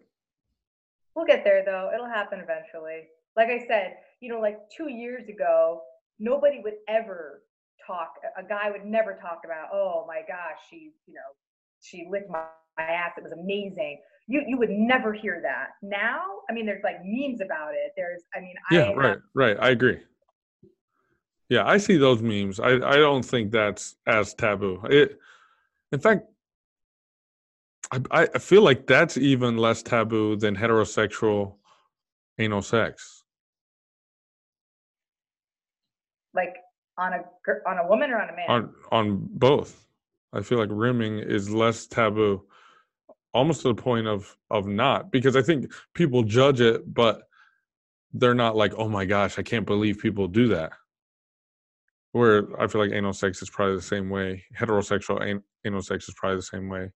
We'll 1.16 1.26
get 1.26 1.44
there 1.44 1.64
though. 1.64 1.92
It'll 1.94 2.08
happen 2.10 2.40
eventually. 2.40 3.10
Like 3.36 3.50
I 3.50 3.60
said, 3.68 3.98
you 4.22 4.30
know, 4.30 4.40
like 4.40 4.58
two 4.76 4.90
years 4.90 5.30
ago, 5.30 5.82
nobody 6.18 6.62
would 6.64 6.76
ever 6.88 7.44
talk. 7.90 8.14
A 8.38 8.44
guy 8.44 8.70
would 8.70 8.86
never 8.86 9.14
talk 9.14 9.42
about, 9.46 9.70
oh 9.74 10.06
my 10.08 10.22
gosh, 10.28 10.60
she, 10.70 10.92
you 11.08 11.14
know, 11.14 11.30
she 11.82 12.08
licked 12.10 12.30
my, 12.30 12.44
my 12.78 12.84
ass. 12.84 13.12
It 13.18 13.24
was 13.24 13.34
amazing. 13.34 14.00
You 14.28 14.44
you 14.48 14.58
would 14.58 14.70
never 14.70 15.12
hear 15.12 15.42
that. 15.42 15.70
Now, 15.82 16.22
I 16.50 16.54
mean, 16.54 16.66
there's 16.66 16.84
like 16.84 16.98
memes 17.04 17.42
about 17.42 17.74
it. 17.74 17.94
There's, 17.98 18.22
I 18.36 18.40
mean, 18.42 18.54
Yeah, 18.72 18.92
I 18.92 18.94
right, 18.94 19.18
right. 19.34 19.58
I 19.60 19.70
agree. 19.70 20.00
Yeah, 21.50 21.66
I 21.66 21.78
see 21.78 21.98
those 21.98 22.22
memes. 22.22 22.60
I, 22.60 22.74
I 22.74 22.98
don't 22.98 23.26
think 23.26 23.52
that's 23.52 23.96
as 24.06 24.36
taboo. 24.36 24.82
It, 24.88 25.20
in 25.92 26.00
fact, 26.00 26.28
I, 27.92 28.28
I 28.36 28.38
feel 28.38 28.62
like 28.62 28.86
that's 28.86 29.18
even 29.18 29.58
less 29.58 29.82
taboo 29.82 30.36
than 30.36 30.56
heterosexual 30.56 31.56
anal 32.38 32.62
sex. 32.62 33.20
like 36.34 36.56
on 37.00 37.14
a 37.14 37.70
on 37.70 37.78
a 37.78 37.88
woman 37.88 38.12
or 38.12 38.22
on 38.22 38.30
a 38.30 38.36
man. 38.36 38.46
On 38.50 38.74
on 38.92 39.28
both, 39.32 39.88
I 40.34 40.42
feel 40.42 40.60
like 40.60 40.70
rimming 40.72 41.20
is 41.20 41.50
less 41.50 41.88
taboo, 41.88 42.44
almost 43.34 43.62
to 43.62 43.70
the 43.70 43.76
point 43.76 44.08
of 44.08 44.36
of 44.52 44.68
not 44.68 45.12
because 45.12 45.36
I 45.36 45.42
think 45.42 45.72
people 45.94 46.24
judge 46.24 46.62
it, 46.62 46.94
but 46.94 47.24
they're 48.14 48.36
not 48.36 48.56
like, 48.56 48.74
oh 48.78 48.90
my 48.90 49.06
gosh, 49.06 49.40
I 49.40 49.44
can't 49.44 49.66
believe 49.66 50.00
people 50.00 50.28
do 50.28 50.50
that. 50.50 50.74
Where 52.12 52.48
I 52.60 52.68
feel 52.68 52.82
like 52.82 52.92
anal 52.92 53.14
sex 53.14 53.42
is 53.42 53.50
probably 53.50 53.76
the 53.76 53.82
same 53.82 54.10
way. 54.10 54.44
Heterosexual 54.58 55.22
an- 55.22 55.44
anal 55.66 55.82
sex 55.82 56.10
is 56.10 56.16
probably 56.16 56.38
the 56.38 56.44
same 56.44 56.68
way. 56.68 56.92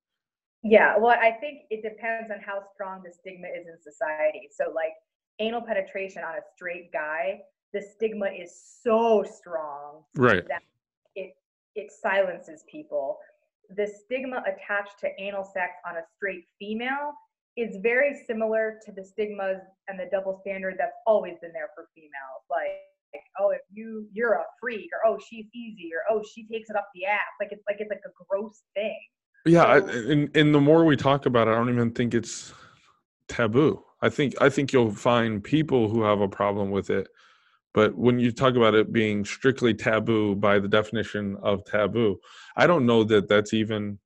Yeah, 0.63 0.97
well, 0.97 1.15
I 1.19 1.31
think 1.39 1.63
it 1.69 1.83
depends 1.83 2.31
on 2.31 2.39
how 2.39 2.63
strong 2.73 3.03
the 3.03 3.11
stigma 3.11 3.47
is 3.47 3.67
in 3.67 3.77
society. 3.81 4.49
So, 4.51 4.71
like 4.73 4.93
anal 5.39 5.61
penetration 5.61 6.23
on 6.23 6.35
a 6.35 6.41
straight 6.55 6.91
guy, 6.91 7.41
the 7.73 7.81
stigma 7.81 8.27
is 8.27 8.55
so 8.83 9.23
strong 9.23 10.03
Right. 10.15 10.47
that 10.47 10.61
it 11.15 11.35
it 11.75 11.91
silences 11.91 12.63
people. 12.71 13.17
The 13.75 13.87
stigma 13.87 14.43
attached 14.45 14.99
to 14.99 15.09
anal 15.19 15.43
sex 15.43 15.73
on 15.85 15.97
a 15.97 16.03
straight 16.15 16.45
female 16.59 17.13
is 17.57 17.77
very 17.81 18.23
similar 18.27 18.79
to 18.85 18.91
the 18.91 19.03
stigmas 19.03 19.61
and 19.87 19.99
the 19.99 20.07
double 20.11 20.39
standard 20.41 20.75
that's 20.77 20.97
always 21.07 21.35
been 21.41 21.53
there 21.53 21.69
for 21.75 21.87
females. 21.95 22.43
Like, 22.49 23.21
oh, 23.39 23.51
if 23.51 23.61
you 23.71 24.07
you're 24.11 24.33
a 24.33 24.43
freak, 24.59 24.89
or 24.93 25.11
oh, 25.11 25.19
she's 25.29 25.45
easy, 25.53 25.89
or 25.93 26.15
oh, 26.15 26.23
she 26.33 26.45
takes 26.47 26.69
it 26.69 26.75
up 26.75 26.89
the 26.93 27.05
ass. 27.05 27.19
Like 27.39 27.51
it's 27.51 27.63
like 27.67 27.77
it's 27.79 27.89
like 27.89 28.01
a 28.05 28.25
gross 28.29 28.61
thing. 28.75 28.99
Yeah, 29.45 29.63
I, 29.63 29.77
and 29.77 30.35
and 30.35 30.53
the 30.53 30.61
more 30.61 30.85
we 30.85 30.95
talk 30.95 31.25
about 31.25 31.47
it, 31.47 31.51
I 31.51 31.55
don't 31.55 31.69
even 31.69 31.91
think 31.91 32.13
it's 32.13 32.53
taboo. 33.27 33.83
I 34.01 34.09
think 34.09 34.35
I 34.41 34.49
think 34.49 34.73
you'll 34.73 34.91
find 34.93 35.43
people 35.43 35.89
who 35.89 36.03
have 36.03 36.21
a 36.21 36.27
problem 36.27 36.71
with 36.71 36.89
it, 36.89 37.07
but 37.73 37.95
when 37.95 38.19
you 38.19 38.31
talk 38.31 38.55
about 38.55 38.75
it 38.75 38.93
being 38.93 39.25
strictly 39.25 39.73
taboo 39.73 40.35
by 40.35 40.59
the 40.59 40.67
definition 40.67 41.37
of 41.41 41.65
taboo, 41.65 42.19
I 42.55 42.67
don't 42.67 42.85
know 42.85 43.03
that 43.05 43.27
that's 43.27 43.53
even 43.53 43.99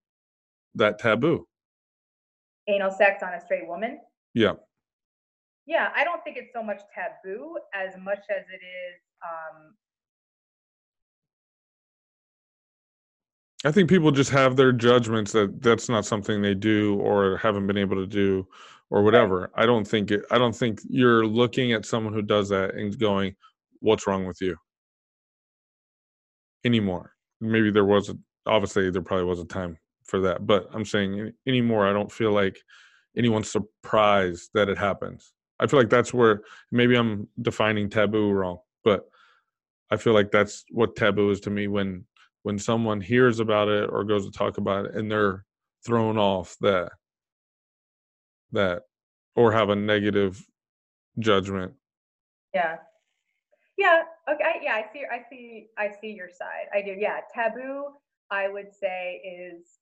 that 0.75 0.99
taboo. 0.99 1.47
Anal 2.67 2.91
sex 2.91 3.23
on 3.23 3.33
a 3.33 3.41
straight 3.41 3.67
woman. 3.67 3.99
Yeah, 4.33 4.53
Yeah, 5.65 5.89
I 5.95 6.03
don't 6.03 6.23
think 6.23 6.37
it's 6.37 6.53
so 6.53 6.63
much 6.63 6.81
taboo 6.93 7.57
as 7.73 7.93
much 7.97 8.23
as 8.29 8.45
it 8.53 8.63
is 8.63 9.01
um, 9.23 9.73
I 13.65 13.71
think 13.71 13.89
people 13.89 14.11
just 14.11 14.29
have 14.29 14.55
their 14.55 14.71
judgments 14.71 15.31
that 15.31 15.61
that's 15.61 15.89
not 15.89 16.05
something 16.05 16.41
they 16.41 16.53
do 16.53 16.99
or 16.99 17.37
haven't 17.37 17.65
been 17.67 17.77
able 17.77 17.95
to 17.95 18.05
do 18.05 18.47
or 18.89 19.03
whatever. 19.03 19.49
I 19.55 19.65
don't 19.65 19.85
think 19.85 20.11
it. 20.11 20.23
I 20.29 20.37
don't 20.37 20.55
think 20.55 20.79
you're 20.87 21.25
looking 21.25 21.73
at 21.73 21.85
someone 21.85 22.13
who 22.13 22.21
does 22.21 22.49
that 22.49 22.75
and 22.75 22.97
going, 22.97 23.35
"What's 23.79 24.07
wrong 24.07 24.25
with 24.25 24.41
you?" 24.41 24.57
Anymore. 26.65 27.13
Maybe 27.39 27.71
there 27.71 27.85
was 27.85 28.09
a, 28.09 28.17
obviously 28.45 28.89
there 28.89 29.01
probably 29.01 29.25
was 29.25 29.39
a 29.39 29.45
time 29.45 29.77
for 30.03 30.19
that, 30.21 30.45
but 30.47 30.67
I'm 30.73 30.85
saying 30.85 31.19
any- 31.19 31.33
anymore. 31.45 31.87
I 31.87 31.93
don't 31.93 32.11
feel 32.11 32.31
like 32.31 32.57
anyone's 33.15 33.51
surprised 33.51 34.49
that 34.53 34.69
it 34.69 34.77
happens. 34.77 35.33
I 35.59 35.67
feel 35.67 35.79
like 35.79 35.89
that's 35.89 36.13
where 36.13 36.41
maybe 36.71 36.95
I'm 36.95 37.27
defining 37.41 37.89
taboo 37.89 38.31
wrong, 38.31 38.59
but 38.83 39.09
I 39.89 39.97
feel 39.97 40.13
like 40.13 40.31
that's 40.31 40.65
what 40.71 40.95
taboo 40.95 41.31
is 41.31 41.39
to 41.41 41.49
me 41.49 41.67
when 41.67 42.05
when 42.43 42.59
someone 42.59 43.01
hears 43.01 43.39
about 43.39 43.67
it 43.67 43.89
or 43.91 44.03
goes 44.03 44.25
to 44.25 44.31
talk 44.31 44.57
about 44.57 44.85
it 44.85 44.95
and 44.95 45.11
they're 45.11 45.43
thrown 45.85 46.17
off 46.17 46.55
that 46.61 46.91
that 48.51 48.83
or 49.35 49.51
have 49.51 49.69
a 49.69 49.75
negative 49.75 50.45
judgment 51.19 51.73
yeah, 52.53 52.77
yeah. 53.77 54.03
Okay, 54.29 54.61
yeah. 54.63 54.73
I 54.73 54.85
see. 54.91 55.03
I 55.11 55.21
see. 55.29 55.67
I 55.77 55.91
see 56.01 56.11
your 56.11 56.29
side. 56.29 56.67
I 56.73 56.81
do. 56.81 56.95
Yeah, 56.97 57.19
taboo. 57.33 57.85
I 58.29 58.47
would 58.47 58.73
say 58.73 59.21
is 59.23 59.79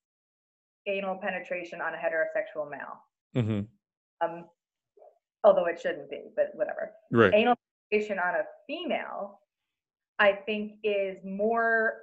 anal 0.88 1.16
penetration 1.16 1.82
on 1.82 1.93
a 1.93 1.98
heterosexual 1.98 2.70
male. 2.70 3.02
Mm-hmm. 3.36 3.62
Um, 4.26 4.46
although 5.43 5.66
it 5.66 5.80
shouldn't 5.80 6.10
be, 6.10 6.22
but 6.36 6.52
whatever. 6.54 6.91
right 7.12 7.34
anal 7.34 7.56
penetration 7.91 8.20
on 8.20 8.36
a 8.36 8.43
female, 8.68 9.39
I 10.20 10.34
think 10.34 10.74
is 10.84 11.18
more 11.24 11.96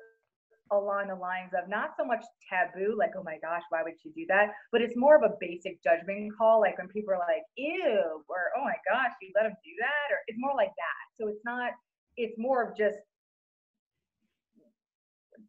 along 0.72 1.08
the 1.08 1.14
lines 1.14 1.52
of 1.52 1.68
not 1.68 1.90
so 1.98 2.04
much 2.04 2.24
taboo, 2.48 2.96
like, 2.98 3.12
oh 3.16 3.22
my 3.22 3.36
gosh, 3.42 3.62
why 3.70 3.82
would 3.82 3.94
she 4.02 4.10
do 4.10 4.24
that? 4.28 4.52
But 4.72 4.82
it's 4.82 4.96
more 4.96 5.16
of 5.16 5.22
a 5.22 5.34
basic 5.40 5.82
judgment 5.82 6.32
call, 6.36 6.60
like 6.60 6.78
when 6.78 6.88
people 6.88 7.12
are 7.14 7.18
like, 7.20 7.44
ew, 7.56 8.24
or 8.28 8.40
oh 8.56 8.64
my 8.64 8.76
gosh, 8.88 9.12
you 9.20 9.30
let 9.34 9.46
him 9.46 9.56
do 9.64 9.72
that, 9.80 10.12
or 10.12 10.18
it's 10.26 10.38
more 10.40 10.54
like 10.56 10.72
that. 10.76 11.04
So 11.20 11.28
it's 11.28 11.44
not, 11.44 11.72
it's 12.16 12.38
more 12.38 12.62
of 12.62 12.76
just 12.76 12.98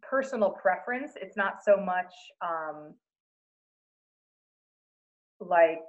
personal 0.02 0.52
preference. 0.52 1.14
It's 1.16 1.38
not 1.38 1.64
so 1.64 1.78
much 1.78 2.14
um 2.42 2.94
like 5.40 5.88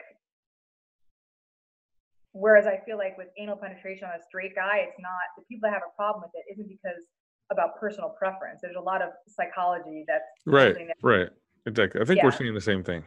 Whereas 2.34 2.66
I 2.66 2.82
feel 2.84 2.98
like 2.98 3.16
with 3.16 3.28
anal 3.38 3.54
penetration 3.54 4.08
on 4.10 4.18
a 4.18 4.22
straight 4.26 4.56
guy, 4.56 4.82
it's 4.82 4.98
not 4.98 5.22
the 5.38 5.44
people 5.46 5.70
that 5.70 5.72
have 5.72 5.86
a 5.86 5.94
problem 5.94 6.26
with 6.26 6.34
it 6.34 6.50
isn't 6.50 6.66
because 6.66 7.06
about 7.50 7.78
personal 7.78 8.10
preference. 8.10 8.60
There's 8.62 8.76
a 8.76 8.80
lot 8.80 9.02
of 9.02 9.10
psychology 9.28 10.04
that's 10.06 10.24
right 10.46 10.74
there. 10.74 10.94
right 11.02 11.28
exactly 11.66 12.00
i 12.00 12.04
think 12.04 12.22
we're 12.22 12.30
seeing 12.30 12.54
the 12.54 12.60
same 12.60 12.82
thing 12.84 13.04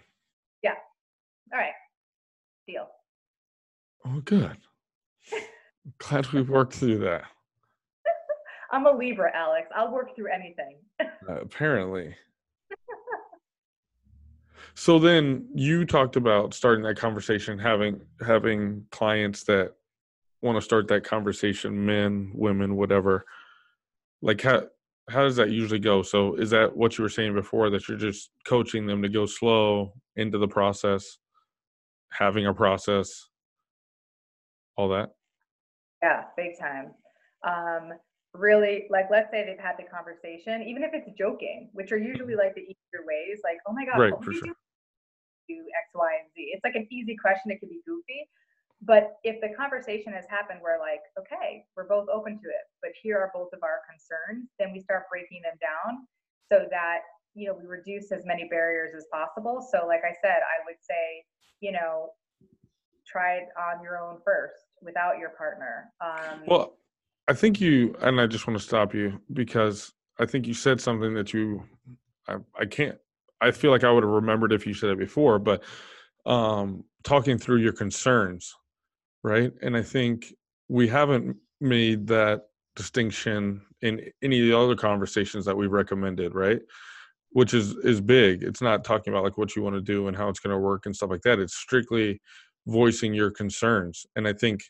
Yeah. 0.64 0.74
All 1.54 1.60
right, 1.60 1.74
deal. 2.68 2.88
oh 4.06 4.22
good 4.26 4.58
glad 6.00 6.32
we 6.34 6.42
worked 6.42 6.74
through 6.74 7.00
that 7.00 7.24
I'm 8.72 8.86
a 8.86 8.92
Libra, 8.92 9.32
Alex. 9.36 9.68
I'll 9.76 9.92
work 9.94 10.14
through 10.16 10.32
anything. 10.34 10.78
uh, 11.00 11.42
apparently 11.42 12.16
so 14.76 15.00
then 15.00 15.48
you 15.56 15.86
talked 15.86 16.16
about 16.16 16.54
starting 16.54 16.84
that 16.84 16.98
conversation 16.98 17.58
having 17.58 18.00
having 18.26 18.86
clients 18.92 19.44
that 19.44 19.74
want 20.42 20.56
to 20.58 20.62
start 20.62 20.88
that 20.88 21.04
conversation 21.04 21.86
men 21.86 22.32
women 22.34 22.76
whatever 22.76 23.26
like 24.22 24.42
how 24.42 24.64
how 25.10 25.24
does 25.24 25.36
that 25.36 25.52
usually 25.52 25.80
go 25.80 26.02
so 26.02 26.36
is 26.36 26.50
that 26.50 26.76
what 26.76 26.98
you 26.98 27.02
were 27.04 27.10
saying 27.10 27.34
before 27.34 27.70
that 27.70 27.88
you're 27.88 27.98
just 27.98 28.32
coaching 28.46 28.86
them 28.86 29.02
to 29.02 29.10
go 29.10 29.26
slow 29.26 29.94
into 30.16 30.38
the 30.38 30.48
process 30.48 31.18
having 32.10 32.46
a 32.48 32.54
process 32.54 33.30
all 34.76 34.90
that 34.90 35.10
Yeah, 36.04 36.24
big 36.36 36.58
time. 36.60 36.94
Um, 37.42 37.94
really, 38.34 38.86
like, 38.90 39.08
let's 39.10 39.32
say 39.32 39.46
they've 39.46 39.58
had 39.58 39.76
the 39.78 39.90
conversation, 39.90 40.62
even 40.62 40.84
if 40.84 40.92
it's 40.94 41.10
joking, 41.18 41.70
which 41.74 41.92
are 41.92 41.98
usually 41.98 42.36
like 42.36 42.54
the 42.54 42.62
easier 42.62 43.02
ways, 43.06 43.40
like, 43.44 43.58
oh 43.68 43.74
my 43.74 43.86
God, 43.86 43.98
Right, 44.00 44.14
what 44.14 44.24
for 44.24 44.32
you 44.32 44.40
sure. 44.40 44.54
do? 44.54 44.56
do 45.50 45.56
X, 45.56 45.86
Y, 45.96 46.12
and 46.22 46.30
Z? 46.36 46.52
It's 46.54 46.64
like 46.64 46.76
an 46.76 46.88
easy 46.92 47.16
question. 47.18 47.52
It 47.52 47.60
could 47.60 47.70
be 47.70 47.82
goofy. 47.86 48.30
But 48.82 49.18
if 49.24 49.42
the 49.42 49.50
conversation 49.56 50.14
has 50.14 50.26
happened 50.30 50.60
where, 50.62 50.80
like, 50.80 51.02
okay, 51.20 51.66
we're 51.76 51.88
both 51.88 52.08
open 52.14 52.34
to 52.38 52.48
it, 52.48 52.66
but 52.82 52.92
here 53.02 53.18
are 53.18 53.32
both 53.34 53.50
of 53.54 53.64
our 53.64 53.82
concerns, 53.90 54.50
then 54.60 54.72
we 54.72 54.80
start 54.80 55.04
breaking 55.12 55.42
them 55.42 55.58
down 55.60 56.08
so 56.52 56.68
that, 56.70 57.00
you 57.34 57.48
know, 57.48 57.58
we 57.60 57.66
reduce 57.66 58.12
as 58.12 58.24
many 58.26 58.48
barriers 58.48 58.92
as 58.96 59.06
possible. 59.12 59.68
So, 59.72 59.88
like 59.88 60.02
I 60.04 60.14
said, 60.22 60.40
I 60.42 60.64
would 60.66 60.78
say, 60.80 61.24
you 61.60 61.72
know, 61.72 62.12
try 63.06 63.36
it 63.36 63.48
on 63.58 63.82
your 63.82 63.98
own 63.98 64.20
first 64.24 64.66
without 64.82 65.18
your 65.18 65.30
partner. 65.30 65.92
Um, 66.02 66.44
Well, 66.46 66.78
I 67.28 67.34
think 67.34 67.60
you, 67.60 67.96
and 68.02 68.22
I 68.22 68.28
just 68.28 68.48
want 68.48 68.60
to 68.60 68.66
stop 68.66 68.94
you 68.94 69.20
because 69.34 69.92
I 70.20 70.26
think 70.26 70.48
you 70.48 70.54
said 70.54 70.80
something 70.80 71.14
that 71.16 71.34
you, 71.34 71.64
I, 72.28 72.38
I 72.60 72.66
can't, 72.66 72.98
I 73.42 73.52
feel 73.52 73.72
like 73.72 73.84
I 73.84 73.92
would 73.92 74.04
have 74.04 74.12
remembered 74.12 74.52
if 74.54 74.66
you 74.66 74.74
said 74.74 74.90
it 74.92 75.00
before, 75.00 75.40
but 75.40 75.64
um, 76.26 76.84
talking 77.04 77.38
through 77.38 77.58
your 77.58 77.74
concerns, 77.74 78.56
right? 79.24 79.52
And 79.62 79.76
I 79.76 79.82
think 79.82 80.34
we 80.70 80.88
haven't 80.88 81.38
made 81.60 82.08
that 82.08 82.44
distinction 82.76 83.62
in 83.82 84.02
any 84.22 84.40
of 84.40 84.48
the 84.48 84.58
other 84.58 84.76
conversations 84.76 85.46
that 85.46 85.56
we've 85.56 85.72
recommended, 85.72 86.34
right? 86.36 86.62
Which 87.32 87.54
is 87.54 87.76
is 87.84 88.02
big. 88.02 88.44
It's 88.44 88.62
not 88.62 88.84
talking 88.84 89.14
about 89.14 89.24
like 89.24 89.38
what 89.38 89.56
you 89.56 89.62
want 89.62 89.76
to 89.76 89.82
do 89.82 90.08
and 90.08 90.16
how 90.16 90.30
it's 90.30 90.40
going 90.40 90.54
to 90.54 90.60
work 90.60 90.86
and 90.86 90.96
stuff 90.96 91.10
like 91.10 91.22
that. 91.22 91.40
It's 91.40 91.56
strictly 91.56 92.22
voicing 92.66 93.14
your 93.14 93.32
concerns. 93.32 94.06
And 94.16 94.28
I 94.28 94.34
think 94.34 94.62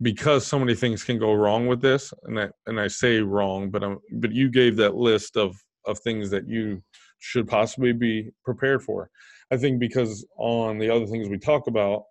because 0.00 0.46
so 0.46 0.58
many 0.58 0.74
things 0.74 1.02
can 1.02 1.18
go 1.18 1.34
wrong 1.34 1.66
with 1.66 1.80
this, 1.80 2.12
and 2.24 2.38
I 2.38 2.48
and 2.66 2.80
I 2.80 2.88
say 2.88 3.20
wrong, 3.20 3.70
but 3.70 3.82
I'm 3.82 3.98
but 4.12 4.32
you 4.32 4.50
gave 4.50 4.76
that 4.76 4.94
list 4.94 5.36
of 5.36 5.56
of 5.86 5.98
things 6.00 6.30
that 6.30 6.48
you 6.48 6.82
should 7.18 7.48
possibly 7.48 7.92
be 7.92 8.30
prepared 8.44 8.82
for. 8.82 9.10
I 9.50 9.56
think 9.56 9.80
because 9.80 10.26
on 10.36 10.78
the 10.78 10.90
other 10.90 11.06
things 11.06 11.28
we 11.28 11.38
talk 11.38 11.66
about, 11.66 12.04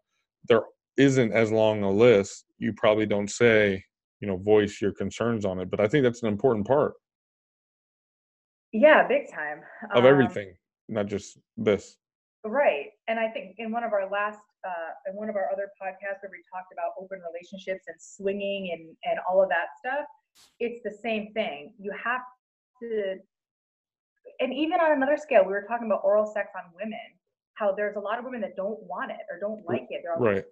there 0.49 0.63
isn't 0.97 1.31
as 1.33 1.51
long 1.51 1.83
a 1.83 1.91
list. 1.91 2.45
You 2.57 2.73
probably 2.73 3.05
don't 3.05 3.29
say, 3.29 3.83
you 4.19 4.27
know, 4.27 4.37
voice 4.37 4.81
your 4.81 4.91
concerns 4.91 5.45
on 5.45 5.59
it. 5.59 5.69
But 5.69 5.79
I 5.79 5.87
think 5.87 6.03
that's 6.03 6.23
an 6.23 6.29
important 6.29 6.67
part. 6.67 6.93
Yeah, 8.73 9.07
big 9.07 9.31
time. 9.31 9.61
Of 9.93 10.03
um, 10.03 10.05
everything, 10.05 10.53
not 10.89 11.07
just 11.07 11.37
this. 11.55 11.95
Right. 12.43 12.87
And 13.07 13.19
I 13.19 13.29
think 13.29 13.55
in 13.57 13.71
one 13.71 13.83
of 13.83 13.93
our 13.93 14.09
last, 14.09 14.39
uh, 14.65 15.09
in 15.09 15.15
one 15.15 15.29
of 15.29 15.35
our 15.35 15.49
other 15.51 15.69
podcasts 15.81 16.21
where 16.21 16.31
we 16.31 16.43
talked 16.51 16.73
about 16.73 16.91
open 16.99 17.19
relationships 17.31 17.85
and 17.87 17.95
swinging 17.99 18.71
and, 18.73 18.95
and 19.09 19.19
all 19.29 19.41
of 19.41 19.49
that 19.49 19.67
stuff, 19.79 20.05
it's 20.59 20.81
the 20.83 20.95
same 21.01 21.33
thing. 21.33 21.73
You 21.79 21.91
have 22.03 22.21
to, 22.81 23.15
and 24.39 24.53
even 24.53 24.79
on 24.79 24.91
another 24.91 25.17
scale, 25.17 25.43
we 25.43 25.51
were 25.51 25.65
talking 25.67 25.87
about 25.87 26.01
oral 26.03 26.25
sex 26.25 26.49
on 26.55 26.71
women, 26.75 26.99
how 27.55 27.73
there's 27.73 27.95
a 27.95 27.99
lot 27.99 28.19
of 28.19 28.25
women 28.25 28.41
that 28.41 28.55
don't 28.55 28.81
want 28.83 29.11
it 29.11 29.25
or 29.31 29.39
don't 29.39 29.65
like 29.65 29.87
it. 29.89 30.01
They're 30.03 30.17
right. 30.17 30.45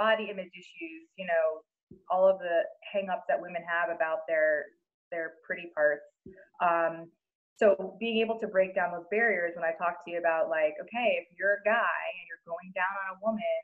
Body 0.00 0.32
image 0.32 0.50
issues, 0.56 1.04
you 1.20 1.28
know, 1.28 1.60
all 2.08 2.24
of 2.26 2.40
the 2.40 2.64
hangups 2.88 3.28
that 3.28 3.36
women 3.36 3.60
have 3.68 3.94
about 3.94 4.24
their 4.26 4.64
their 5.12 5.36
pretty 5.44 5.68
parts. 5.76 6.08
Um, 6.64 7.12
so 7.60 7.96
being 8.00 8.24
able 8.24 8.40
to 8.40 8.48
break 8.48 8.74
down 8.74 8.90
those 8.96 9.04
barriers 9.10 9.52
when 9.54 9.68
I 9.68 9.76
talk 9.76 10.00
to 10.06 10.10
you 10.10 10.18
about 10.18 10.48
like, 10.48 10.72
okay, 10.80 11.20
if 11.20 11.28
you're 11.36 11.60
a 11.60 11.64
guy 11.68 12.00
and 12.16 12.24
you're 12.24 12.40
going 12.48 12.72
down 12.72 12.94
on 13.04 13.06
a 13.12 13.20
woman, 13.20 13.58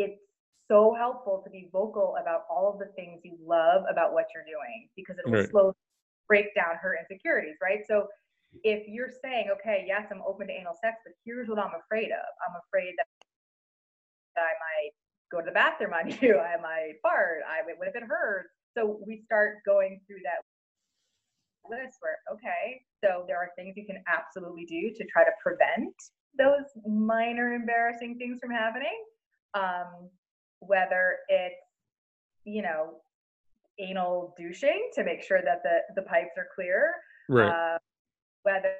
it's 0.00 0.22
so 0.70 0.96
helpful 0.96 1.42
to 1.44 1.50
be 1.50 1.68
vocal 1.70 2.16
about 2.16 2.48
all 2.48 2.72
of 2.72 2.78
the 2.78 2.88
things 2.96 3.20
you 3.24 3.36
love 3.44 3.84
about 3.90 4.16
what 4.16 4.32
you're 4.32 4.46
doing 4.48 4.88
because 4.96 5.16
it 5.20 5.28
will 5.28 5.44
right. 5.44 5.50
slowly 5.50 5.76
break 6.28 6.54
down 6.54 6.80
her 6.80 6.96
insecurities, 6.96 7.56
right? 7.60 7.84
So 7.84 8.08
if 8.64 8.88
you're 8.88 9.12
saying, 9.20 9.52
okay, 9.60 9.84
yes, 9.86 10.08
I'm 10.10 10.22
open 10.24 10.46
to 10.48 10.52
anal 10.52 10.76
sex, 10.80 10.96
but 11.04 11.12
here's 11.24 11.48
what 11.48 11.58
I'm 11.58 11.76
afraid 11.76 12.08
of. 12.08 12.28
I'm 12.48 12.56
afraid 12.68 12.94
that 12.96 13.08
I 14.40 14.54
might 14.56 14.96
go 15.30 15.40
to 15.40 15.46
the 15.46 15.52
bathroom 15.52 15.92
on 15.92 16.10
you. 16.20 16.38
I 16.38 16.60
might 16.60 16.94
fart. 17.02 17.40
I 17.46 17.64
what 17.76 17.88
if 17.88 17.96
it 17.96 18.04
hurts? 18.06 18.48
So 18.76 19.00
we 19.06 19.22
start 19.24 19.58
going 19.66 20.00
through 20.06 20.22
that 20.24 20.42
list 21.70 21.98
where 22.00 22.18
okay 22.32 22.80
so 23.04 23.24
there 23.26 23.36
are 23.36 23.50
things 23.56 23.76
you 23.76 23.86
can 23.86 24.02
absolutely 24.08 24.64
do 24.64 24.90
to 24.96 25.04
try 25.06 25.24
to 25.24 25.30
prevent 25.42 25.94
those 26.36 26.64
minor 26.86 27.54
embarrassing 27.54 28.16
things 28.18 28.38
from 28.40 28.50
happening 28.50 29.04
um, 29.54 30.08
whether 30.60 31.16
it's 31.28 31.54
you 32.44 32.62
know 32.62 32.94
anal 33.78 34.34
douching 34.38 34.90
to 34.94 35.04
make 35.04 35.22
sure 35.22 35.40
that 35.44 35.62
the 35.62 35.78
the 35.94 36.02
pipes 36.02 36.36
are 36.36 36.48
clear 36.54 36.92
right 37.28 37.48
uh, 37.48 37.78
whether 38.42 38.74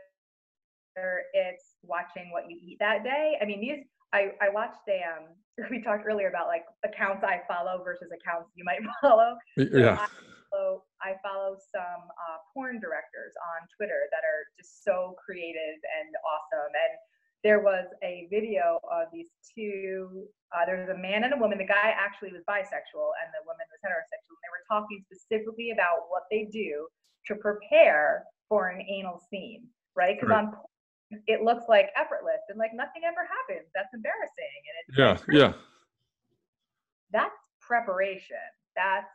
it's 1.32 1.76
watching 1.82 2.30
what 2.32 2.44
you 2.48 2.58
eat 2.60 2.76
that 2.80 3.04
day 3.04 3.38
i 3.40 3.44
mean 3.44 3.60
these 3.60 3.84
i 4.12 4.32
i 4.40 4.48
watched 4.48 4.86
a 4.88 5.00
um 5.04 5.26
we 5.70 5.82
talked 5.82 6.04
earlier 6.06 6.28
about 6.28 6.46
like 6.46 6.64
accounts 6.84 7.24
i 7.24 7.40
follow 7.48 7.82
versus 7.84 8.08
accounts 8.12 8.50
you 8.54 8.64
might 8.64 8.78
follow 9.02 9.36
yeah 9.56 10.06
so 10.06 10.08
follow 10.50 10.82
I 11.02 11.14
follow 11.22 11.56
some 11.70 12.02
uh, 12.10 12.38
porn 12.52 12.80
directors 12.80 13.34
on 13.54 13.68
Twitter 13.76 14.08
that 14.10 14.26
are 14.26 14.42
just 14.58 14.82
so 14.84 15.14
creative 15.14 15.78
and 15.78 16.10
awesome. 16.26 16.72
And 16.74 16.94
there 17.44 17.60
was 17.62 17.86
a 18.02 18.26
video 18.30 18.80
of 18.90 19.08
these 19.12 19.30
two. 19.54 20.26
Uh, 20.50 20.66
there 20.66 20.78
was 20.78 20.90
a 20.90 20.98
man 20.98 21.22
and 21.22 21.32
a 21.34 21.38
woman. 21.38 21.58
The 21.58 21.70
guy 21.70 21.94
actually 21.94 22.32
was 22.34 22.42
bisexual, 22.48 23.14
and 23.22 23.28
the 23.30 23.46
woman 23.46 23.66
was 23.70 23.78
heterosexual. 23.84 24.34
And 24.34 24.42
they 24.42 24.52
were 24.52 24.66
talking 24.66 24.98
specifically 25.06 25.70
about 25.70 26.10
what 26.10 26.26
they 26.30 26.50
do 26.50 26.88
to 27.26 27.36
prepare 27.36 28.24
for 28.48 28.68
an 28.68 28.82
anal 28.82 29.22
scene, 29.30 29.68
right? 29.94 30.16
Because 30.18 30.30
right. 30.30 30.50
on 30.50 30.54
it 31.10 31.42
looks 31.42 31.64
like 31.68 31.90
effortless 31.96 32.42
and 32.48 32.58
like 32.58 32.72
nothing 32.74 33.02
ever 33.06 33.26
happens. 33.26 33.68
That's 33.74 33.92
embarrassing. 33.94 34.60
And 34.68 34.74
it's 34.80 35.22
yeah, 35.28 35.38
yeah. 35.38 35.52
That's 37.12 37.36
preparation. 37.60 38.36
That's 38.76 39.08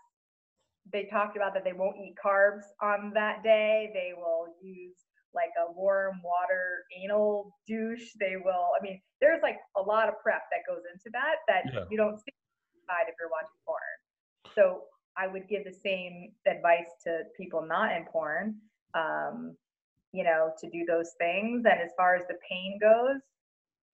they 0.92 1.06
talked 1.06 1.38
about 1.38 1.54
that 1.54 1.64
they 1.64 1.74
won't 1.74 1.98
eat 1.98 2.16
carbs 2.24 2.64
on 2.82 3.12
that 3.14 3.44
day. 3.44 3.92
They 3.94 4.12
will 4.18 4.48
use 4.62 4.96
like 5.34 5.52
a 5.58 5.72
warm 5.72 6.22
water 6.24 6.84
anal 7.02 7.56
douche. 7.68 8.12
They 8.20 8.36
will, 8.36 8.70
I 8.78 8.84
mean, 8.84 9.02
there's 9.22 9.42
like 9.42 9.58
a 9.78 9.82
lot 9.82 10.10
of 10.10 10.16
prep 10.22 10.44
that 10.52 10.62
goes 10.68 10.84
into 10.92 11.10
that 11.14 11.36
that 11.48 11.64
yeah. 11.74 11.86
you 11.90 11.98
don't 11.98 12.18
see 12.18 12.34
inside 12.76 13.10
if 13.10 13.16
you're 13.20 13.30
watching 13.30 13.58
porn. 13.66 14.54
So 14.56 14.84
I 15.18 15.28
would 15.28 15.48
give 15.48 15.64
the 15.64 15.74
same 15.74 16.34
advice 16.48 16.90
to 17.06 17.22
people 17.38 17.66
not 17.66 17.96
in 17.96 18.06
porn, 18.06 18.56
um, 18.94 19.56
you 20.14 20.24
know, 20.24 20.52
to 20.60 20.70
do 20.70 20.86
those 20.88 21.12
things. 21.20 21.66
And 21.66 21.82
as 21.82 21.92
far 21.98 22.16
as 22.16 22.24
the 22.28 22.36
pain 22.50 22.80
goes, 22.80 23.20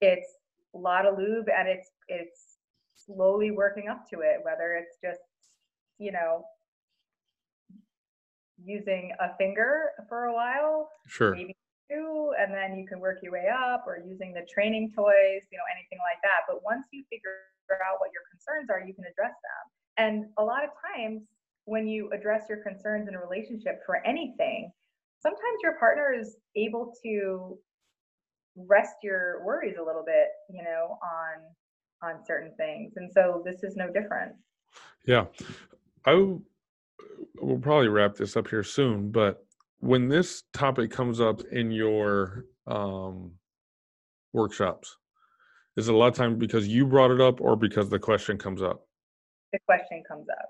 it's 0.02 0.28
a 0.76 0.78
lot 0.78 1.06
of 1.06 1.18
lube 1.18 1.48
and 1.50 1.68
it's 1.68 1.90
it's 2.08 2.58
slowly 2.96 3.52
working 3.52 3.88
up 3.90 4.08
to 4.14 4.20
it, 4.20 4.38
whether 4.44 4.74
it's 4.74 4.98
just, 5.04 5.22
you 5.98 6.12
know, 6.12 6.44
using 8.64 9.14
a 9.20 9.36
finger 9.38 9.92
for 10.08 10.26
a 10.26 10.34
while. 10.34 10.90
Sure. 11.08 11.34
Maybe 11.36 11.56
two, 11.90 12.32
and 12.38 12.54
then 12.54 12.78
you 12.78 12.86
can 12.86 13.00
work 13.00 13.18
your 13.24 13.32
way 13.32 13.48
up, 13.50 13.86
or 13.88 13.98
using 13.98 14.34
the 14.34 14.46
training 14.54 14.92
toys, 14.96 15.42
you 15.52 15.58
know, 15.58 15.66
anything 15.74 15.98
like 16.06 16.22
that. 16.22 16.46
But 16.48 16.64
once 16.64 16.86
you 16.92 17.04
figure 17.10 17.32
out 17.72 18.00
what 18.00 18.12
your 18.14 18.24
concerns 18.30 18.70
are, 18.70 18.86
you 18.86 18.94
can 18.94 19.06
address 19.06 19.34
them. 19.34 19.64
And 19.98 20.26
a 20.38 20.44
lot 20.44 20.64
of 20.64 20.70
times, 20.94 21.24
when 21.66 21.88
you 21.88 22.10
address 22.12 22.44
your 22.50 22.60
concerns 22.64 23.08
in 23.08 23.16
a 23.16 23.20
relationship 23.20 23.82
for 23.86 24.06
anything, 24.06 24.72
sometimes 25.22 25.60
your 25.64 25.78
partner 25.80 26.14
is 26.18 26.38
able 26.56 26.94
to 27.04 27.58
rest 28.56 28.96
your 29.04 29.44
worries 29.46 29.76
a 29.80 29.84
little 29.84 30.04
bit, 30.06 30.28
you 30.50 30.64
know, 30.64 30.98
on 31.04 31.42
on 32.02 32.26
certain 32.26 32.54
things. 32.58 32.94
And 32.96 33.12
so 33.12 33.44
this 33.46 33.64
is 33.64 33.76
no 33.76 33.88
different. 33.88 34.34
Yeah. 35.06 35.26
I 36.06 36.14
we'll 37.42 37.60
probably 37.60 37.90
wrap 37.90 38.16
this 38.16 38.38
up 38.38 38.48
here 38.48 38.64
soon, 38.64 39.12
but 39.12 39.46
when 39.80 40.08
this 40.08 40.44
topic 40.54 40.92
comes 40.92 41.22
up 41.22 41.42
in 41.52 41.72
your 41.72 42.46
um, 42.68 43.32
workshops, 44.34 44.98
is 45.78 45.88
it 45.88 45.94
a 45.94 45.98
lot 45.98 46.08
of 46.08 46.16
time 46.16 46.38
because 46.38 46.68
you 46.68 46.86
brought 46.86 47.12
it 47.12 47.22
up 47.22 47.40
or 47.42 47.56
because 47.56 47.90
the 47.90 48.00
question 48.00 48.38
comes 48.38 48.62
up? 48.62 48.86
The 49.54 49.60
question 49.66 50.04
comes 50.08 50.28
up. 50.30 50.50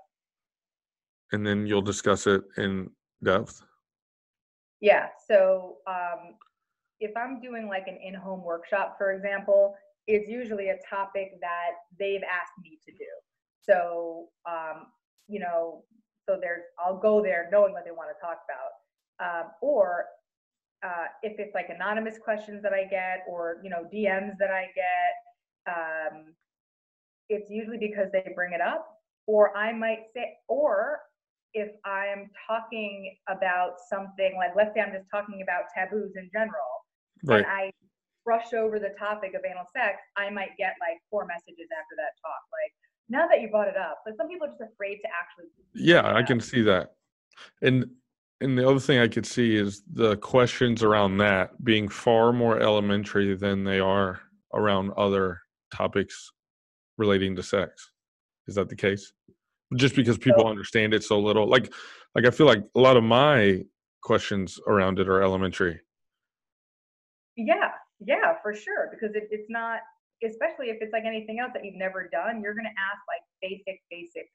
And 1.32 1.46
then 1.46 1.66
you'll 1.66 1.82
discuss 1.82 2.26
it 2.26 2.42
in 2.56 2.90
depth? 3.22 3.62
Yeah. 4.80 5.08
So 5.28 5.76
um, 5.86 6.34
if 7.00 7.16
I'm 7.16 7.40
doing 7.40 7.68
like 7.68 7.86
an 7.86 7.98
in 8.02 8.14
home 8.14 8.42
workshop, 8.42 8.96
for 8.98 9.12
example, 9.12 9.74
it's 10.06 10.28
usually 10.28 10.68
a 10.70 10.78
topic 10.88 11.32
that 11.40 11.70
they've 11.98 12.22
asked 12.22 12.52
me 12.62 12.78
to 12.86 12.92
do. 12.92 13.04
So, 13.62 14.28
um, 14.48 14.86
you 15.28 15.40
know, 15.40 15.84
so 16.26 16.38
there's 16.40 16.62
I'll 16.78 16.98
go 16.98 17.22
there 17.22 17.48
knowing 17.52 17.72
what 17.72 17.84
they 17.84 17.90
want 17.90 18.10
to 18.14 18.20
talk 18.20 18.38
about. 18.44 18.70
Um, 19.22 19.50
or 19.60 20.06
uh, 20.82 21.06
if 21.22 21.38
it's 21.38 21.54
like 21.54 21.68
anonymous 21.68 22.18
questions 22.18 22.62
that 22.62 22.72
I 22.72 22.84
get 22.84 23.24
or 23.28 23.58
you 23.62 23.70
know 23.70 23.84
DMs 23.92 24.36
that 24.38 24.50
I 24.50 24.66
get, 24.74 25.74
um, 25.74 26.34
it's 27.28 27.50
usually 27.50 27.78
because 27.78 28.08
they 28.12 28.32
bring 28.34 28.52
it 28.52 28.60
up. 28.60 28.86
Or 29.26 29.56
I 29.56 29.72
might 29.72 30.04
say, 30.14 30.38
or 30.48 31.00
if 31.54 31.70
I'm 31.84 32.30
talking 32.46 33.16
about 33.28 33.74
something 33.88 34.34
like 34.36 34.52
let's 34.56 34.74
say 34.74 34.80
I'm 34.80 34.92
just 34.92 35.10
talking 35.10 35.42
about 35.42 35.64
taboos 35.74 36.12
in 36.16 36.30
general, 36.32 36.86
right. 37.24 37.38
and 37.38 37.46
I 37.46 37.72
brush 38.24 38.52
over 38.52 38.78
the 38.78 38.94
topic 38.98 39.34
of 39.34 39.42
anal 39.44 39.64
sex, 39.74 39.98
I 40.16 40.30
might 40.30 40.56
get 40.58 40.74
like 40.80 41.00
four 41.10 41.26
messages 41.26 41.68
after 41.72 41.96
that 41.96 42.14
talk, 42.22 42.42
like 42.52 42.72
now 43.08 43.26
that 43.26 43.40
you 43.40 43.48
brought 43.48 43.68
it 43.68 43.76
up, 43.76 44.02
but 44.04 44.16
some 44.16 44.28
people 44.28 44.46
are 44.46 44.50
just 44.50 44.62
afraid 44.62 44.96
to 44.96 45.08
actually. 45.08 45.50
Yeah, 45.74 46.14
I 46.14 46.22
can 46.22 46.40
see 46.40 46.62
that. 46.62 46.92
And 47.62 47.86
and 48.40 48.56
the 48.56 48.66
other 48.66 48.80
thing 48.80 48.98
I 48.98 49.08
could 49.08 49.26
see 49.26 49.54
is 49.54 49.82
the 49.92 50.16
questions 50.16 50.82
around 50.82 51.18
that 51.18 51.62
being 51.62 51.88
far 51.88 52.32
more 52.32 52.58
elementary 52.58 53.34
than 53.36 53.64
they 53.64 53.80
are 53.80 54.20
around 54.54 54.92
other 54.96 55.40
topics 55.74 56.32
relating 56.96 57.36
to 57.36 57.42
sex. 57.42 57.90
Is 58.46 58.54
that 58.54 58.68
the 58.68 58.76
case? 58.76 59.12
Just 59.76 59.94
because 59.94 60.18
people 60.18 60.42
so, 60.42 60.48
understand 60.48 60.94
it 60.94 61.04
so 61.04 61.20
little. 61.20 61.48
Like 61.48 61.72
like 62.14 62.26
I 62.26 62.30
feel 62.30 62.46
like 62.46 62.64
a 62.74 62.80
lot 62.80 62.96
of 62.96 63.04
my 63.04 63.64
questions 64.02 64.58
around 64.66 64.98
it 64.98 65.08
are 65.08 65.22
elementary. 65.22 65.80
Yeah, 67.36 67.70
yeah, 68.00 68.34
for 68.42 68.54
sure. 68.54 68.90
Because 68.90 69.14
it, 69.14 69.28
it's 69.30 69.48
not 69.48 69.80
especially 70.20 70.68
if 70.68 70.78
it's 70.80 70.92
like 70.92 71.08
anything 71.08 71.40
else 71.40 71.52
that 71.56 71.64
you've 71.64 71.80
never 71.80 72.08
done, 72.12 72.44
you're 72.44 72.52
going 72.52 72.68
to 72.68 72.76
ask 72.76 73.00
like 73.08 73.24
basic, 73.40 73.80
basic 73.88 74.28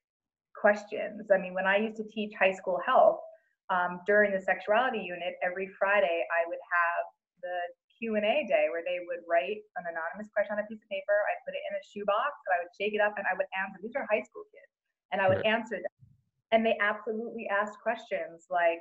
questions. 0.58 1.30
I 1.30 1.38
mean, 1.38 1.54
when 1.54 1.70
I 1.70 1.78
used 1.78 1.98
to 2.02 2.08
teach 2.10 2.34
high 2.34 2.54
school 2.54 2.82
health 2.82 3.22
um, 3.70 4.02
during 4.10 4.34
the 4.34 4.42
sexuality 4.42 5.06
unit, 5.06 5.38
every 5.46 5.70
Friday 5.78 6.26
I 6.34 6.42
would 6.50 6.62
have 6.62 7.04
the 7.46 7.58
Q 7.96 8.18
and 8.18 8.26
A 8.26 8.44
day 8.50 8.68
where 8.74 8.82
they 8.82 9.06
would 9.06 9.22
write 9.30 9.62
an 9.78 9.86
anonymous 9.86 10.28
question 10.34 10.58
on 10.58 10.66
a 10.66 10.68
piece 10.68 10.82
of 10.82 10.90
paper. 10.90 11.16
I 11.30 11.38
put 11.46 11.54
it 11.54 11.64
in 11.70 11.74
a 11.78 11.84
shoebox 11.86 12.34
and 12.50 12.52
I 12.58 12.60
would 12.66 12.74
shake 12.74 12.98
it 12.98 13.02
up 13.04 13.16
and 13.16 13.26
I 13.30 13.38
would 13.38 13.48
answer. 13.56 13.78
These 13.80 13.96
are 13.96 14.10
high 14.10 14.26
school 14.26 14.44
kids, 14.50 14.74
and 15.12 15.22
I 15.22 15.28
would 15.28 15.38
Right. 15.38 15.46
answer 15.46 15.76
them. 15.76 16.08
And 16.52 16.66
they 16.66 16.78
absolutely 16.80 17.48
asked 17.48 17.80
questions 17.82 18.48
like, 18.50 18.80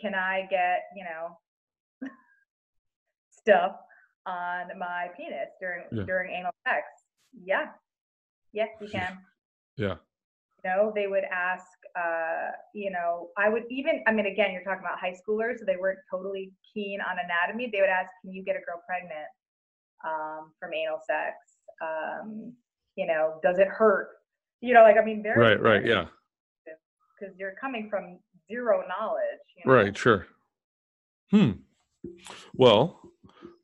"Can 0.00 0.14
I 0.14 0.46
get 0.50 0.84
you 0.96 1.04
know 1.04 1.38
stuff 3.30 3.76
on 4.26 4.78
my 4.78 5.08
penis 5.16 5.50
during 5.60 5.84
Yeah. 5.92 6.04
during 6.04 6.32
anal 6.32 6.52
sex?" 6.66 6.86
Yeah, 7.32 7.72
yes, 8.52 8.68
you 8.80 8.88
can 8.88 9.18
Yeah. 9.76 9.96
you 10.62 10.70
know 10.70 10.92
they 10.94 11.06
would 11.08 11.24
ask 11.24 11.66
uh 11.96 12.50
you 12.72 12.90
know 12.90 13.30
i 13.36 13.48
would 13.48 13.64
even 13.70 14.02
i 14.06 14.12
mean 14.12 14.26
again 14.26 14.52
you're 14.52 14.62
talking 14.62 14.84
about 14.84 14.98
high 14.98 15.12
schoolers 15.12 15.58
so 15.58 15.64
they 15.64 15.76
weren't 15.76 15.98
totally 16.10 16.52
keen 16.72 17.00
on 17.00 17.16
anatomy 17.22 17.68
they 17.72 17.80
would 17.80 17.90
ask 17.90 18.10
can 18.22 18.32
you 18.32 18.42
get 18.42 18.56
a 18.56 18.60
girl 18.60 18.80
pregnant 18.86 19.28
um 20.04 20.52
from 20.58 20.72
anal 20.72 20.98
sex 21.06 21.34
um 21.82 22.52
you 22.96 23.06
know 23.06 23.38
does 23.42 23.58
it 23.58 23.68
hurt 23.68 24.08
you 24.64 24.72
know 24.72 24.82
like 24.82 24.96
i 24.96 25.04
mean 25.04 25.22
very 25.22 25.38
Right. 25.38 25.60
Right. 25.60 25.84
Yeah. 25.84 26.06
because 26.64 27.34
you're 27.38 27.54
coming 27.60 27.88
from 27.90 28.18
zero 28.50 28.82
knowledge 28.88 29.44
you 29.56 29.70
know? 29.70 29.76
Right. 29.76 29.96
Sure. 29.96 30.26
Hmm. 31.30 31.52
Well, 32.54 33.00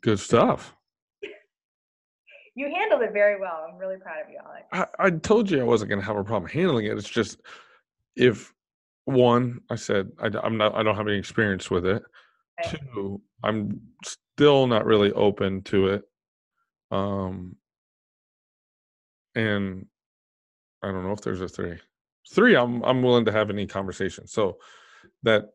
good 0.02 0.18
stuff. 0.18 0.74
you 2.54 2.72
handled 2.74 3.02
it 3.02 3.12
very 3.12 3.40
well 3.40 3.66
i'm 3.68 3.78
really 3.78 3.96
proud 3.96 4.20
of 4.22 4.30
you 4.30 4.38
alex 4.44 4.66
I, 4.72 5.06
I 5.06 5.10
told 5.10 5.50
you 5.50 5.60
I 5.60 5.64
wasn't 5.64 5.88
going 5.88 6.00
to 6.00 6.06
have 6.06 6.16
a 6.16 6.24
problem 6.24 6.50
handling 6.50 6.86
it. 6.86 6.98
It's 6.98 7.08
just 7.08 7.40
if 8.16 8.52
one, 9.04 9.60
I 9.70 9.76
said 9.76 10.10
I, 10.18 10.30
am 10.44 10.56
not, 10.56 10.74
I 10.74 10.82
don't 10.82 10.96
have 10.96 11.08
any 11.08 11.18
experience 11.18 11.70
with 11.70 11.86
it. 11.86 12.02
Right. 12.64 12.76
Two, 12.94 13.20
I'm 13.42 13.80
still 14.04 14.66
not 14.66 14.84
really 14.84 15.12
open 15.12 15.62
to 15.64 15.88
it. 15.88 16.02
Um, 16.90 17.56
and 19.34 19.86
I 20.82 20.88
don't 20.88 21.04
know 21.04 21.12
if 21.12 21.20
there's 21.20 21.40
a 21.40 21.48
three. 21.48 21.78
Three, 22.32 22.56
I'm 22.56 22.82
I'm 22.82 23.02
willing 23.02 23.24
to 23.26 23.32
have 23.32 23.50
any 23.50 23.66
conversation. 23.66 24.26
So 24.26 24.58
that 25.22 25.46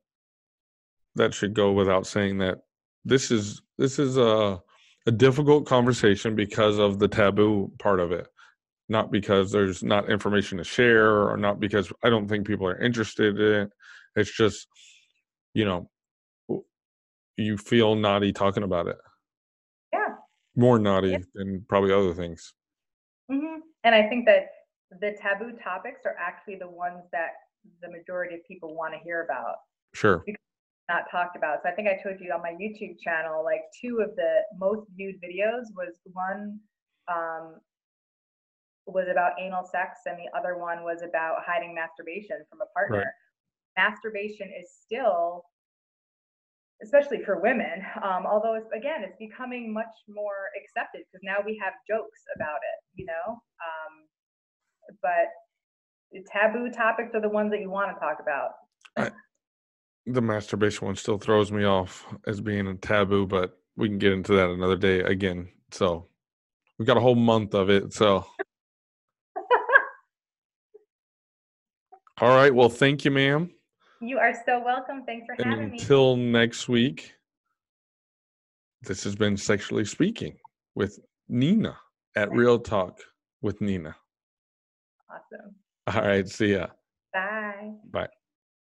that 1.16 1.34
should 1.34 1.54
go 1.54 1.72
without 1.72 2.06
saying 2.06 2.40
that 2.40 2.60
this 3.06 3.32
is 3.32 3.62
this 3.78 4.00
is 4.00 4.18
a 4.18 4.60
a 5.08 5.12
difficult 5.12 5.66
conversation 5.68 6.36
because 6.36 6.80
of 6.80 6.98
the 7.00 7.08
taboo 7.08 7.72
part 7.78 8.00
of 8.00 8.12
it 8.12 8.28
not 8.90 9.12
because 9.12 9.52
there's 9.52 9.84
not 9.84 10.10
information 10.10 10.58
to 10.60 10.64
share 10.64 11.28
or 11.28 11.38
not 11.38 11.60
because 11.60 11.92
I 12.04 12.10
don't 12.10 12.28
think 12.28 12.46
people 12.46 12.68
are 12.68 12.80
interested 12.80 13.40
in 13.40 13.62
it. 13.62 13.72
It's 14.16 14.36
just, 14.36 14.68
you 15.54 15.66
know, 15.66 15.90
you 17.36 17.58
feel 17.58 17.96
naughty 17.96 18.32
talking 18.32 18.64
about 18.64 18.88
it. 18.88 18.98
yeah 19.92 20.16
More 20.56 20.80
naughty 20.80 21.12
Yeah. 21.12 21.18
than 21.34 21.66
probably 21.68 21.94
other 21.94 22.14
things. 22.14 22.54
hmm 23.30 23.60
And 23.84 23.96
I 23.96 24.08
think 24.08 24.26
that 24.28 24.50
the 24.92 25.16
taboo 25.22 25.54
topics 25.64 26.02
are 26.06 26.16
actually 26.20 26.56
the 26.56 26.70
ones 26.70 27.04
that 27.12 27.32
the 27.82 27.90
majority 27.90 28.36
of 28.36 28.42
people 28.48 28.76
want 28.76 28.94
to 28.94 29.00
hear 29.00 29.24
about, 29.24 29.56
Sure. 29.94 30.24
not 30.90 31.10
talked 31.10 31.36
about. 31.36 31.64
So 31.64 31.70
I 31.70 31.72
think 31.72 31.88
I 31.88 32.02
told 32.02 32.20
you 32.20 32.32
on 32.32 32.42
my 32.42 32.52
YouTube 32.52 33.00
channel, 33.00 33.44
like 33.44 33.62
two 33.82 34.00
of 34.02 34.16
the 34.16 34.42
most 34.58 34.88
viewed 34.96 35.16
videos 35.22 35.66
was 35.76 36.00
one 36.14 36.60
um, 37.08 37.56
was 38.86 39.08
about 39.10 39.34
anal 39.40 39.66
sex, 39.66 40.02
and 40.06 40.18
the 40.18 40.38
other 40.38 40.58
one 40.58 40.84
was 40.84 41.02
about 41.02 41.38
hiding 41.46 41.74
masturbation 41.74 42.38
from 42.50 42.62
a 42.62 42.70
partner. 42.74 43.12
Masturbation 43.78 44.50
is 44.50 44.72
still 44.86 45.44
especially 46.84 47.24
for 47.24 47.40
women 47.40 47.82
um, 48.04 48.26
although 48.28 48.56
it's 48.56 48.70
again 48.76 49.04
it's 49.04 49.16
becoming 49.18 49.72
much 49.72 49.96
more 50.10 50.52
accepted 50.60 51.02
because 51.08 51.24
now 51.24 51.38
we 51.46 51.58
have 51.62 51.74
jokes 51.88 52.20
about 52.36 52.60
it 52.60 52.80
you 52.96 53.06
know 53.06 53.32
um, 53.32 54.05
but 55.02 55.28
the 56.12 56.24
taboo 56.32 56.70
topics 56.70 57.12
are 57.14 57.22
the 57.22 57.30
ones 57.30 57.52
that 57.52 57.60
you 57.60 57.70
want 57.70 57.94
to 57.96 58.00
talk 58.00 58.18
about 58.22 58.52
The 60.06 60.22
masturbation 60.22 60.86
one 60.86 60.96
still 60.96 61.18
throws 61.18 61.52
me 61.52 61.64
off 61.64 62.06
as 62.28 62.40
being 62.40 62.68
a 62.68 62.76
taboo, 62.76 63.26
but 63.26 63.58
we 63.76 63.90
can 63.90 63.98
get 63.98 64.14
into 64.14 64.34
that 64.34 64.50
another 64.50 64.78
day 64.78 65.00
again. 65.00 65.50
So 65.72 66.08
we've 66.78 66.88
got 66.88 66.98
a 66.98 67.02
whole 67.02 67.16
month 67.16 67.56
of 67.56 67.70
it. 67.70 67.92
So, 67.94 68.26
all 72.22 72.30
right. 72.30 72.54
Well, 72.54 72.70
thank 72.70 73.04
you, 73.04 73.12
ma'am. 73.12 73.50
you 74.00 74.20
are 74.20 74.34
so 74.46 74.64
welcome 74.64 75.04
thanks 75.06 75.26
for 75.26 75.44
having 75.44 75.72
me 75.72 75.78
until 75.80 76.16
next 76.16 76.70
week, 76.70 77.14
this 78.84 79.04
has 79.04 79.16
been 79.16 79.36
Sexually 79.36 79.86
Speaking 79.86 80.38
with 80.76 81.00
Nina 81.28 81.76
at 82.16 82.32
Real 82.32 82.60
Talk 82.60 83.00
with 83.42 83.60
Nina. 83.60 83.96
Awesome 85.10 85.56
All 85.88 86.02
right. 86.02 86.28
See 86.28 86.54
ya. 86.54 86.68
bye 87.14 87.72
Bye. 87.92 88.16